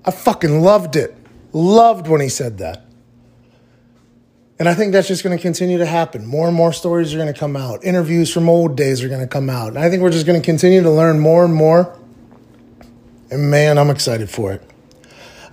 I 0.04 0.12
fucking 0.12 0.62
loved 0.62 0.96
it. 0.96 1.16
Loved 1.54 2.08
when 2.08 2.20
he 2.20 2.30
said 2.30 2.58
that. 2.58 2.87
And 4.60 4.68
I 4.68 4.74
think 4.74 4.92
that's 4.92 5.08
just 5.08 5.24
going 5.24 5.38
to 5.38 5.42
continue 5.42 5.78
to 5.78 5.86
happen. 5.86 6.26
More 6.26 6.48
and 6.48 6.56
more 6.56 6.74
stories 6.74 7.14
are 7.14 7.18
going 7.18 7.32
to 7.32 7.40
come 7.40 7.56
out. 7.56 7.84
Interviews 7.84 8.34
from 8.34 8.50
old 8.50 8.76
days 8.76 9.04
are 9.04 9.10
going 9.10 9.22
to 9.22 9.28
come 9.28 9.50
out. 9.50 9.70
And 9.70 9.80
I 9.80 9.90
think 9.90 10.02
we're 10.02 10.12
just 10.12 10.26
going 10.26 10.40
to 10.40 10.46
continue 10.46 10.82
to 10.82 10.90
learn 10.90 11.20
more 11.20 11.46
and 11.46 11.54
more. 11.54 11.96
And 13.30 13.52
man, 13.52 13.78
I'm 13.78 13.90
excited 13.90 14.30
for 14.30 14.54
it. 14.54 14.64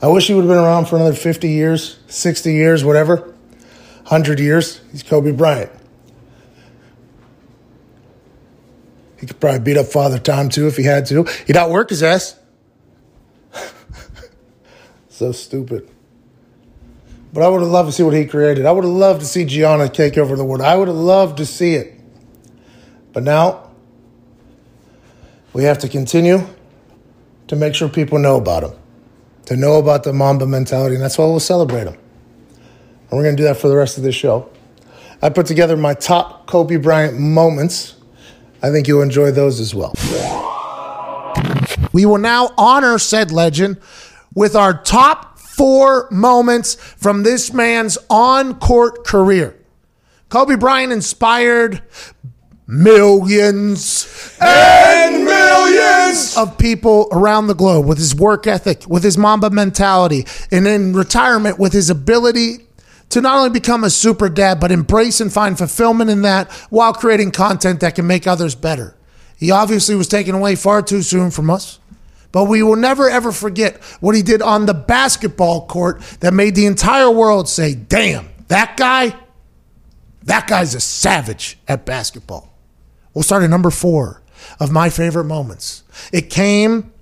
I 0.00 0.08
wish 0.08 0.26
he 0.26 0.34
would 0.34 0.42
have 0.42 0.48
been 0.48 0.58
around 0.58 0.86
for 0.86 0.96
another 0.96 1.14
50 1.14 1.48
years, 1.48 1.98
60 2.08 2.52
years, 2.52 2.84
whatever, 2.84 3.16
100 3.16 4.40
years. 4.40 4.80
He's 4.90 5.02
Kobe 5.02 5.32
Bryant. 5.32 5.70
He 9.20 9.26
could 9.26 9.40
probably 9.40 9.60
beat 9.60 9.76
up 9.76 9.86
Father 9.86 10.18
Time 10.18 10.48
too 10.48 10.66
if 10.66 10.76
he 10.76 10.82
had 10.82 11.06
to. 11.06 11.24
He'd 11.46 11.56
outwork 11.56 11.90
his 11.90 12.02
ass. 12.02 12.38
so 15.08 15.32
stupid. 15.32 15.93
But 17.34 17.42
I 17.42 17.48
would 17.48 17.62
have 17.62 17.70
loved 17.70 17.88
to 17.88 17.92
see 17.92 18.04
what 18.04 18.14
he 18.14 18.26
created. 18.26 18.64
I 18.64 18.70
would 18.70 18.84
have 18.84 18.92
loved 18.92 19.20
to 19.20 19.26
see 19.26 19.44
Gianna 19.44 19.88
take 19.88 20.16
over 20.16 20.36
the 20.36 20.44
world. 20.44 20.62
I 20.62 20.76
would 20.76 20.86
have 20.86 20.96
loved 20.96 21.38
to 21.38 21.46
see 21.46 21.74
it. 21.74 22.00
But 23.12 23.24
now 23.24 23.70
we 25.52 25.64
have 25.64 25.78
to 25.78 25.88
continue 25.88 26.46
to 27.48 27.56
make 27.56 27.74
sure 27.74 27.88
people 27.88 28.20
know 28.20 28.36
about 28.36 28.62
him, 28.62 28.72
to 29.46 29.56
know 29.56 29.80
about 29.80 30.04
the 30.04 30.12
Mamba 30.12 30.46
mentality, 30.46 30.94
and 30.94 31.02
that's 31.02 31.18
why 31.18 31.24
we'll 31.24 31.40
celebrate 31.40 31.88
him. 31.88 31.94
And 31.94 33.10
we're 33.10 33.24
going 33.24 33.36
to 33.36 33.42
do 33.42 33.48
that 33.48 33.56
for 33.56 33.66
the 33.66 33.76
rest 33.76 33.98
of 33.98 34.04
this 34.04 34.14
show. 34.14 34.48
I 35.20 35.28
put 35.28 35.46
together 35.46 35.76
my 35.76 35.94
top 35.94 36.46
Kobe 36.46 36.76
Bryant 36.76 37.18
moments. 37.18 37.96
I 38.62 38.70
think 38.70 38.86
you'll 38.86 39.02
enjoy 39.02 39.32
those 39.32 39.58
as 39.58 39.74
well. 39.74 39.92
We 41.92 42.06
will 42.06 42.18
now 42.18 42.50
honor 42.56 42.98
said 43.00 43.32
legend 43.32 43.80
with 44.34 44.54
our 44.54 44.80
top 44.82 45.33
four 45.56 46.08
moments 46.10 46.74
from 46.74 47.22
this 47.22 47.52
man's 47.52 47.96
on 48.10 48.54
court 48.58 49.04
career. 49.06 49.56
Kobe 50.28 50.56
Bryant 50.56 50.92
inspired 50.92 51.82
millions 52.66 54.36
and 54.40 55.24
millions 55.24 56.36
of 56.36 56.58
people 56.58 57.08
around 57.12 57.46
the 57.46 57.54
globe 57.54 57.86
with 57.86 57.98
his 57.98 58.14
work 58.14 58.46
ethic, 58.46 58.84
with 58.88 59.04
his 59.04 59.16
Mamba 59.16 59.50
mentality, 59.50 60.26
and 60.50 60.66
in 60.66 60.92
retirement 60.92 61.58
with 61.58 61.72
his 61.72 61.90
ability 61.90 62.58
to 63.10 63.20
not 63.20 63.36
only 63.36 63.50
become 63.50 63.84
a 63.84 63.90
super 63.90 64.28
dad, 64.28 64.58
but 64.58 64.72
embrace 64.72 65.20
and 65.20 65.32
find 65.32 65.56
fulfillment 65.56 66.10
in 66.10 66.22
that 66.22 66.50
while 66.70 66.92
creating 66.92 67.30
content 67.30 67.80
that 67.80 67.94
can 67.94 68.06
make 68.06 68.26
others 68.26 68.54
better. 68.54 68.96
He 69.36 69.50
obviously 69.50 69.94
was 69.94 70.08
taken 70.08 70.34
away 70.34 70.56
far 70.56 70.82
too 70.82 71.02
soon 71.02 71.30
from 71.30 71.50
us. 71.50 71.78
But 72.34 72.44
we 72.46 72.62
will 72.64 72.74
never 72.74 73.08
ever 73.08 73.30
forget 73.30 73.80
what 74.00 74.16
he 74.16 74.22
did 74.22 74.42
on 74.42 74.66
the 74.66 74.74
basketball 74.74 75.68
court 75.68 76.00
that 76.18 76.34
made 76.34 76.56
the 76.56 76.66
entire 76.66 77.08
world 77.08 77.48
say, 77.48 77.76
damn, 77.76 78.28
that 78.48 78.76
guy, 78.76 79.14
that 80.24 80.48
guy's 80.48 80.74
a 80.74 80.80
savage 80.80 81.58
at 81.68 81.86
basketball. 81.86 82.52
We'll 83.14 83.22
start 83.22 83.44
at 83.44 83.50
number 83.50 83.70
four 83.70 84.20
of 84.58 84.72
my 84.72 84.90
favorite 84.90 85.26
moments. 85.26 85.84
It 86.12 86.28
came 86.28 86.92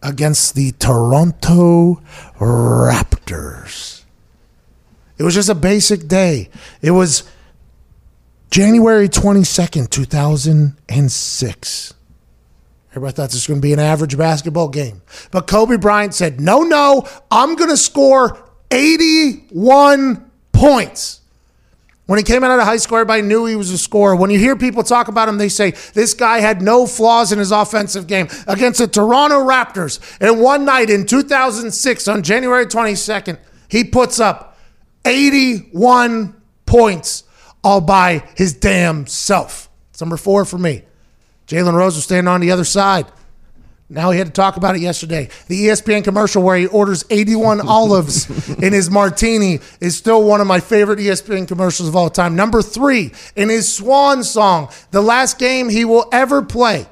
against 0.00 0.54
the 0.54 0.70
Toronto 0.70 2.00
Raptors. 2.38 4.04
It 5.18 5.24
was 5.24 5.34
just 5.34 5.48
a 5.48 5.56
basic 5.56 6.06
day. 6.06 6.50
It 6.82 6.92
was 6.92 7.28
January 8.48 9.08
22nd, 9.08 9.90
2006. 9.90 11.94
Everybody 12.96 13.14
thought 13.14 13.28
this 13.28 13.34
was 13.34 13.46
going 13.46 13.60
to 13.60 13.62
be 13.62 13.74
an 13.74 13.78
average 13.78 14.16
basketball 14.16 14.68
game. 14.68 15.02
But 15.30 15.46
Kobe 15.46 15.76
Bryant 15.76 16.14
said, 16.14 16.40
no, 16.40 16.62
no, 16.62 17.06
I'm 17.30 17.54
going 17.54 17.68
to 17.68 17.76
score 17.76 18.42
81 18.70 20.30
points. 20.52 21.20
When 22.06 22.18
he 22.18 22.22
came 22.22 22.42
out 22.42 22.58
of 22.58 22.64
high 22.64 22.78
school, 22.78 22.96
everybody 22.96 23.20
knew 23.20 23.44
he 23.44 23.54
was 23.54 23.70
a 23.70 23.76
scorer. 23.76 24.16
When 24.16 24.30
you 24.30 24.38
hear 24.38 24.56
people 24.56 24.82
talk 24.82 25.08
about 25.08 25.28
him, 25.28 25.36
they 25.36 25.50
say 25.50 25.72
this 25.92 26.14
guy 26.14 26.40
had 26.40 26.62
no 26.62 26.86
flaws 26.86 27.32
in 27.32 27.38
his 27.38 27.52
offensive 27.52 28.06
game 28.06 28.28
against 28.48 28.78
the 28.78 28.88
Toronto 28.88 29.46
Raptors. 29.46 30.00
And 30.18 30.40
one 30.40 30.64
night 30.64 30.88
in 30.88 31.04
2006, 31.04 32.08
on 32.08 32.22
January 32.22 32.64
22nd, 32.64 33.38
he 33.68 33.84
puts 33.84 34.18
up 34.20 34.56
81 35.04 36.34
points 36.64 37.24
all 37.62 37.82
by 37.82 38.22
his 38.36 38.54
damn 38.54 39.06
self. 39.06 39.68
It's 39.90 40.00
number 40.00 40.16
four 40.16 40.46
for 40.46 40.56
me. 40.56 40.84
Jalen 41.46 41.74
Rose 41.74 41.94
was 41.94 42.04
standing 42.04 42.28
on 42.28 42.40
the 42.40 42.50
other 42.50 42.64
side. 42.64 43.06
Now 43.88 44.10
he 44.10 44.18
had 44.18 44.26
to 44.26 44.32
talk 44.32 44.56
about 44.56 44.74
it 44.74 44.80
yesterday. 44.80 45.28
The 45.46 45.66
ESPN 45.66 46.02
commercial 46.02 46.42
where 46.42 46.56
he 46.56 46.66
orders 46.66 47.04
81 47.08 47.60
olives 47.68 48.48
in 48.58 48.72
his 48.72 48.90
martini 48.90 49.60
is 49.80 49.96
still 49.96 50.24
one 50.24 50.40
of 50.40 50.48
my 50.48 50.58
favorite 50.58 50.98
ESPN 50.98 51.46
commercials 51.46 51.88
of 51.88 51.94
all 51.94 52.10
time. 52.10 52.34
Number 52.34 52.62
three, 52.62 53.12
in 53.36 53.48
his 53.48 53.72
swan 53.72 54.24
song, 54.24 54.70
the 54.90 55.02
last 55.02 55.38
game 55.38 55.68
he 55.68 55.84
will 55.84 56.08
ever 56.12 56.42
play, 56.42 56.86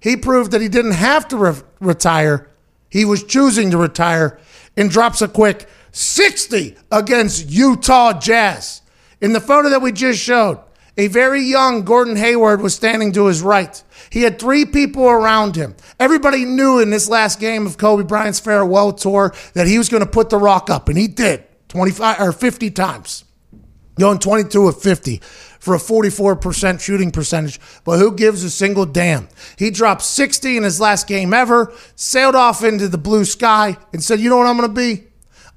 he 0.00 0.16
proved 0.16 0.50
that 0.50 0.60
he 0.60 0.68
didn't 0.68 0.92
have 0.92 1.28
to 1.28 1.36
re- 1.36 1.54
retire. 1.80 2.50
He 2.88 3.04
was 3.04 3.22
choosing 3.22 3.70
to 3.70 3.78
retire 3.78 4.40
and 4.76 4.90
drops 4.90 5.22
a 5.22 5.28
quick 5.28 5.68
60 5.92 6.76
against 6.90 7.48
Utah 7.48 8.18
Jazz. 8.18 8.82
In 9.20 9.32
the 9.32 9.40
photo 9.40 9.68
that 9.68 9.82
we 9.82 9.92
just 9.92 10.20
showed, 10.20 10.58
a 10.96 11.06
very 11.08 11.42
young 11.42 11.84
Gordon 11.84 12.16
Hayward 12.16 12.60
was 12.60 12.74
standing 12.74 13.12
to 13.12 13.26
his 13.26 13.40
right. 13.40 13.82
He 14.10 14.22
had 14.22 14.38
three 14.38 14.66
people 14.66 15.08
around 15.08 15.56
him. 15.56 15.74
Everybody 15.98 16.44
knew 16.44 16.80
in 16.80 16.90
this 16.90 17.08
last 17.08 17.40
game 17.40 17.66
of 17.66 17.78
Kobe 17.78 18.04
Bryant's 18.04 18.40
farewell 18.40 18.92
tour 18.92 19.34
that 19.54 19.66
he 19.66 19.78
was 19.78 19.88
going 19.88 20.02
to 20.02 20.08
put 20.08 20.28
the 20.28 20.36
rock 20.36 20.68
up, 20.68 20.88
and 20.88 20.98
he 20.98 21.08
did 21.08 21.44
25 21.68 22.20
or 22.20 22.32
50 22.32 22.70
times, 22.72 23.24
going 23.98 24.18
22 24.18 24.68
of 24.68 24.82
50 24.82 25.22
for 25.60 25.74
a 25.74 25.78
44% 25.78 26.80
shooting 26.80 27.10
percentage. 27.10 27.58
But 27.84 27.98
who 27.98 28.14
gives 28.14 28.44
a 28.44 28.50
single 28.50 28.84
damn? 28.84 29.28
He 29.56 29.70
dropped 29.70 30.02
60 30.02 30.58
in 30.58 30.62
his 30.62 30.80
last 30.80 31.06
game 31.06 31.32
ever, 31.32 31.72
sailed 31.94 32.34
off 32.34 32.62
into 32.62 32.88
the 32.88 32.98
blue 32.98 33.24
sky, 33.24 33.78
and 33.94 34.04
said, 34.04 34.20
You 34.20 34.28
know 34.28 34.36
what 34.36 34.46
I'm 34.46 34.58
going 34.58 34.68
to 34.68 34.74
be? 34.74 35.04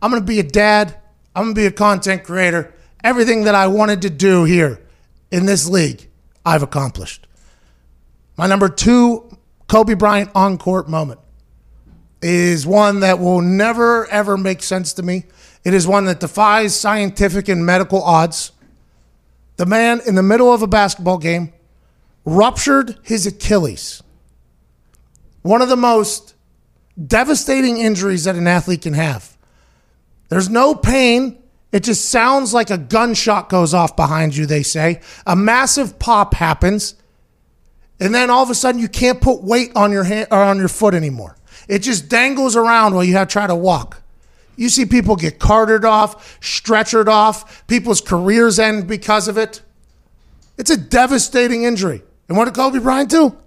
I'm 0.01 0.11
going 0.11 0.21
to 0.21 0.27
be 0.27 0.39
a 0.39 0.43
dad. 0.43 0.95
I'm 1.35 1.45
going 1.45 1.55
to 1.55 1.61
be 1.61 1.65
a 1.65 1.71
content 1.71 2.23
creator. 2.23 2.73
Everything 3.03 3.43
that 3.43 3.55
I 3.55 3.67
wanted 3.67 4.03
to 4.03 4.09
do 4.09 4.45
here 4.45 4.79
in 5.31 5.45
this 5.45 5.67
league, 5.67 6.09
I've 6.45 6.63
accomplished. 6.63 7.27
My 8.37 8.47
number 8.47 8.69
two 8.69 9.37
Kobe 9.67 9.95
Bryant 9.95 10.29
on 10.35 10.57
court 10.57 10.87
moment 10.87 11.19
is 12.21 12.65
one 12.65 13.01
that 13.01 13.19
will 13.19 13.41
never, 13.41 14.07
ever 14.07 14.37
make 14.37 14.63
sense 14.63 14.93
to 14.93 15.03
me. 15.03 15.25
It 15.63 15.73
is 15.73 15.87
one 15.87 16.05
that 16.05 16.19
defies 16.19 16.79
scientific 16.79 17.47
and 17.47 17.65
medical 17.65 18.03
odds. 18.03 18.51
The 19.57 19.65
man 19.65 20.01
in 20.05 20.15
the 20.15 20.23
middle 20.23 20.53
of 20.53 20.61
a 20.61 20.67
basketball 20.67 21.17
game 21.17 21.53
ruptured 22.25 22.97
his 23.03 23.25
Achilles. 23.25 24.03
One 25.41 25.61
of 25.61 25.69
the 25.69 25.77
most 25.77 26.35
devastating 27.03 27.77
injuries 27.77 28.23
that 28.23 28.35
an 28.35 28.47
athlete 28.47 28.81
can 28.81 28.93
have. 28.93 29.37
There's 30.29 30.49
no 30.49 30.75
pain. 30.75 31.41
It 31.75 31.83
just 31.83 32.07
sounds 32.07 32.53
like 32.53 32.69
a 32.69 32.77
gunshot 32.77 33.49
goes 33.49 33.73
off 33.73 33.97
behind 33.97 34.33
you, 34.33 34.45
they 34.45 34.63
say. 34.63 35.01
A 35.27 35.35
massive 35.35 35.99
pop 35.99 36.33
happens, 36.33 36.95
and 37.99 38.15
then 38.15 38.29
all 38.29 38.41
of 38.41 38.49
a 38.49 38.55
sudden 38.55 38.79
you 38.79 38.87
can't 38.87 39.19
put 39.19 39.43
weight 39.43 39.73
on 39.75 39.91
your 39.91 40.05
hand 40.05 40.29
or 40.31 40.41
on 40.41 40.57
your 40.57 40.69
foot 40.69 40.93
anymore. 40.93 41.35
It 41.67 41.79
just 41.79 42.07
dangles 42.07 42.55
around 42.55 42.93
while 42.93 43.03
you 43.03 43.15
have 43.15 43.27
to 43.27 43.33
try 43.33 43.45
to 43.45 43.55
walk. 43.55 44.01
You 44.55 44.69
see 44.69 44.85
people 44.85 45.17
get 45.17 45.37
carted 45.37 45.83
off, 45.83 46.39
stretchered 46.39 47.09
off, 47.09 47.67
people's 47.67 47.99
careers 47.99 48.57
end 48.57 48.87
because 48.87 49.27
of 49.27 49.37
it. 49.37 49.61
It's 50.57 50.71
a 50.71 50.77
devastating 50.77 51.63
injury. 51.63 52.03
And 52.29 52.37
what 52.37 52.45
did 52.45 52.53
Kobe 52.53 52.79
Bryant 52.79 53.09
do? 53.09 53.37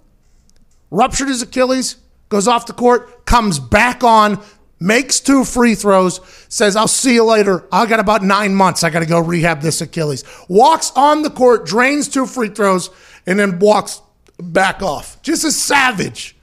Ruptured 0.91 1.29
his 1.29 1.41
Achilles, 1.41 1.95
goes 2.29 2.47
off 2.47 2.67
the 2.67 2.73
court, 2.73 3.25
comes 3.25 3.57
back 3.57 4.03
on, 4.03 4.39
makes 4.79 5.19
two 5.19 5.43
free 5.43 5.75
throws, 5.75 6.21
says, 6.47 6.75
I'll 6.75 6.87
see 6.87 7.15
you 7.15 7.23
later. 7.23 7.65
I 7.71 7.85
got 7.85 7.99
about 7.99 8.23
nine 8.23 8.55
months. 8.55 8.83
I 8.83 8.89
got 8.89 8.99
to 8.99 9.05
go 9.05 9.19
rehab 9.19 9.61
this 9.61 9.81
Achilles. 9.81 10.23
Walks 10.47 10.91
on 10.95 11.21
the 11.21 11.29
court, 11.29 11.65
drains 11.65 12.07
two 12.07 12.25
free 12.25 12.49
throws, 12.49 12.89
and 13.25 13.39
then 13.39 13.59
walks 13.59 14.01
back 14.39 14.81
off. 14.81 15.21
Just 15.21 15.43
a 15.43 15.51
savage 15.51 16.35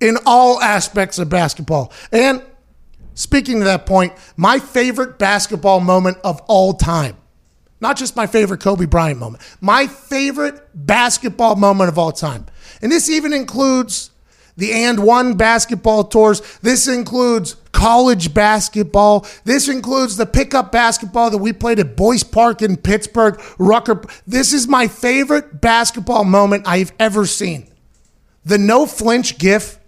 in 0.00 0.18
all 0.26 0.60
aspects 0.60 1.18
of 1.18 1.28
basketball. 1.28 1.92
And 2.12 2.42
speaking 3.14 3.60
to 3.60 3.64
that 3.64 3.86
point, 3.86 4.12
my 4.36 4.58
favorite 4.58 5.18
basketball 5.18 5.80
moment 5.80 6.18
of 6.24 6.40
all 6.42 6.74
time, 6.74 7.16
not 7.80 7.96
just 7.96 8.16
my 8.16 8.26
favorite 8.26 8.60
Kobe 8.60 8.86
Bryant 8.86 9.18
moment, 9.18 9.42
my 9.60 9.86
favorite 9.86 10.60
basketball 10.74 11.56
moment 11.56 11.88
of 11.88 11.98
all 11.98 12.12
time. 12.12 12.46
And 12.82 12.90
this 12.90 13.08
even 13.08 13.32
includes 13.32 14.10
the 14.56 14.72
and 14.72 15.02
one 15.02 15.36
basketball 15.36 16.04
tours. 16.04 16.40
This 16.58 16.86
includes 16.86 17.56
college 17.72 18.32
basketball. 18.32 19.26
This 19.44 19.68
includes 19.68 20.16
the 20.16 20.26
pickup 20.26 20.70
basketball 20.70 21.30
that 21.30 21.38
we 21.38 21.52
played 21.52 21.80
at 21.80 21.96
Boyce 21.96 22.22
Park 22.22 22.62
in 22.62 22.76
Pittsburgh, 22.76 23.40
Rucker. 23.58 24.02
This 24.26 24.52
is 24.52 24.68
my 24.68 24.86
favorite 24.88 25.60
basketball 25.60 26.24
moment 26.24 26.66
I've 26.66 26.92
ever 26.98 27.26
seen. 27.26 27.66
The 28.44 28.58
no 28.58 28.86
flinch 28.86 29.38
gif 29.38 29.78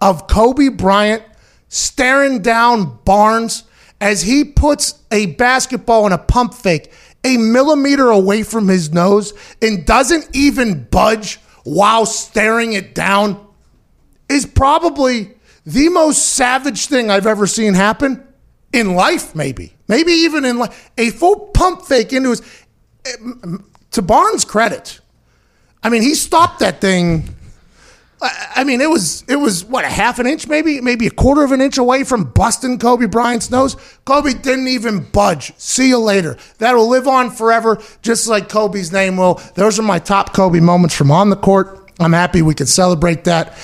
of 0.00 0.26
Kobe 0.26 0.68
Bryant 0.68 1.22
staring 1.68 2.42
down 2.42 2.98
Barnes 3.04 3.64
as 4.00 4.22
he 4.22 4.44
puts 4.44 5.02
a 5.10 5.26
basketball 5.26 6.06
in 6.06 6.12
a 6.12 6.18
pump 6.18 6.54
fake 6.54 6.92
a 7.24 7.36
millimeter 7.36 8.08
away 8.08 8.42
from 8.44 8.68
his 8.68 8.92
nose 8.92 9.34
and 9.60 9.84
doesn't 9.84 10.28
even 10.34 10.84
budge 10.84 11.40
while 11.64 12.06
staring 12.06 12.72
it 12.72 12.94
down 12.94 13.45
is 14.28 14.46
probably 14.46 15.32
the 15.64 15.88
most 15.88 16.34
savage 16.34 16.86
thing 16.86 17.10
I've 17.10 17.26
ever 17.26 17.46
seen 17.46 17.74
happen 17.74 18.26
in 18.72 18.94
life, 18.94 19.34
maybe. 19.34 19.74
Maybe 19.88 20.12
even 20.12 20.44
in 20.44 20.58
life. 20.58 20.90
A 20.98 21.10
full 21.10 21.48
pump 21.48 21.82
fake 21.82 22.12
into 22.12 22.30
his. 22.30 22.42
Eh, 23.04 23.56
to 23.92 24.02
Barnes' 24.02 24.44
credit, 24.44 25.00
I 25.82 25.88
mean, 25.88 26.02
he 26.02 26.14
stopped 26.14 26.58
that 26.58 26.80
thing. 26.80 27.34
I 28.20 28.64
mean, 28.64 28.80
it 28.80 28.88
was 28.88 29.24
it 29.28 29.36
was 29.36 29.64
what 29.64 29.84
a 29.84 29.88
half 29.88 30.18
an 30.18 30.26
inch, 30.26 30.48
maybe 30.48 30.80
maybe 30.80 31.06
a 31.06 31.10
quarter 31.10 31.44
of 31.44 31.52
an 31.52 31.60
inch 31.60 31.78
away 31.78 32.02
from 32.02 32.24
busting 32.24 32.78
Kobe 32.78 33.06
Bryant's 33.06 33.50
nose. 33.50 33.76
Kobe 34.04 34.32
didn't 34.32 34.68
even 34.68 35.00
budge. 35.00 35.52
See 35.58 35.88
you 35.88 35.98
later. 35.98 36.36
That'll 36.58 36.88
live 36.88 37.06
on 37.06 37.30
forever, 37.30 37.80
just 38.02 38.26
like 38.26 38.48
Kobe's 38.48 38.90
name 38.90 39.18
will. 39.18 39.34
Those 39.54 39.78
are 39.78 39.82
my 39.82 39.98
top 39.98 40.32
Kobe 40.32 40.60
moments 40.60 40.94
from 40.94 41.10
on 41.10 41.30
the 41.30 41.36
court. 41.36 41.85
I'm 41.98 42.12
happy 42.12 42.42
we 42.42 42.54
could 42.54 42.68
celebrate 42.68 43.24
that. 43.24 43.56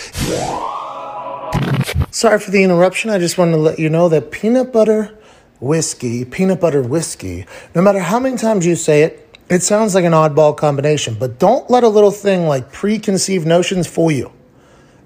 Sorry 2.11 2.39
for 2.39 2.51
the 2.51 2.63
interruption. 2.63 3.11
I 3.11 3.19
just 3.19 3.37
wanted 3.37 3.53
to 3.53 3.59
let 3.59 3.79
you 3.79 3.89
know 3.89 4.09
that 4.09 4.31
peanut 4.31 4.73
butter 4.73 5.17
whiskey, 5.61 6.25
peanut 6.25 6.61
butter 6.61 6.83
whiskey, 6.83 7.47
no 7.75 7.83
matter 7.83 8.01
how 8.01 8.19
many 8.19 8.37
times 8.37 8.67
you 8.67 8.75
say 8.75 9.03
it, 9.03 9.39
it 9.49 9.63
sounds 9.63 9.95
like 9.95 10.05
an 10.05 10.13
oddball 10.13 10.57
combination. 10.57 11.15
But 11.19 11.39
don't 11.39 11.69
let 11.69 11.85
a 11.85 11.89
little 11.89 12.11
thing 12.11 12.47
like 12.47 12.73
preconceived 12.73 13.47
notions 13.47 13.87
fool 13.87 14.11
you. 14.11 14.33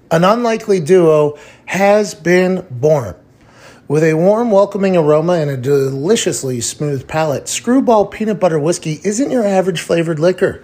An 0.09 0.23
unlikely 0.23 0.79
duo 0.79 1.37
has 1.65 2.15
been 2.15 2.65
born. 2.71 3.15
With 3.89 4.03
a 4.03 4.13
warm, 4.13 4.51
welcoming 4.51 4.95
aroma 4.95 5.33
and 5.33 5.49
a 5.49 5.57
deliciously 5.57 6.61
smooth 6.61 7.07
palate, 7.07 7.47
Screwball 7.47 8.05
Peanut 8.05 8.39
Butter 8.39 8.59
Whiskey 8.59 8.99
isn't 9.03 9.31
your 9.31 9.45
average 9.45 9.81
flavored 9.81 10.19
liquor. 10.19 10.63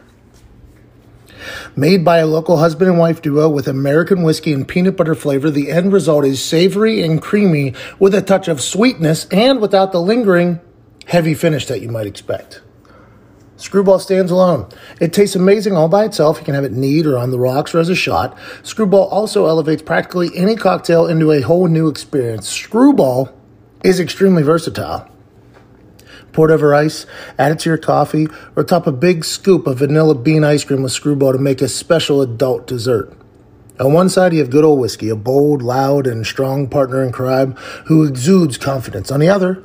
Made 1.75 2.05
by 2.05 2.17
a 2.17 2.27
local 2.27 2.57
husband 2.57 2.89
and 2.89 2.99
wife 2.99 3.21
duo 3.21 3.49
with 3.49 3.67
American 3.67 4.23
whiskey 4.23 4.53
and 4.53 4.67
peanut 4.67 4.97
butter 4.97 5.15
flavor, 5.15 5.49
the 5.49 5.71
end 5.71 5.93
result 5.93 6.25
is 6.25 6.43
savory 6.43 7.01
and 7.01 7.21
creamy 7.21 7.73
with 7.99 8.13
a 8.13 8.21
touch 8.21 8.47
of 8.47 8.61
sweetness 8.61 9.25
and 9.31 9.61
without 9.61 9.91
the 9.91 10.01
lingering 10.01 10.59
heavy 11.07 11.33
finish 11.33 11.65
that 11.67 11.81
you 11.81 11.89
might 11.89 12.07
expect. 12.07 12.61
Screwball 13.55 13.99
stands 13.99 14.31
alone. 14.31 14.67
It 14.99 15.13
tastes 15.13 15.35
amazing 15.35 15.73
all 15.73 15.87
by 15.87 16.03
itself. 16.05 16.39
You 16.39 16.43
can 16.43 16.55
have 16.55 16.65
it 16.65 16.73
neat 16.73 17.05
or 17.05 17.17
on 17.17 17.31
the 17.31 17.39
rocks 17.39 17.73
or 17.73 17.79
as 17.79 17.87
a 17.87 17.95
shot. 17.95 18.37
Screwball 18.63 19.07
also 19.07 19.45
elevates 19.45 19.81
practically 19.81 20.31
any 20.35 20.55
cocktail 20.55 21.07
into 21.07 21.31
a 21.31 21.41
whole 21.41 21.67
new 21.67 21.87
experience. 21.87 22.49
Screwball 22.49 23.29
is 23.83 23.99
extremely 23.99 24.43
versatile. 24.43 25.07
Pour 26.33 26.49
it 26.49 26.53
over 26.53 26.75
ice, 26.75 27.05
add 27.37 27.51
it 27.51 27.59
to 27.59 27.69
your 27.69 27.77
coffee, 27.77 28.27
or 28.55 28.63
top 28.63 28.87
a 28.87 28.91
big 28.91 29.23
scoop 29.23 29.67
of 29.67 29.79
vanilla 29.79 30.15
bean 30.15 30.43
ice 30.43 30.63
cream 30.63 30.83
with 30.83 30.91
screwball 30.91 31.31
to 31.31 31.37
make 31.37 31.61
a 31.61 31.69
special 31.69 32.21
adult 32.21 32.67
dessert. 32.67 33.15
On 33.79 33.93
one 33.93 34.09
side, 34.09 34.33
you 34.33 34.39
have 34.39 34.49
good 34.49 34.65
old 34.65 34.79
whiskey, 34.79 35.09
a 35.09 35.15
bold, 35.15 35.61
loud, 35.61 36.05
and 36.05 36.25
strong 36.25 36.67
partner 36.67 37.03
in 37.03 37.11
crime 37.11 37.53
who 37.85 38.03
exudes 38.03 38.57
confidence. 38.57 39.11
On 39.11 39.19
the 39.19 39.29
other, 39.29 39.63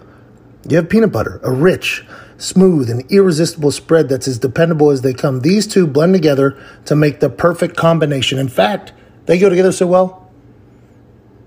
you 0.69 0.77
have 0.77 0.89
peanut 0.89 1.12
butter, 1.12 1.41
a 1.43 1.51
rich, 1.51 2.07
smooth, 2.39 2.89
and 2.89 3.11
irresistible 3.11 3.71
spread 3.71 4.09
that's 4.09 4.29
as 4.29 4.39
dependable 4.39 4.91
as 4.91 5.03
they 5.03 5.12
come. 5.12 5.41
These 5.41 5.66
two 5.66 5.87
blend 5.87 6.14
together 6.14 6.62
to 6.87 6.97
make 6.97 7.21
the 7.21 7.31
perfect 7.31 7.77
combination. 7.77 8.39
In 8.39 8.49
fact, 8.49 8.93
they 9.27 9.39
go 9.39 9.49
together 9.49 9.73
so 9.73 9.87
well, 9.87 10.31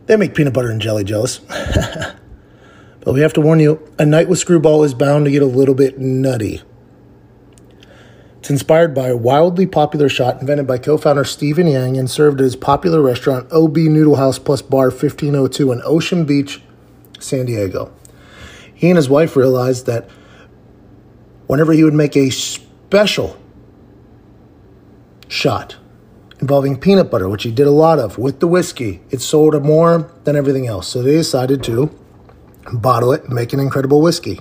they 0.06 0.16
make 0.16 0.36
peanut 0.36 0.54
butter 0.54 0.70
and 0.70 0.82
jelly 0.82 1.04
jealous. 1.04 1.40
But 3.04 3.14
we 3.14 3.22
have 3.22 3.34
to 3.34 3.42
warn 3.42 3.60
you 3.60 3.88
a 3.98 4.06
night 4.06 4.30
with 4.30 4.40
Screwball 4.40 4.84
is 4.84 4.94
bound 4.94 5.26
to 5.26 5.32
get 5.32 5.42
a 5.42 5.48
little 5.48 5.76
bit 5.76 6.00
nutty. 6.00 6.62
It's 8.40 8.50
inspired 8.50 8.96
by 8.96 9.10
a 9.10 9.18
wildly 9.18 9.66
popular 9.68 10.10
shot 10.10 10.40
invented 10.40 10.66
by 10.68 10.78
co 10.78 10.98
founder 10.98 11.24
Stephen 11.24 11.68
Yeng 11.68 11.98
and 11.98 12.10
served 12.10 12.40
at 12.40 12.44
his 12.44 12.56
popular 12.56 13.02
restaurant 13.02 13.52
OB 13.52 13.78
Noodle 13.78 14.16
House 14.16 14.40
Plus 14.40 14.62
Bar 14.62 14.90
1502 14.90 15.72
in 15.72 15.82
Ocean 15.84 16.26
Beach, 16.26 16.62
San 17.20 17.46
Diego. 17.46 17.94
He 18.74 18.90
and 18.90 18.98
his 18.98 19.10
wife 19.10 19.36
realized 19.36 19.86
that 19.86 20.10
whenever 21.46 21.72
he 21.72 21.84
would 21.84 21.94
make 21.94 22.18
a 22.18 22.32
special 22.32 23.40
shot 25.28 25.76
involving 26.40 26.80
peanut 26.80 27.12
butter, 27.12 27.30
which 27.30 27.44
he 27.44 27.52
did 27.52 27.68
a 27.68 27.72
lot 27.72 28.00
of 28.00 28.18
with 28.18 28.40
the 28.40 28.48
whiskey, 28.48 29.02
it 29.12 29.22
sold 29.22 29.64
more 29.64 30.12
than 30.24 30.36
everything 30.36 30.66
else. 30.66 30.88
So 30.88 31.04
they 31.04 31.12
decided 31.12 31.64
to 31.66 31.96
bottle 32.72 33.12
it, 33.12 33.30
make 33.30 33.54
an 33.54 33.60
incredible 33.60 34.02
whiskey. 34.02 34.40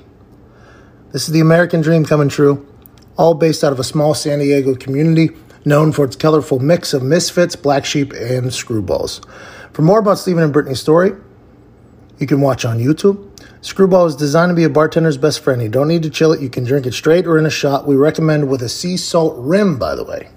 This 1.12 1.26
is 1.26 1.33
the 1.33 1.41
American 1.41 1.81
dream 1.81 2.05
coming 2.05 2.28
true, 2.28 2.66
all 3.16 3.35
based 3.35 3.64
out 3.64 3.72
of 3.72 3.81
a 3.81 3.85
small 3.85 4.14
San 4.14 4.39
Diego 4.39 4.74
community 4.74 5.31
known 5.64 5.93
for 5.93 6.05
its 6.05 6.16
colorful 6.16 6.59
mix 6.59 6.95
of 6.95 7.03
misfits, 7.03 7.57
black 7.57 7.85
sheep, 7.85 8.12
and 8.12 8.47
screwballs. 8.47 9.24
For 9.72 9.83
more 9.83 9.99
about 9.99 10.18
Stephen 10.18 10.43
and 10.43 10.53
Brittany's 10.53 10.81
story, 10.81 11.12
you 12.18 12.26
can 12.26 12.41
watch 12.41 12.64
on 12.64 12.78
YouTube. 12.78 13.26
Screwball 13.62 14.07
is 14.07 14.16
designed 14.16 14.51
to 14.51 14.55
be 14.55 14.64
a 14.64 14.70
bartender's 14.70 15.18
best 15.18 15.41
friend. 15.41 15.62
You 15.62 15.68
don't 15.68 15.89
need 15.89 16.03
to 16.03 16.11
chill 16.11 16.33
it. 16.33 16.41
You 16.41 16.51
can 16.51 16.64
drink 16.64 16.87
it 16.87 16.95
straight 16.95 17.26
or 17.26 17.39
in 17.39 17.47
a 17.47 17.51
shot. 17.51 17.87
We 17.87 17.97
recommend 17.97 18.49
with 18.49 18.62
a 18.62 18.68
sea 18.68 18.97
salt 18.97 19.35
rim, 19.39 19.78
by 19.78 19.95
the 19.95 20.05
way. 20.05 20.28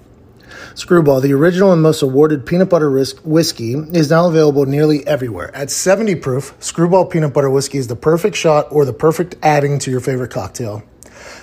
Screwball, 0.76 1.21
the 1.21 1.34
original 1.34 1.71
and 1.71 1.82
most 1.82 2.01
awarded 2.01 2.45
peanut 2.45 2.69
butter 2.69 2.89
whiskey, 3.24 3.74
is 3.74 4.09
now 4.09 4.28
available 4.28 4.65
nearly 4.65 5.05
everywhere. 5.05 5.55
At 5.55 5.69
70 5.69 6.15
proof, 6.15 6.55
Screwball 6.59 7.05
peanut 7.05 7.34
butter 7.34 7.49
whiskey 7.49 7.78
is 7.78 7.88
the 7.88 7.95
perfect 7.95 8.36
shot 8.36 8.67
or 8.71 8.84
the 8.84 8.93
perfect 8.93 9.36
adding 9.43 9.78
to 9.80 9.91
your 9.91 9.99
favorite 9.99 10.32
cocktail. 10.32 10.84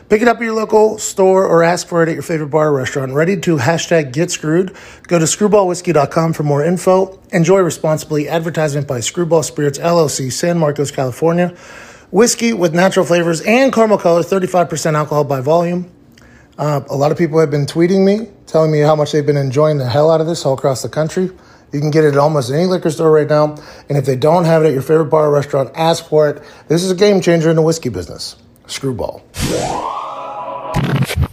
Pick 0.09 0.23
it 0.23 0.29
up 0.29 0.39
at 0.39 0.43
your 0.43 0.55
local 0.55 0.99
store 0.99 1.47
or 1.47 1.63
ask 1.63 1.87
for 1.87 2.03
it 2.03 2.09
at 2.09 2.15
your 2.15 2.23
favorite 2.23 2.49
bar 2.49 2.69
or 2.69 2.73
restaurant. 2.73 3.13
Ready 3.13 3.39
to 3.41 3.59
hashtag 3.59 4.13
get 4.13 4.33
screwed? 4.33 4.75
Go 5.07 5.21
to 5.21 5.25
screwballwhiskey.com 5.25 6.33
for 6.33 6.43
more 6.43 6.65
info. 6.65 7.21
Enjoy 7.33 7.61
responsibly. 7.61 8.29
Advertisement 8.29 8.89
by 8.89 8.99
Screwball 8.99 9.45
Spirits 9.45 9.79
LLC, 9.79 10.33
San 10.33 10.59
Marcos, 10.59 10.91
California. 10.91 11.55
Whiskey 12.11 12.53
with 12.53 12.75
natural 12.75 13.07
flavors 13.07 13.41
and 13.43 13.73
caramel 13.73 13.99
color, 13.99 14.23
35% 14.23 14.95
alcohol 14.95 15.23
by 15.23 15.41
volume. 15.41 15.89
Uh, 16.61 16.85
a 16.91 16.95
lot 16.95 17.11
of 17.11 17.17
people 17.17 17.41
have 17.41 17.51
been 17.51 17.65
tweeting 17.65 18.05
me, 18.05 18.31
telling 18.45 18.71
me 18.71 18.81
how 18.81 18.95
much 18.95 19.13
they've 19.13 19.25
been 19.25 19.39
enjoying 19.39 19.79
the 19.79 19.89
hell 19.89 20.11
out 20.11 20.21
of 20.21 20.27
this 20.27 20.45
all 20.45 20.53
across 20.53 20.83
the 20.83 20.91
country. 20.91 21.31
You 21.73 21.81
can 21.81 21.91
get 21.91 22.05
it 22.05 22.09
at 22.09 22.19
almost 22.19 22.53
any 22.53 22.67
liquor 22.67 22.91
store 22.91 23.11
right 23.11 23.27
now. 23.27 23.57
And 23.89 23.97
if 23.97 24.05
they 24.05 24.15
don't 24.15 24.45
have 24.45 24.63
it 24.63 24.67
at 24.67 24.75
your 24.75 24.83
favorite 24.83 25.07
bar 25.07 25.29
or 25.29 25.31
restaurant, 25.31 25.71
ask 25.75 26.07
for 26.07 26.29
it. 26.29 26.43
This 26.69 26.85
is 26.85 26.91
a 26.91 26.95
game 26.95 27.23
changer 27.23 27.49
in 27.49 27.57
the 27.57 27.63
whiskey 27.63 27.89
business. 27.89 28.37
Screwball. 28.67 29.23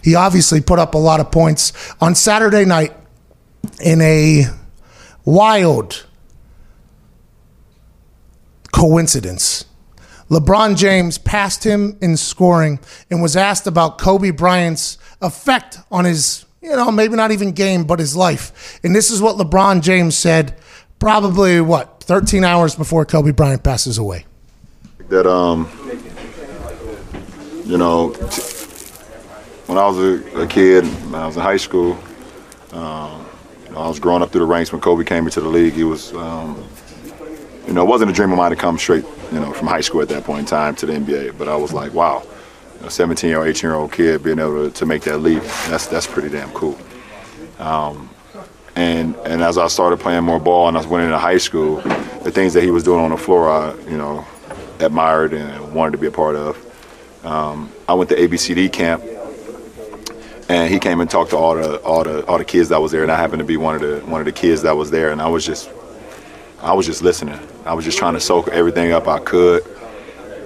He 0.02 0.14
obviously 0.14 0.62
put 0.62 0.78
up 0.78 0.94
a 0.94 0.98
lot 0.98 1.20
of 1.20 1.30
points 1.30 1.74
on 2.00 2.14
Saturday 2.14 2.64
night 2.64 2.94
in 3.82 4.00
a 4.00 4.44
wild 5.26 6.06
coincidence. 8.72 9.66
LeBron 10.30 10.76
James 10.76 11.16
passed 11.16 11.64
him 11.64 11.96
in 12.02 12.16
scoring 12.16 12.78
and 13.10 13.22
was 13.22 13.34
asked 13.36 13.66
about 13.66 13.98
Kobe 13.98 14.30
Bryant's 14.30 14.98
effect 15.20 15.78
on 15.90 16.04
his 16.04 16.46
you 16.60 16.70
know, 16.70 16.90
maybe 16.90 17.16
not 17.16 17.30
even 17.30 17.52
game, 17.52 17.84
but 17.84 17.98
his 17.98 18.16
life. 18.16 18.80
And 18.82 18.94
this 18.94 19.10
is 19.10 19.22
what 19.22 19.36
LeBron 19.36 19.82
James 19.82 20.16
said 20.16 20.56
probably, 20.98 21.60
what, 21.60 22.02
13 22.02 22.44
hours 22.44 22.74
before 22.74 23.04
Kobe 23.04 23.30
Bryant 23.30 23.62
passes 23.62 23.98
away. 23.98 24.26
That, 25.08 25.26
um, 25.26 25.68
you 27.64 27.78
know, 27.78 28.12
t- 28.12 28.42
when 29.66 29.78
I 29.78 29.86
was 29.86 29.98
a, 29.98 30.40
a 30.40 30.46
kid, 30.46 30.84
when 30.84 31.14
I 31.14 31.26
was 31.26 31.36
in 31.36 31.42
high 31.42 31.56
school, 31.56 31.98
um, 32.72 33.26
you 33.66 33.72
know, 33.72 33.78
I 33.78 33.88
was 33.88 34.00
growing 34.00 34.22
up 34.22 34.32
through 34.32 34.40
the 34.40 34.46
ranks 34.46 34.72
when 34.72 34.80
Kobe 34.80 35.04
came 35.04 35.24
into 35.24 35.40
the 35.40 35.48
league. 35.48 35.74
He 35.74 35.84
was, 35.84 36.12
um, 36.14 36.68
you 37.66 37.72
know, 37.72 37.82
it 37.82 37.88
wasn't 37.88 38.10
a 38.10 38.14
dream 38.14 38.32
of 38.32 38.38
mine 38.38 38.50
to 38.50 38.56
come 38.56 38.78
straight, 38.78 39.04
you 39.32 39.40
know, 39.40 39.52
from 39.52 39.68
high 39.68 39.80
school 39.80 40.02
at 40.02 40.08
that 40.08 40.24
point 40.24 40.40
in 40.40 40.46
time 40.46 40.74
to 40.76 40.86
the 40.86 40.94
NBA. 40.94 41.38
But 41.38 41.48
I 41.48 41.56
was 41.56 41.72
like, 41.72 41.92
wow, 41.94 42.26
a 42.82 42.90
17 42.90 43.28
year 43.28 43.38
old, 43.38 43.48
18 43.48 43.68
year 43.68 43.74
old 43.74 43.92
kid 43.92 44.22
being 44.22 44.38
able 44.38 44.68
to, 44.68 44.74
to 44.74 44.86
make 44.86 45.02
that 45.02 45.18
leap, 45.18 45.42
that's 45.68 45.86
that's 45.86 46.06
pretty 46.06 46.28
damn 46.28 46.50
cool. 46.52 46.78
Um, 47.58 48.10
and 48.76 49.16
and 49.26 49.42
as 49.42 49.58
I 49.58 49.66
started 49.66 49.98
playing 49.98 50.24
more 50.24 50.38
ball 50.38 50.68
and 50.68 50.76
I 50.76 50.80
was 50.80 50.86
winning 50.86 51.08
in 51.08 51.18
high 51.18 51.38
school, 51.38 51.80
the 52.22 52.30
things 52.30 52.54
that 52.54 52.62
he 52.62 52.70
was 52.70 52.84
doing 52.84 53.00
on 53.00 53.10
the 53.10 53.16
floor, 53.16 53.48
I 53.48 53.74
you 53.82 53.98
know 53.98 54.24
admired 54.80 55.32
and 55.32 55.74
wanted 55.74 55.92
to 55.92 55.98
be 55.98 56.06
a 56.06 56.12
part 56.12 56.36
of. 56.36 56.64
Um, 57.24 57.72
I 57.88 57.94
went 57.94 58.10
to 58.10 58.16
ABCD 58.16 58.72
camp, 58.72 59.02
and 60.48 60.72
he 60.72 60.78
came 60.78 61.00
and 61.00 61.10
talked 61.10 61.30
to 61.30 61.36
all 61.36 61.56
the 61.56 61.78
all 61.78 62.04
the 62.04 62.24
all 62.26 62.38
the 62.38 62.44
kids 62.44 62.68
that 62.68 62.80
was 62.80 62.92
there, 62.92 63.02
and 63.02 63.10
I 63.10 63.16
happened 63.16 63.40
to 63.40 63.44
be 63.44 63.56
one 63.56 63.74
of 63.74 63.80
the 63.80 64.00
one 64.10 64.20
of 64.20 64.24
the 64.24 64.32
kids 64.32 64.62
that 64.62 64.76
was 64.76 64.90
there, 64.90 65.10
and 65.10 65.20
I 65.20 65.28
was 65.28 65.44
just 65.44 65.70
I 66.62 66.72
was 66.72 66.86
just 66.86 67.02
listening. 67.02 67.38
I 67.64 67.74
was 67.74 67.84
just 67.84 67.98
trying 67.98 68.14
to 68.14 68.20
soak 68.20 68.48
everything 68.48 68.92
up 68.92 69.08
I 69.08 69.18
could. 69.18 69.64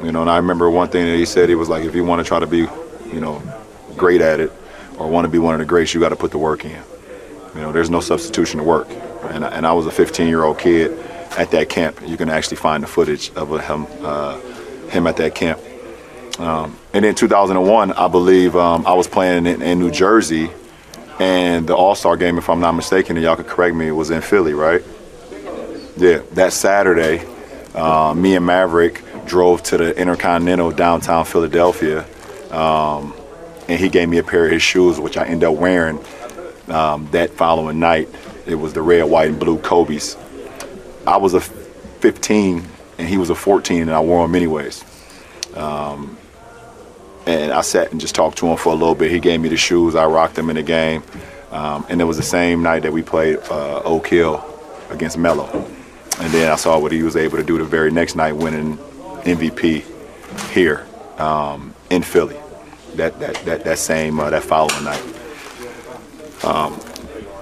You 0.03 0.11
know, 0.11 0.23
and 0.23 0.31
I 0.31 0.37
remember 0.37 0.69
one 0.69 0.89
thing 0.89 1.07
that 1.07 1.17
he 1.17 1.25
said. 1.25 1.49
He 1.49 1.55
was 1.55 1.69
like, 1.69 1.85
if 1.85 1.95
you 1.95 2.05
want 2.05 2.21
to 2.21 2.25
try 2.25 2.41
to 2.41 2.47
be, 2.47 2.67
you 3.13 3.21
know, 3.21 3.41
great 3.97 4.21
at 4.21 4.41
it, 4.41 4.53
or 4.99 5.09
want 5.09 5.25
to 5.25 5.29
be 5.29 5.39
one 5.39 5.55
of 5.55 5.61
the 5.61 5.65
greats, 5.65 5.95
you 5.95 6.01
got 6.01 6.09
to 6.09 6.17
put 6.17 6.33
the 6.33 6.39
work 6.39 6.65
in. 6.65 6.83
You 7.55 7.61
know, 7.61 7.73
there's 7.73 7.91
no 7.91 8.01
substitution 8.01 8.59
to 8.59 8.65
work. 8.65 8.89
And, 9.31 9.45
and 9.45 9.67
I 9.67 9.73
was 9.73 9.87
a 9.87 9.91
15-year-old 9.91 10.59
kid 10.59 10.99
at 11.39 11.51
that 11.53 11.69
camp. 11.69 12.01
You 12.05 12.17
can 12.17 12.29
actually 12.29 12.57
find 12.57 12.83
the 12.83 12.87
footage 12.89 13.31
of 13.35 13.49
him, 13.61 13.87
uh, 14.01 14.41
him 14.89 15.07
at 15.07 15.17
that 15.19 15.35
camp. 15.35 15.61
Um, 16.39 16.77
and 16.93 17.05
in 17.05 17.15
2001, 17.15 17.93
I 17.93 18.09
believe 18.09 18.57
um, 18.57 18.87
I 18.87 18.95
was 18.95 19.07
playing 19.07 19.47
in, 19.47 19.63
in, 19.63 19.79
New 19.79 19.91
Jersey, 19.91 20.51
and 21.21 21.67
the 21.67 21.77
All 21.77 21.95
Star 21.95 22.17
game, 22.17 22.39
if 22.39 22.49
I'm 22.49 22.61
not 22.61 22.73
mistaken, 22.73 23.17
and 23.17 23.25
y'all 23.25 23.37
could 23.37 23.47
correct 23.47 23.77
me, 23.77 23.91
was 23.93 24.11
in 24.11 24.23
Philly, 24.23 24.55
right? 24.55 24.83
Yeah, 25.97 26.23
that 26.33 26.55
Saturday, 26.55 27.25
uh, 27.75 28.15
me 28.15 28.35
and 28.35 28.47
Maverick 28.47 29.03
drove 29.27 29.63
to 29.65 29.77
the 29.77 29.99
Intercontinental 29.99 30.71
downtown 30.71 31.25
Philadelphia, 31.25 32.05
um, 32.51 33.15
and 33.69 33.79
he 33.79 33.89
gave 33.89 34.09
me 34.09 34.19
a 34.19 34.25
pair 34.25 34.47
of 34.47 34.53
his 34.53 34.63
shoes, 34.63 34.99
which 35.01 35.17
I 35.17 35.25
ended 35.25 35.49
up 35.49 35.57
wearing 35.57 35.99
um, 36.69 37.09
that 37.13 37.31
following 37.31 37.81
night. 37.81 38.09
It 38.47 38.57
was 38.57 38.73
the 38.73 38.83
red, 38.83 39.05
white, 39.05 39.29
and 39.29 39.39
blue 39.39 39.59
Kobe's. 39.59 40.17
I 41.07 41.17
was 41.17 41.35
a 41.35 41.41
15 41.41 42.67
and 42.99 43.09
he 43.09 43.17
was 43.17 43.31
a 43.31 43.35
14, 43.35 43.83
and 43.83 43.91
I 43.91 44.01
wore 44.01 44.27
them 44.27 44.35
anyways. 44.35 44.85
Um, 45.55 46.17
and 47.27 47.53
I 47.53 47.61
sat 47.63 47.91
and 47.93 48.01
just 48.01 48.15
talked 48.15 48.39
to 48.39 48.47
him 48.47 48.57
for 48.57 48.73
a 48.73 48.77
little 48.77 48.95
bit. 48.95 49.11
He 49.11 49.21
gave 49.21 49.41
me 49.41 49.49
the 49.49 49.57
shoes. 49.57 49.95
I 49.95 50.07
rocked 50.07 50.35
them 50.35 50.51
in 50.51 50.57
the 50.57 50.63
game. 50.63 51.03
Um, 51.51 51.87
and 51.89 52.01
it 52.01 52.05
was 52.05 52.17
the 52.17 52.23
same 52.23 52.63
night 52.63 52.83
that 52.83 52.93
we 52.93 53.03
played 53.03 53.39
uh, 53.51 53.83
Oak 53.85 54.09
Hill 54.09 54.45
against 54.91 55.19
Melo. 55.19 55.47
And 56.21 56.33
then 56.33 56.51
I 56.51 56.57
saw 56.57 56.79
what 56.79 56.93
he 56.93 57.03
was 57.03 57.17
able 57.17 57.39
to 57.39 57.45
do 57.45 57.59
the 57.59 57.65
very 57.65 57.91
next 57.91 58.17
night, 58.17 58.33
winning 58.33 58.79
MVP 59.23 59.85
here 60.51 60.87
um, 61.19 61.75
in 61.91 62.03
Philly. 62.03 62.37
That 62.97 63.19
that 63.21 63.37
that 63.45 63.65
that 63.65 63.79
same 63.79 64.21
uh, 64.21 64.31
that 64.31 64.43
following 64.43 64.85
night. 64.85 65.03
Um, 66.45 66.79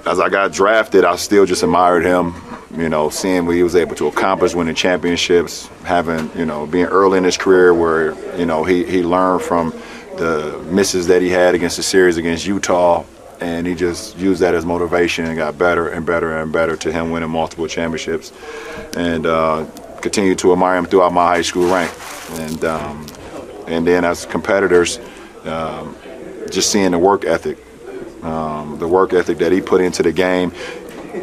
as 0.07 0.21
I 0.21 0.29
got 0.29 0.53
drafted, 0.53 1.05
I 1.05 1.17
still 1.17 1.47
just 1.47 1.63
admired 1.63 2.05
him. 2.05 2.35
You 2.77 2.89
know, 2.89 3.11
seeing 3.11 3.47
what 3.47 3.57
he 3.57 3.63
was 3.65 3.75
able 3.75 3.97
to 3.97 4.07
accomplish, 4.07 4.55
winning 4.55 4.77
championships, 4.77 5.69
having 5.85 6.31
you 6.39 6.47
know, 6.47 6.67
being 6.67 6.87
early 6.87 7.19
in 7.19 7.25
his 7.25 7.37
career 7.37 7.75
where 7.75 8.15
you 8.39 8.47
know 8.47 8.63
he 8.63 8.85
he 8.85 9.03
learned 9.03 9.43
from 9.43 9.73
the 10.17 10.63
misses 10.71 11.07
that 11.09 11.23
he 11.23 11.31
had 11.31 11.55
against 11.55 11.77
the 11.79 11.83
series 11.83 12.17
against 12.17 12.47
Utah, 12.47 13.05
and 13.41 13.67
he 13.67 13.75
just 13.75 14.17
used 14.19 14.41
that 14.41 14.55
as 14.55 14.65
motivation 14.65 15.25
and 15.25 15.37
got 15.37 15.59
better 15.59 15.89
and 15.89 16.07
better 16.07 16.39
and 16.39 16.53
better 16.53 16.77
to 16.77 16.93
him 16.93 17.11
winning 17.11 17.31
multiple 17.31 17.67
championships, 17.67 18.33
and 18.97 19.27
uh, 19.27 19.65
continued 20.01 20.39
to 20.41 20.53
admire 20.53 20.77
him 20.77 20.87
throughout 20.87 21.13
my 21.13 21.27
high 21.27 21.43
school 21.43 21.73
rank, 21.73 21.93
and 22.33 22.65
um, 22.65 23.07
and 23.67 23.87
then 23.87 24.05
as 24.05 24.27
competitors, 24.27 24.99
um, 25.45 25.97
just 26.51 26.73
seeing 26.73 26.91
the 26.93 26.99
work 26.99 27.25
ethic 27.25 27.59
um, 28.23 28.79
the 28.79 28.87
work 28.87 29.13
ethic 29.13 29.39
that 29.39 29.53
he 29.53 29.61
put 29.61 29.81
into 29.81 30.03
the 30.03 30.13
game. 30.13 30.53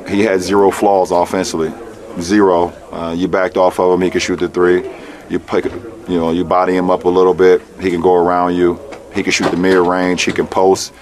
He 0.08 0.22
had 0.22 0.42
zero 0.42 0.72
flaws 0.72 1.12
offensively, 1.12 1.72
zero. 2.20 2.70
Uh, 2.92 3.14
you 3.18 3.28
backed 3.28 3.58
off 3.58 3.80
of 3.80 3.94
him, 3.94 4.02
he 4.02 4.10
could 4.10 4.22
shoot 4.22 4.40
the 4.40 4.50
three. 4.50 4.90
You 5.30 5.40
pick, 5.40 5.66
you 5.66 6.18
know, 6.18 6.32
you 6.32 6.44
body 6.44 6.76
him 6.76 6.90
up 6.90 7.06
a 7.06 7.10
little 7.10 7.34
bit, 7.34 7.62
he 7.80 7.92
can 7.92 8.02
go 8.02 8.16
around 8.16 8.56
you. 8.56 8.80
He 9.14 9.24
can 9.24 9.32
shoot 9.32 9.50
the 9.52 9.58
mid 9.58 9.78
range. 9.78 10.24
He 10.24 10.32
can 10.32 10.48
post. 10.48 10.94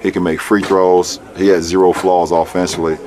He 0.00 0.10
can 0.10 0.22
make 0.22 0.40
free 0.40 0.62
throws. 0.62 1.20
He 1.36 1.48
had 1.48 1.62
zero 1.62 1.92
flaws 1.92 2.32
offensively, 2.32 2.98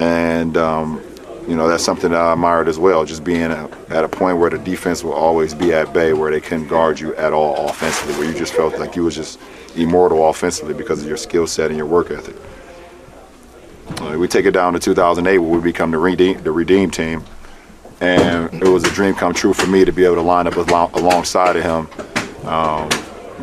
and 0.00 0.56
um, 0.56 1.02
you 1.46 1.54
know 1.54 1.68
that's 1.68 1.84
something 1.84 2.10
that 2.10 2.20
I 2.20 2.32
admired 2.32 2.68
as 2.68 2.78
well. 2.78 3.04
Just 3.04 3.22
being 3.22 3.52
at, 3.52 4.04
a 4.04 4.08
point 4.08 4.38
where 4.38 4.50
the 4.50 4.58
defense 4.58 5.04
will 5.04 5.12
always 5.12 5.54
be 5.54 5.72
at 5.72 5.92
bay, 5.92 6.12
where 6.12 6.30
they 6.30 6.40
couldn't 6.40 6.68
guard 6.68 6.98
you 6.98 7.14
at 7.16 7.32
all 7.32 7.68
offensively, 7.68 8.14
where 8.14 8.24
you 8.24 8.36
just 8.36 8.52
felt 8.52 8.78
like 8.78 8.96
you 8.96 9.04
was 9.04 9.14
just 9.14 9.38
immortal 9.76 10.28
offensively 10.28 10.74
because 10.74 11.02
of 11.02 11.08
your 11.08 11.16
skill 11.16 11.46
set 11.46 11.68
and 11.68 11.76
your 11.76 11.86
work 11.86 12.10
ethic. 12.10 12.34
Uh, 14.00 14.18
we 14.18 14.26
take 14.26 14.44
it 14.44 14.50
down 14.50 14.72
to 14.72 14.80
2008 14.80 15.38
where 15.38 15.50
we 15.50 15.60
become 15.60 15.92
the 15.92 15.98
redeem, 15.98 16.42
the 16.42 16.50
redeem 16.50 16.90
team, 16.90 17.22
and 18.00 18.52
it 18.54 18.68
was 18.68 18.82
a 18.84 18.90
dream 18.90 19.14
come 19.14 19.32
true 19.32 19.52
for 19.52 19.68
me 19.68 19.84
to 19.84 19.92
be 19.92 20.04
able 20.04 20.16
to 20.16 20.22
line 20.22 20.48
up 20.48 20.56
along, 20.56 20.90
alongside 20.94 21.56
of 21.56 21.62
him. 21.62 22.46
Um, 22.46 22.90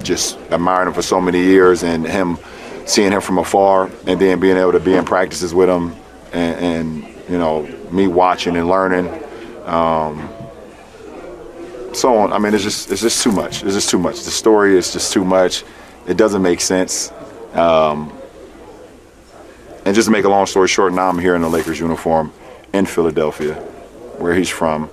just 0.01 0.37
admiring 0.51 0.87
him 0.89 0.93
for 0.93 1.01
so 1.01 1.21
many 1.21 1.41
years, 1.41 1.83
and 1.83 2.05
him 2.05 2.37
seeing 2.85 3.13
him 3.13 3.21
from 3.21 3.37
afar, 3.37 3.89
and 4.05 4.19
then 4.19 4.41
being 4.41 4.57
able 4.57 4.73
to 4.73 4.79
be 4.81 4.93
in 4.93 5.05
practices 5.05 5.53
with 5.53 5.69
him, 5.69 5.95
and, 6.33 6.59
and 6.59 7.29
you 7.29 7.37
know 7.37 7.65
me 7.93 8.07
watching 8.07 8.57
and 8.57 8.67
learning. 8.67 9.07
Um, 9.65 10.29
so 11.93 12.17
on. 12.17 12.33
I 12.33 12.39
mean, 12.39 12.53
it's 12.53 12.63
just 12.63 12.91
it's 12.91 13.01
just 13.01 13.23
too 13.23 13.31
much. 13.31 13.63
It's 13.63 13.75
just 13.75 13.89
too 13.89 13.99
much. 13.99 14.23
The 14.23 14.31
story 14.31 14.75
is 14.75 14.91
just 14.91 15.13
too 15.13 15.23
much. 15.23 15.63
It 16.07 16.17
doesn't 16.17 16.41
make 16.41 16.59
sense. 16.59 17.11
Um, 17.53 18.11
and 19.85 19.93
just 19.95 20.07
to 20.07 20.11
make 20.11 20.25
a 20.25 20.29
long 20.29 20.45
story 20.45 20.67
short, 20.67 20.93
now 20.93 21.07
I'm 21.07 21.19
here 21.19 21.35
in 21.35 21.41
the 21.41 21.49
Lakers 21.49 21.79
uniform 21.79 22.33
in 22.73 22.85
Philadelphia, 22.85 23.55
where 24.17 24.33
he's 24.33 24.49
from, 24.49 24.87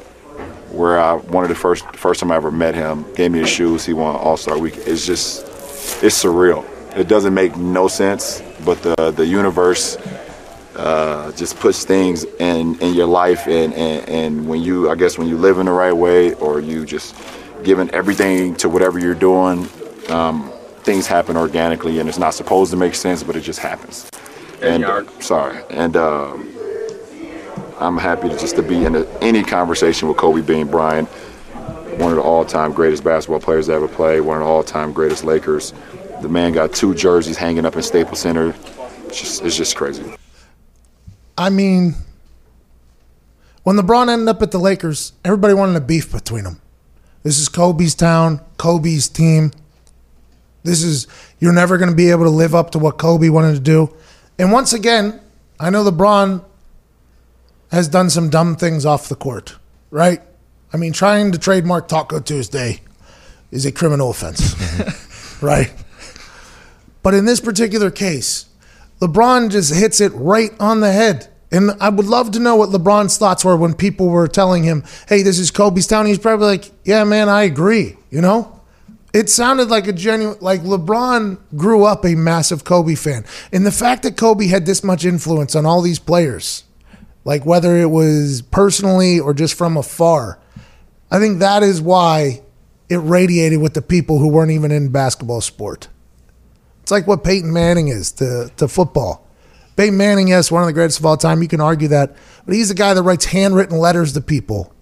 where 0.72 1.00
I 1.00 1.14
one 1.14 1.42
of 1.44 1.48
the 1.48 1.56
first 1.56 1.84
first 1.96 2.20
time 2.20 2.30
I 2.30 2.36
ever 2.36 2.50
met 2.50 2.74
him, 2.74 3.04
gave 3.14 3.32
me 3.32 3.40
his 3.40 3.48
shoes. 3.48 3.86
He 3.86 3.94
won 3.94 4.14
All 4.14 4.36
Star 4.36 4.58
Week. 4.58 4.74
It's 4.76 5.06
just 5.06 5.42
it's 6.02 6.22
surreal. 6.22 6.66
It 6.96 7.08
doesn't 7.08 7.32
make 7.32 7.56
no 7.56 7.88
sense, 7.88 8.42
but 8.64 8.82
the 8.82 9.10
the 9.10 9.26
universe 9.26 9.96
uh, 10.80 11.32
just 11.32 11.58
puts 11.60 11.84
things 11.84 12.24
in 12.38 12.78
in 12.80 12.94
your 12.94 13.06
life, 13.06 13.46
and, 13.46 13.72
and 13.74 14.08
and 14.08 14.48
when 14.48 14.60
you 14.60 14.90
I 14.90 14.94
guess 14.94 15.18
when 15.18 15.28
you 15.28 15.36
live 15.36 15.58
in 15.58 15.66
the 15.66 15.72
right 15.72 15.96
way, 15.96 16.34
or 16.34 16.60
you 16.60 16.84
just 16.84 17.14
giving 17.62 17.90
everything 17.90 18.54
to 18.56 18.68
whatever 18.68 18.98
you're 18.98 19.14
doing. 19.14 19.68
Um, 20.08 20.50
things 20.82 21.06
happen 21.06 21.36
organically 21.36 21.98
and 22.00 22.08
it's 22.08 22.18
not 22.18 22.32
supposed 22.32 22.70
to 22.70 22.76
make 22.76 22.94
sense, 22.94 23.22
but 23.22 23.36
it 23.36 23.42
just 23.42 23.58
happens. 23.58 24.10
And 24.62 24.84
uh, 24.84 25.04
sorry, 25.20 25.62
and 25.70 25.96
uh, 25.96 26.36
I'm 27.78 27.96
happy 27.96 28.28
to 28.28 28.38
just 28.38 28.56
to 28.56 28.62
be 28.62 28.84
in 28.84 28.94
a, 28.96 29.06
any 29.20 29.42
conversation 29.42 30.08
with 30.08 30.16
Kobe 30.16 30.42
Bean 30.42 30.66
Bryant, 30.68 31.08
one 31.98 32.10
of 32.10 32.16
the 32.16 32.22
all-time 32.22 32.72
greatest 32.72 33.04
basketball 33.04 33.40
players 33.40 33.66
to 33.66 33.72
ever 33.72 33.88
play, 33.88 34.20
one 34.20 34.38
of 34.38 34.42
the 34.42 34.48
all-time 34.48 34.92
greatest 34.92 35.24
Lakers. 35.24 35.72
The 36.22 36.28
man 36.28 36.52
got 36.52 36.72
two 36.72 36.94
jerseys 36.94 37.36
hanging 37.36 37.64
up 37.64 37.76
in 37.76 37.82
Staples 37.82 38.20
Center. 38.20 38.54
It's 39.06 39.20
just, 39.20 39.42
it's 39.42 39.56
just 39.56 39.76
crazy. 39.76 40.04
I 41.40 41.48
mean, 41.48 41.94
when 43.62 43.76
LeBron 43.76 44.10
ended 44.10 44.28
up 44.28 44.42
at 44.42 44.50
the 44.50 44.58
Lakers, 44.58 45.14
everybody 45.24 45.54
wanted 45.54 45.74
a 45.74 45.80
beef 45.80 46.12
between 46.12 46.44
them. 46.44 46.60
This 47.22 47.38
is 47.38 47.48
Kobe's 47.48 47.94
town, 47.94 48.42
Kobe's 48.58 49.08
team. 49.08 49.50
This 50.64 50.82
is 50.82 51.06
you're 51.38 51.54
never 51.54 51.78
going 51.78 51.88
to 51.88 51.96
be 51.96 52.10
able 52.10 52.24
to 52.24 52.30
live 52.30 52.54
up 52.54 52.72
to 52.72 52.78
what 52.78 52.98
Kobe 52.98 53.30
wanted 53.30 53.54
to 53.54 53.60
do. 53.60 53.96
And 54.38 54.52
once 54.52 54.74
again, 54.74 55.18
I 55.58 55.70
know 55.70 55.82
LeBron 55.82 56.44
has 57.70 57.88
done 57.88 58.10
some 58.10 58.28
dumb 58.28 58.54
things 58.54 58.84
off 58.84 59.08
the 59.08 59.16
court, 59.16 59.56
right? 59.90 60.20
I 60.74 60.76
mean, 60.76 60.92
trying 60.92 61.32
to 61.32 61.38
trademark 61.38 61.88
Taco 61.88 62.20
Tuesday 62.20 62.82
is 63.50 63.64
a 63.64 63.72
criminal 63.72 64.10
offense, 64.10 65.40
right? 65.42 65.72
But 67.02 67.14
in 67.14 67.24
this 67.24 67.40
particular 67.40 67.90
case, 67.90 68.44
LeBron 69.00 69.50
just 69.50 69.72
hits 69.72 70.02
it 70.02 70.12
right 70.12 70.50
on 70.60 70.80
the 70.80 70.92
head. 70.92 71.29
And 71.52 71.72
I 71.80 71.88
would 71.88 72.06
love 72.06 72.30
to 72.32 72.38
know 72.38 72.54
what 72.56 72.70
LeBron's 72.70 73.18
thoughts 73.18 73.44
were 73.44 73.56
when 73.56 73.74
people 73.74 74.08
were 74.08 74.28
telling 74.28 74.62
him, 74.62 74.84
hey, 75.08 75.22
this 75.22 75.38
is 75.38 75.50
Kobe's 75.50 75.86
town. 75.86 76.06
He's 76.06 76.18
probably 76.18 76.46
like, 76.46 76.70
yeah, 76.84 77.02
man, 77.04 77.28
I 77.28 77.42
agree, 77.42 77.96
you 78.10 78.20
know? 78.20 78.60
It 79.12 79.28
sounded 79.28 79.68
like 79.68 79.88
a 79.88 79.92
genuine, 79.92 80.38
like 80.40 80.60
LeBron 80.62 81.38
grew 81.56 81.84
up 81.84 82.04
a 82.04 82.14
massive 82.14 82.62
Kobe 82.62 82.94
fan. 82.94 83.24
And 83.52 83.66
the 83.66 83.72
fact 83.72 84.04
that 84.04 84.16
Kobe 84.16 84.46
had 84.46 84.66
this 84.66 84.84
much 84.84 85.04
influence 85.04 85.56
on 85.56 85.66
all 85.66 85.82
these 85.82 85.98
players, 85.98 86.62
like 87.24 87.44
whether 87.44 87.76
it 87.76 87.90
was 87.90 88.42
personally 88.42 89.18
or 89.18 89.34
just 89.34 89.54
from 89.54 89.76
afar, 89.76 90.38
I 91.10 91.18
think 91.18 91.40
that 91.40 91.64
is 91.64 91.82
why 91.82 92.42
it 92.88 92.98
radiated 92.98 93.60
with 93.60 93.74
the 93.74 93.82
people 93.82 94.20
who 94.20 94.28
weren't 94.28 94.52
even 94.52 94.70
in 94.70 94.90
basketball 94.90 95.40
sport. 95.40 95.88
It's 96.82 96.92
like 96.92 97.08
what 97.08 97.24
Peyton 97.24 97.52
Manning 97.52 97.88
is 97.88 98.12
to, 98.12 98.52
to 98.56 98.68
football. 98.68 99.26
Peyton 99.80 99.96
Manning, 99.96 100.28
yes, 100.28 100.50
one 100.50 100.62
of 100.62 100.66
the 100.66 100.74
greatest 100.74 100.98
of 100.98 101.06
all 101.06 101.16
time. 101.16 101.40
You 101.40 101.48
can 101.48 101.62
argue 101.62 101.88
that. 101.88 102.14
But 102.44 102.54
he's 102.54 102.68
the 102.68 102.74
guy 102.74 102.92
that 102.92 103.02
writes 103.02 103.24
handwritten 103.24 103.78
letters 103.78 104.12
to 104.12 104.20
people. 104.20 104.74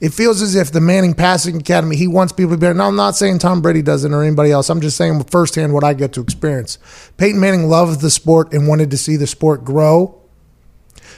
It 0.00 0.10
feels 0.10 0.40
as 0.42 0.54
if 0.54 0.70
the 0.70 0.80
Manning 0.80 1.12
Passing 1.12 1.56
Academy, 1.56 1.96
he 1.96 2.06
wants 2.06 2.32
people 2.32 2.52
to 2.52 2.56
be 2.56 2.60
better. 2.60 2.74
Now, 2.74 2.86
I'm 2.86 2.94
not 2.94 3.16
saying 3.16 3.40
Tom 3.40 3.62
Brady 3.62 3.82
doesn't 3.82 4.14
or 4.14 4.22
anybody 4.22 4.52
else. 4.52 4.70
I'm 4.70 4.80
just 4.80 4.96
saying 4.96 5.24
firsthand 5.24 5.72
what 5.72 5.82
I 5.82 5.92
get 5.92 6.12
to 6.12 6.20
experience. 6.20 6.78
Peyton 7.16 7.40
Manning 7.40 7.66
loved 7.66 8.00
the 8.00 8.10
sport 8.10 8.52
and 8.52 8.68
wanted 8.68 8.92
to 8.92 8.96
see 8.96 9.16
the 9.16 9.26
sport 9.26 9.64
grow. 9.64 10.22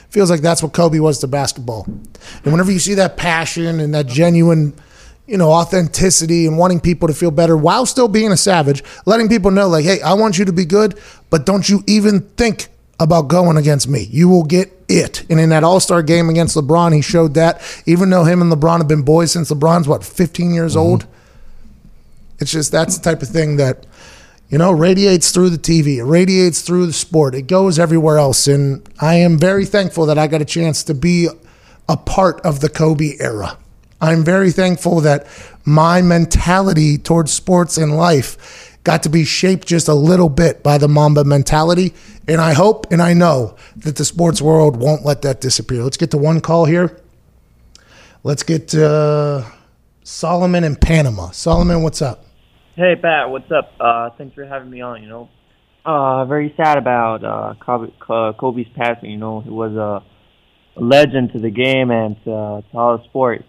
Feels 0.09 0.31
like 0.31 0.41
that's 0.41 0.63
what 0.63 0.73
Kobe 0.73 0.97
was 0.97 1.19
to 1.19 1.27
basketball. 1.27 1.83
And 1.85 2.51
whenever 2.51 2.71
you 2.71 2.79
see 2.79 2.95
that 2.95 3.17
passion 3.17 3.79
and 3.79 3.93
that 3.93 4.07
genuine 4.07 4.73
you 5.27 5.37
know, 5.37 5.51
authenticity 5.51 6.47
and 6.47 6.57
wanting 6.57 6.79
people 6.79 7.07
to 7.07 7.13
feel 7.13 7.29
better 7.29 7.55
while 7.55 7.85
still 7.85 8.07
being 8.07 8.31
a 8.31 8.37
savage, 8.37 8.83
letting 9.05 9.29
people 9.29 9.51
know, 9.51 9.67
like, 9.67 9.85
hey, 9.85 10.01
I 10.01 10.13
want 10.13 10.39
you 10.39 10.45
to 10.45 10.53
be 10.53 10.65
good, 10.65 10.99
but 11.29 11.45
don't 11.45 11.69
you 11.69 11.83
even 11.85 12.21
think 12.21 12.69
about 12.99 13.27
going 13.27 13.57
against 13.57 13.87
me. 13.87 14.07
You 14.09 14.27
will 14.27 14.43
get 14.43 14.71
it. 14.89 15.25
And 15.29 15.39
in 15.39 15.49
that 15.49 15.63
All 15.63 15.79
Star 15.79 16.01
game 16.01 16.29
against 16.29 16.55
LeBron, 16.55 16.93
he 16.95 17.01
showed 17.01 17.33
that. 17.35 17.61
Even 17.85 18.09
though 18.09 18.23
him 18.23 18.41
and 18.41 18.51
LeBron 18.51 18.79
have 18.79 18.87
been 18.87 19.03
boys 19.03 19.31
since 19.31 19.51
LeBron's, 19.51 19.87
what, 19.87 20.03
15 20.03 20.53
years 20.53 20.71
mm-hmm. 20.71 20.79
old? 20.79 21.07
It's 22.39 22.51
just 22.51 22.71
that's 22.71 22.97
the 22.97 23.03
type 23.03 23.21
of 23.21 23.29
thing 23.29 23.57
that, 23.57 23.85
you 24.49 24.57
know, 24.57 24.71
radiates 24.71 25.31
through 25.31 25.49
the 25.49 25.57
TV, 25.57 25.97
it 25.97 26.03
radiates 26.03 26.61
through 26.61 26.85
the 26.85 26.93
sport, 26.93 27.33
it 27.33 27.47
goes 27.47 27.79
everywhere 27.79 28.17
else. 28.17 28.47
And 28.47 28.87
I 29.01 29.15
am 29.15 29.39
very 29.39 29.65
thankful 29.65 30.05
that 30.05 30.17
I 30.17 30.27
got 30.27 30.41
a 30.41 30.45
chance 30.45 30.83
to 30.83 30.93
be 30.93 31.27
a 31.89 31.97
part 31.97 32.39
of 32.41 32.59
the 32.59 32.69
Kobe 32.69 33.15
era. 33.19 33.57
I'm 33.99 34.23
very 34.23 34.51
thankful 34.51 35.01
that 35.01 35.25
my 35.65 36.01
mentality 36.01 36.97
towards 36.97 37.33
sports 37.33 37.77
and 37.77 37.97
life 37.97 38.66
got 38.87 39.03
to 39.03 39.09
be 39.09 39.25
shaped 39.25 39.67
just 39.67 39.89
a 39.89 39.93
little 39.93 40.29
bit 40.29 40.63
by 40.63 40.77
the 40.77 40.87
Mamba 40.87 41.25
mentality. 41.25 41.93
And 42.25 42.39
I 42.39 42.53
hope 42.53 42.89
and 42.89 43.01
I 43.01 43.13
know 43.13 43.57
that 43.75 43.97
the 43.97 44.05
sports 44.05 44.41
world 44.41 44.77
won't 44.77 45.03
let 45.03 45.23
that 45.23 45.41
disappear. 45.41 45.83
Let's 45.83 45.97
get 45.97 46.11
to 46.11 46.17
one 46.17 46.39
call 46.39 46.63
here. 46.63 46.97
Let's 48.23 48.43
get 48.43 48.73
uh, 48.73 49.43
Solomon 50.05 50.63
in 50.63 50.77
Panama. 50.77 51.31
Solomon, 51.31 51.83
what's 51.83 52.01
up? 52.01 52.23
Hey, 52.77 52.95
Pat, 52.95 53.29
what's 53.29 53.51
up? 53.51 53.73
Uh, 53.77 54.11
thanks 54.17 54.33
for 54.33 54.45
having 54.45 54.69
me 54.69 54.79
on. 54.79 55.03
You 55.03 55.09
know, 55.09 55.29
uh, 55.85 56.23
very 56.23 56.53
sad 56.55 56.77
about 56.77 57.25
uh, 57.25 57.55
Kobe, 57.59 57.91
Kobe's 58.39 58.67
passing. 58.73 59.11
You 59.11 59.17
know, 59.17 59.41
he 59.41 59.49
was 59.49 59.73
a 59.75 60.01
legend 60.81 61.33
to 61.33 61.39
the 61.39 61.51
game 61.51 61.91
and 61.91 62.15
to, 62.23 62.63
to 62.71 62.77
all 62.77 63.03
sports. 63.09 63.43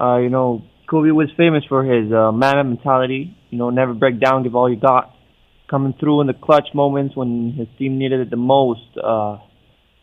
Uh, 0.00 0.18
you 0.18 0.28
know, 0.28 0.62
Kobe 0.88 1.10
was 1.10 1.28
famous 1.36 1.64
for 1.68 1.84
his 1.84 2.12
uh, 2.12 2.32
mentality. 2.32 3.36
You 3.50 3.58
know, 3.58 3.70
never 3.70 3.94
break 3.94 4.20
down, 4.20 4.42
give 4.42 4.54
all 4.54 4.70
you 4.70 4.76
got. 4.76 5.14
Coming 5.70 5.94
through 5.98 6.20
in 6.20 6.26
the 6.26 6.34
clutch 6.34 6.68
moments 6.74 7.16
when 7.16 7.52
his 7.52 7.68
team 7.78 7.98
needed 7.98 8.20
it 8.20 8.30
the 8.30 8.36
most. 8.36 8.86
Uh, 8.96 9.38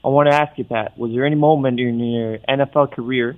I 0.03 0.07
want 0.07 0.29
to 0.29 0.35
ask 0.35 0.57
you, 0.57 0.63
Pat, 0.63 0.97
was 0.97 1.11
there 1.11 1.25
any 1.25 1.35
moment 1.35 1.79
in 1.79 1.99
your 1.99 2.39
NFL 2.39 2.93
career 2.93 3.37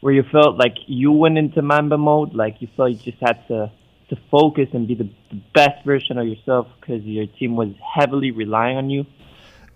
where 0.00 0.12
you 0.12 0.24
felt 0.32 0.58
like 0.58 0.74
you 0.86 1.12
went 1.12 1.38
into 1.38 1.62
Mamba 1.62 1.96
mode, 1.96 2.34
like 2.34 2.56
you 2.60 2.68
felt 2.76 2.90
you 2.90 2.98
just 2.98 3.22
had 3.22 3.46
to 3.48 3.70
to 4.10 4.16
focus 4.30 4.68
and 4.72 4.88
be 4.88 4.94
the, 4.94 5.10
the 5.30 5.40
best 5.54 5.84
version 5.84 6.16
of 6.16 6.26
yourself 6.26 6.66
because 6.80 7.02
your 7.04 7.26
team 7.38 7.56
was 7.56 7.68
heavily 7.94 8.30
relying 8.30 8.78
on 8.78 8.88
you? 8.88 9.04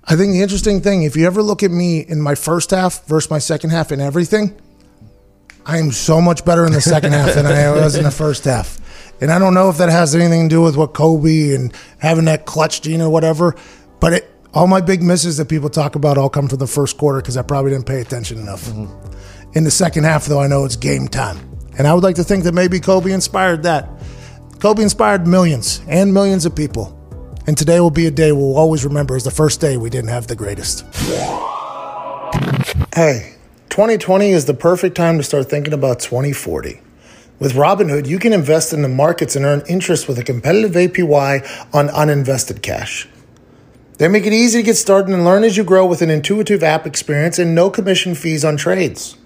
I 0.05 0.16
think 0.16 0.33
the 0.33 0.41
interesting 0.41 0.80
thing, 0.80 1.03
if 1.03 1.16
you 1.16 1.26
ever 1.26 1.43
look 1.43 1.62
at 1.62 1.70
me 1.70 2.01
in 2.01 2.20
my 2.20 2.35
first 2.35 2.70
half 2.70 3.07
versus 3.07 3.30
my 3.30 3.39
second 3.39 3.70
half 3.70 3.93
in 3.93 4.01
everything, 4.01 4.59
I 5.64 5.78
am 5.78 5.92
so 5.92 6.20
much 6.20 6.44
better 6.44 6.66
in 6.66 6.72
the 6.72 6.80
second 6.80 7.12
half 7.12 7.34
than 7.34 7.46
I 7.46 7.70
was 7.80 7.96
in 7.96 8.04
the 8.04 8.10
first 8.10 8.44
half. 8.44 8.78
And 9.20 9.30
I 9.30 9.38
don't 9.38 9.54
know 9.54 9.68
if 9.68 9.78
that 9.78 9.88
has 9.88 10.14
anything 10.14 10.48
to 10.48 10.54
do 10.54 10.62
with 10.62 10.76
what 10.76 10.94
Kobe 10.94 11.54
and 11.54 11.72
having 11.98 12.24
that 12.24 12.44
clutch 12.44 12.82
gene 12.82 13.00
or 13.00 13.08
whatever, 13.08 13.54
but 14.00 14.12
it, 14.14 14.30
all 14.52 14.66
my 14.66 14.80
big 14.80 15.02
misses 15.02 15.36
that 15.36 15.48
people 15.48 15.70
talk 15.70 15.94
about 15.94 16.18
all 16.18 16.28
come 16.28 16.48
from 16.48 16.58
the 16.58 16.66
first 16.66 16.98
quarter 16.98 17.20
because 17.20 17.36
I 17.36 17.42
probably 17.42 17.70
didn't 17.70 17.86
pay 17.86 18.00
attention 18.00 18.38
enough. 18.38 18.64
Mm-hmm. 18.64 19.56
In 19.56 19.64
the 19.64 19.70
second 19.70 20.04
half, 20.04 20.26
though, 20.26 20.40
I 20.40 20.48
know 20.48 20.64
it's 20.64 20.76
game 20.76 21.06
time. 21.06 21.38
And 21.78 21.86
I 21.86 21.94
would 21.94 22.02
like 22.02 22.16
to 22.16 22.24
think 22.24 22.44
that 22.44 22.52
maybe 22.52 22.80
Kobe 22.80 23.12
inspired 23.12 23.62
that. 23.62 23.88
Kobe 24.58 24.82
inspired 24.82 25.26
millions 25.26 25.82
and 25.88 26.12
millions 26.12 26.44
of 26.44 26.54
people. 26.54 26.98
And 27.46 27.56
today 27.56 27.80
will 27.80 27.90
be 27.90 28.06
a 28.06 28.10
day 28.10 28.32
we'll 28.32 28.56
always 28.56 28.84
remember 28.84 29.16
as 29.16 29.24
the 29.24 29.30
first 29.30 29.60
day 29.60 29.76
we 29.76 29.90
didn't 29.90 30.10
have 30.10 30.26
the 30.26 30.36
greatest. 30.36 30.84
Hey, 32.94 33.32
2020 33.73 34.33
is 34.33 34.45
the 34.45 34.53
perfect 34.53 34.95
time 34.95 35.16
to 35.16 35.23
start 35.23 35.49
thinking 35.49 35.73
about 35.73 35.99
2040. 35.99 36.83
With 37.39 37.55
Robinhood, 37.55 38.07
you 38.07 38.18
can 38.18 38.35
invest 38.35 38.75
in 38.75 38.83
the 38.83 38.89
markets 38.89 39.35
and 39.35 39.47
earn 39.47 39.62
interest 39.66 40.07
with 40.07 40.18
a 40.18 40.23
competitive 40.23 40.73
APY 40.73 41.73
on 41.73 41.89
uninvested 41.89 42.61
cash. 42.61 43.09
They 43.97 44.09
make 44.09 44.27
it 44.27 44.35
easy 44.35 44.59
to 44.59 44.62
get 44.62 44.75
started 44.77 45.14
and 45.14 45.25
learn 45.25 45.43
as 45.43 45.57
you 45.57 45.64
grow 45.64 45.87
with 45.87 46.03
an 46.03 46.11
intuitive 46.11 46.62
app 46.62 46.87
experience 46.87 47.39
and 47.39 47.55
no 47.55 47.70
commission 47.70 48.14
fees 48.14 48.45
on 48.45 48.59
trades. 48.59 49.16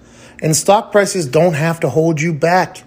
And 0.40 0.54
stock 0.54 0.92
prices 0.92 1.26
don't 1.26 1.54
have 1.54 1.80
to 1.80 1.90
hold 1.90 2.20
you 2.20 2.32
back. 2.32 2.84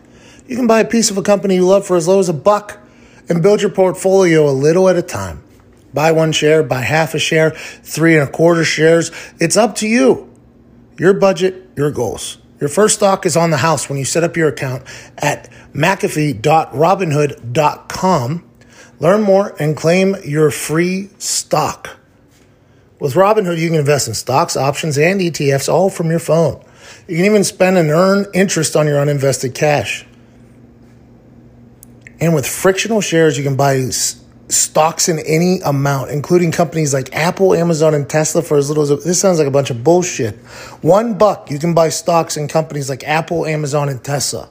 You 0.47 0.55
can 0.55 0.66
buy 0.66 0.80
a 0.80 0.88
piece 0.88 1.12
of 1.12 1.18
a 1.18 1.22
company 1.22 1.55
you 1.55 1.68
love 1.68 1.86
for 1.86 1.97
as 1.97 2.07
low 2.07 2.20
as 2.20 2.30
a 2.30 2.34
buck 2.34 2.80
and 3.28 3.43
build 3.43 3.62
your 3.62 3.72
portfolio 3.72 4.49
a 4.49 4.55
little 4.55 4.88
at 4.88 4.95
a 4.95 5.01
time. 5.01 5.43
Buy 5.93 6.14
one 6.14 6.32
share, 6.32 6.64
buy 6.64 6.84
half 6.84 7.16
a 7.16 7.20
share, 7.20 7.51
three 7.51 8.18
and 8.18 8.30
a 8.30 8.32
quarter 8.32 8.64
shares. 8.64 9.12
It's 9.41 9.57
up 9.57 9.76
to 9.76 9.88
you. 9.89 10.28
Your 10.99 11.13
budget, 11.13 11.69
your 11.75 11.91
goals. 11.91 12.37
Your 12.59 12.69
first 12.69 12.95
stock 12.95 13.25
is 13.25 13.37
on 13.37 13.51
the 13.51 13.57
house 13.57 13.87
when 13.87 13.97
you 13.97 14.03
set 14.03 14.25
up 14.25 14.35
your 14.35 14.49
account 14.49 14.83
at 15.17 15.49
mcafee.robinhood.com. 15.73 18.49
Learn 18.99 19.21
more 19.21 19.55
and 19.59 19.77
claim 19.77 20.17
your 20.25 20.51
free 20.51 21.09
stock. 21.17 21.91
With 22.99 23.13
Robinhood, 23.13 23.57
you 23.57 23.69
can 23.69 23.79
invest 23.79 24.09
in 24.09 24.13
stocks, 24.13 24.57
options, 24.57 24.97
and 24.97 25.21
ETFs 25.21 25.71
all 25.71 25.89
from 25.89 26.09
your 26.09 26.19
phone. 26.19 26.61
You 27.07 27.15
can 27.15 27.23
even 27.25 27.45
spend 27.45 27.77
and 27.77 27.91
earn 27.91 28.25
interest 28.33 28.75
on 28.75 28.85
your 28.85 28.97
uninvested 28.97 29.55
cash. 29.55 30.05
And 32.19 32.35
with 32.35 32.45
fractional 32.45 32.99
shares, 32.99 33.37
you 33.37 33.45
can 33.45 33.55
buy 33.55 33.89
stocks 34.49 35.07
in 35.07 35.19
any 35.19 35.59
amount, 35.61 36.09
including 36.09 36.51
companies 36.51 36.93
like 36.93 37.15
Apple, 37.15 37.53
Amazon, 37.53 37.93
and 37.93 38.09
Tesla 38.09 38.41
for 38.41 38.57
as 38.57 38.67
little 38.67 38.83
as 38.83 39.03
this 39.03 39.19
sounds 39.19 39.37
like 39.37 39.47
a 39.47 39.51
bunch 39.51 39.69
of 39.69 39.83
bullshit. 39.83 40.35
One 40.81 41.17
buck, 41.17 41.49
you 41.51 41.59
can 41.59 41.73
buy 41.73 41.89
stocks 41.89 42.35
in 42.35 42.47
companies 42.47 42.89
like 42.89 43.03
Apple, 43.03 43.45
Amazon, 43.45 43.89
and 43.89 44.03
Tesla. 44.03 44.49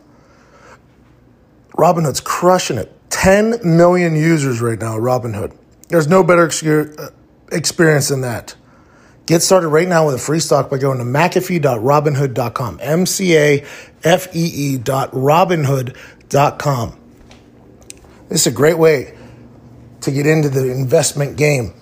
Robinhood's 1.72 2.20
crushing 2.20 2.78
it. 2.78 2.94
10 3.10 3.60
million 3.64 4.14
users 4.14 4.60
right 4.60 4.78
now, 4.78 4.96
Robinhood. 4.96 5.56
There's 5.88 6.06
no 6.06 6.22
better 6.22 6.48
uh, 6.98 7.08
experience 7.50 8.08
than 8.08 8.20
that. 8.20 8.54
Get 9.26 9.42
started 9.42 9.68
right 9.68 9.88
now 9.88 10.06
with 10.06 10.14
a 10.14 10.18
free 10.18 10.40
stock 10.40 10.70
by 10.70 10.78
going 10.78 10.98
to 10.98 11.04
mcafee.robinhood.com. 11.04 12.78
M 12.80 13.04
C 13.04 13.36
A 13.36 13.66
F 14.04 14.34
E 14.34 14.40
E 14.44 14.78
dot. 14.78 15.12
This 18.28 18.40
is 18.40 18.46
a 18.46 18.50
great 18.50 18.78
way 18.78 19.17
to 20.02 20.10
get 20.10 20.26
into 20.26 20.48
the 20.48 20.70
investment 20.70 21.36
game. 21.36 21.74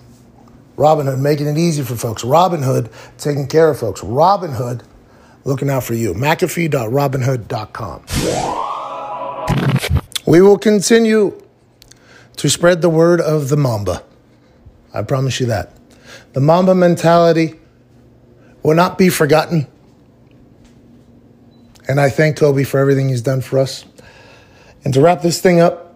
Robinhood 0.76 1.18
making 1.20 1.46
it 1.46 1.56
easy 1.56 1.82
for 1.82 1.96
folks. 1.96 2.22
Robinhood 2.22 2.90
taking 3.18 3.46
care 3.46 3.70
of 3.70 3.78
folks. 3.78 4.02
Robinhood 4.02 4.82
looking 5.44 5.70
out 5.70 5.84
for 5.84 5.94
you. 5.94 6.12
McAfee.robinhood.com. 6.14 8.04
We 10.26 10.42
will 10.42 10.58
continue 10.58 11.40
to 12.36 12.50
spread 12.50 12.82
the 12.82 12.90
word 12.90 13.20
of 13.20 13.48
the 13.48 13.56
Mamba. 13.56 14.02
I 14.92 15.02
promise 15.02 15.40
you 15.40 15.46
that. 15.46 15.72
The 16.32 16.40
Mamba 16.40 16.74
mentality 16.74 17.54
will 18.62 18.74
not 18.74 18.98
be 18.98 19.08
forgotten. 19.08 19.68
And 21.88 22.00
I 22.00 22.10
thank 22.10 22.36
Kobe 22.36 22.64
for 22.64 22.78
everything 22.78 23.08
he's 23.08 23.22
done 23.22 23.40
for 23.40 23.58
us. 23.58 23.84
And 24.84 24.92
to 24.94 25.00
wrap 25.00 25.22
this 25.22 25.40
thing 25.40 25.60
up, 25.60 25.94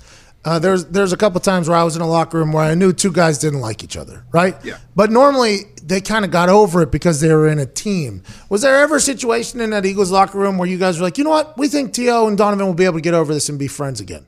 uh, 0.47 0.59
there's 0.59 0.85
there's 0.85 1.11
a 1.11 1.17
couple 1.17 1.41
times 1.41 1.67
where 1.67 1.77
I 1.77 1.83
was 1.83 1.97
in 1.97 2.01
a 2.01 2.07
locker 2.07 2.37
room 2.37 2.53
where 2.53 2.63
I 2.63 2.73
knew 2.73 2.93
two 2.93 3.11
guys 3.11 3.37
didn't 3.37 3.59
like 3.59 3.83
each 3.83 3.97
other, 3.97 4.23
right? 4.31 4.55
Yeah. 4.63 4.77
But 4.95 5.11
normally 5.11 5.65
they 5.83 5.99
kind 5.99 6.23
of 6.23 6.31
got 6.31 6.47
over 6.47 6.81
it 6.83 6.89
because 6.89 7.19
they 7.19 7.33
were 7.33 7.49
in 7.49 7.59
a 7.59 7.65
team. 7.65 8.23
Was 8.47 8.61
there 8.61 8.79
ever 8.79 8.95
a 8.95 9.01
situation 9.01 9.59
in 9.59 9.71
that 9.71 9.85
Eagles 9.85 10.09
locker 10.09 10.37
room 10.37 10.57
where 10.57 10.69
you 10.69 10.77
guys 10.77 10.99
were 10.99 11.03
like, 11.03 11.17
you 11.17 11.25
know 11.25 11.31
what, 11.31 11.57
we 11.57 11.67
think 11.67 11.91
T.O. 11.91 12.29
and 12.29 12.37
Donovan 12.37 12.65
will 12.65 12.73
be 12.73 12.85
able 12.85 12.95
to 12.95 13.01
get 13.01 13.13
over 13.13 13.33
this 13.33 13.49
and 13.49 13.59
be 13.59 13.67
friends 13.67 13.99
again? 13.99 14.25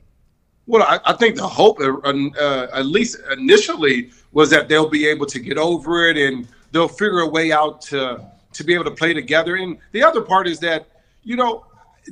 Well, 0.68 0.84
I, 0.84 1.00
I 1.06 1.14
think 1.14 1.38
the 1.38 1.48
hope, 1.48 1.80
uh, 1.80 1.94
uh, 2.04 2.68
at 2.74 2.86
least 2.86 3.18
initially, 3.32 4.12
was 4.34 4.50
that 4.50 4.68
they'll 4.68 4.90
be 4.90 5.08
able 5.08 5.26
to 5.26 5.40
get 5.40 5.58
over 5.58 6.10
it 6.10 6.18
and 6.18 6.50
they'll 6.74 6.90
figure 6.90 7.20
a 7.20 7.28
way 7.28 7.54
out 7.54 7.80
to 7.84 8.26
to 8.52 8.64
be 8.66 8.74
able 8.74 8.84
to 8.84 8.92
play 8.92 9.14
together. 9.14 9.56
And 9.56 9.78
the 9.94 10.04
other 10.04 10.22
part 10.22 10.48
is 10.50 10.60
that 10.60 10.86
you 11.24 11.38
know 11.38 11.66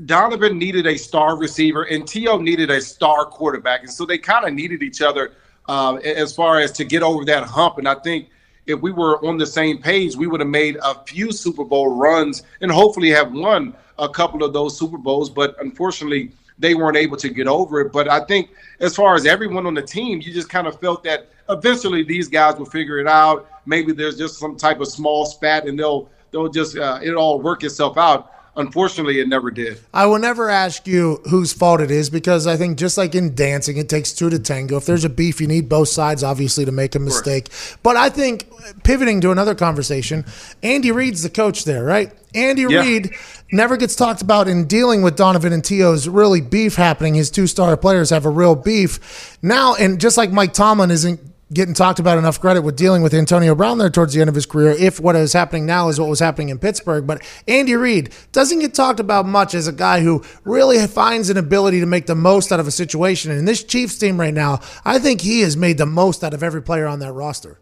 Donovan 0.06 0.58
needed 0.58 0.86
a 0.86 0.98
star 0.98 1.38
receiver 1.38 1.84
and 1.84 2.08
T.O. 2.08 2.38
needed 2.40 2.70
a 2.70 2.82
star 2.82 3.26
quarterback, 3.26 3.82
and 3.82 3.92
so 3.92 4.06
they 4.06 4.18
kind 4.18 4.46
of 4.46 4.54
needed 4.54 4.84
each 4.84 5.02
other 5.02 5.34
uh, 5.68 5.96
as 5.96 6.36
far 6.36 6.60
as 6.60 6.72
to 6.74 6.86
get 6.86 7.04
over 7.04 7.26
that 7.26 7.44
hump. 7.44 7.78
And 7.78 7.88
I 7.88 7.96
think 7.96 8.30
if 8.66 8.80
we 8.82 8.92
were 8.92 9.24
on 9.26 9.38
the 9.38 9.46
same 9.46 9.82
page, 9.82 10.16
we 10.16 10.28
would 10.28 10.42
have 10.42 10.50
made 10.50 10.78
a 10.84 10.96
few 11.06 11.32
Super 11.32 11.64
Bowl 11.64 11.96
runs 11.96 12.44
and 12.62 12.72
hopefully 12.72 13.10
have 13.10 13.32
won 13.32 13.74
a 13.98 14.10
couple 14.10 14.44
of 14.44 14.54
those 14.54 14.78
Super 14.78 14.98
Bowls. 14.98 15.30
But 15.30 15.56
unfortunately, 15.60 16.32
they 16.60 16.76
weren't 16.76 16.98
able 16.98 17.18
to 17.18 17.30
get 17.30 17.48
over 17.48 17.82
it. 17.82 17.92
But 17.92 18.10
I 18.10 18.26
think 18.26 18.50
as 18.80 18.96
far 18.96 19.16
as 19.16 19.26
everyone 19.26 19.66
on 19.66 19.74
the 19.74 19.82
team, 19.82 20.22
you 20.22 20.34
just 20.34 20.50
kind 20.50 20.68
of 20.68 20.80
felt 20.80 21.04
that 21.04 21.30
eventually 21.50 22.04
these 22.04 22.28
guys 22.28 22.58
will 22.58 22.66
figure 22.66 23.00
it 23.00 23.08
out. 23.08 23.50
Maybe 23.66 23.94
there's 23.94 24.18
just 24.18 24.38
some 24.38 24.58
type 24.58 24.80
of 24.80 24.88
small 24.88 25.26
spat 25.26 25.66
and 25.66 25.78
they'll 25.80 26.10
they'll 26.32 26.50
just 26.50 26.78
uh, 26.78 27.00
it'll 27.02 27.22
all 27.22 27.42
work 27.42 27.64
itself 27.64 27.98
out. 27.98 28.34
Unfortunately, 28.58 29.20
it 29.20 29.28
never 29.28 29.52
did. 29.52 29.80
I 29.94 30.08
will 30.08 30.18
never 30.18 30.50
ask 30.50 30.88
you 30.88 31.22
whose 31.30 31.54
fault 31.54 31.80
it 31.80 31.92
is 31.92 32.10
because 32.10 32.48
I 32.48 32.58
think 32.58 32.80
just 32.80 32.98
like 32.98 33.14
in 33.14 33.36
dancing, 33.36 33.78
it 33.78 33.88
takes 33.88 34.12
two 34.12 34.32
to 34.32 34.40
tango. 34.40 34.78
If 34.78 34.88
there's 34.88 35.06
a 35.06 35.10
beef, 35.10 35.40
you 35.40 35.46
need 35.46 35.70
both 35.70 35.90
sides, 35.90 36.24
obviously, 36.24 36.66
to 36.66 36.72
make 36.72 36.96
a 36.96 37.00
mistake. 37.00 37.50
But 37.84 37.98
I 37.98 38.10
think 38.10 38.50
pivoting 38.84 39.22
to 39.22 39.32
another 39.32 39.54
conversation, 39.54 40.26
Andy 40.64 40.92
Reid's 40.92 41.22
the 41.22 41.30
coach 41.30 41.66
there, 41.66 41.84
right? 41.84 42.12
Andy 42.34 42.64
Yeah. 42.64 42.82
Reid 42.82 43.12
never 43.52 43.78
gets 43.78 43.96
talked 43.96 44.24
about 44.24 44.48
in 44.48 44.66
dealing 44.66 45.04
with 45.04 45.16
Donovan 45.16 45.54
and 45.54 45.64
T.O.'s 45.64 46.10
really 46.10 46.42
beef 46.42 46.76
happening. 46.76 47.14
His 47.14 47.30
two 47.30 47.46
star 47.46 47.78
players 47.78 48.10
have 48.10 48.26
a 48.26 48.30
real 48.30 48.56
beef. 48.56 49.38
Now, 49.44 49.76
and 49.76 50.02
just 50.02 50.18
like 50.18 50.32
Mike 50.32 50.54
Tomlin 50.54 50.90
isn't 50.90 51.20
getting 51.54 51.74
talked 51.74 52.00
about 52.00 52.18
enough 52.18 52.42
credit 52.42 52.62
with 52.62 52.76
dealing 52.76 53.02
with 53.02 53.14
Antonio 53.14 53.56
Brown 53.56 53.78
there 53.78 53.90
towards 53.90 54.14
the 54.14 54.22
end 54.22 54.30
of 54.30 54.36
his 54.36 54.46
career, 54.46 54.72
if 54.72 55.00
what 55.00 55.16
is 55.16 55.34
happening 55.34 55.66
now 55.66 55.88
is 55.88 56.00
what 56.00 56.10
was 56.10 56.20
happening 56.20 56.50
in 56.50 56.60
Pittsburgh. 56.60 57.08
But 57.08 57.24
Andy 57.48 57.76
Reid 57.76 58.14
doesn't 58.32 58.60
get 58.60 58.74
talked 58.74 59.00
about 59.00 59.26
much 59.26 59.54
as 59.54 59.68
a 59.68 59.72
guy 59.72 60.02
who 60.02 60.24
really 60.44 60.86
finds 60.88 61.30
an 61.30 61.38
ability 61.38 61.80
to 61.80 61.86
make 61.86 62.06
the 62.06 62.16
most 62.16 62.52
out 62.52 62.60
of 62.60 62.68
a 62.68 62.72
situation. 62.72 63.32
And 63.32 63.48
this 63.48 63.64
Chiefs 63.64 63.98
team 63.98 64.20
right 64.20 64.34
now, 64.34 64.60
I 64.84 65.00
think 65.00 65.22
he 65.22 65.42
has 65.42 65.56
made 65.56 65.78
the 65.78 65.86
most 65.86 66.24
out 66.24 66.34
of 66.34 66.44
every 66.44 66.62
player 66.62 66.86
on 66.86 67.00
that 67.00 67.14
roster. 67.14 67.60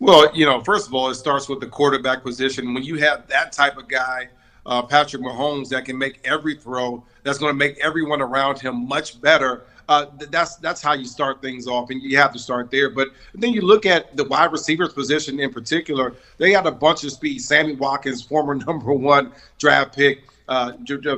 Well, 0.00 0.34
you 0.34 0.46
know, 0.46 0.62
first 0.62 0.86
of 0.86 0.94
all, 0.94 1.10
it 1.10 1.16
starts 1.16 1.48
with 1.48 1.60
the 1.60 1.66
quarterback 1.66 2.22
position. 2.22 2.72
When 2.72 2.84
you 2.84 2.96
have 2.98 3.26
that 3.28 3.52
type 3.52 3.76
of 3.76 3.88
guy, 3.88 4.28
uh, 4.64 4.82
Patrick 4.82 5.22
Mahomes, 5.22 5.68
that 5.70 5.84
can 5.84 5.98
make 5.98 6.20
every 6.24 6.54
throw, 6.54 7.04
that's 7.24 7.38
going 7.38 7.50
to 7.50 7.56
make 7.56 7.78
everyone 7.78 8.22
around 8.22 8.60
him 8.60 8.86
much 8.86 9.20
better. 9.20 9.66
Uh, 9.88 10.06
that's 10.30 10.56
that's 10.56 10.82
how 10.82 10.92
you 10.92 11.06
start 11.06 11.40
things 11.40 11.66
off, 11.66 11.88
and 11.90 12.02
you 12.02 12.16
have 12.18 12.32
to 12.32 12.38
start 12.38 12.70
there. 12.70 12.90
But 12.90 13.08
then 13.34 13.52
you 13.52 13.62
look 13.62 13.86
at 13.86 14.16
the 14.16 14.24
wide 14.24 14.52
receivers 14.52 14.92
position 14.92 15.40
in 15.40 15.50
particular. 15.50 16.14
They 16.36 16.52
got 16.52 16.66
a 16.66 16.70
bunch 16.70 17.04
of 17.04 17.12
speed. 17.12 17.40
Sammy 17.40 17.74
Watkins, 17.74 18.22
former 18.22 18.54
number 18.66 18.92
one 18.92 19.32
draft 19.58 19.94
pick, 19.94 20.24
uh, 20.48 20.72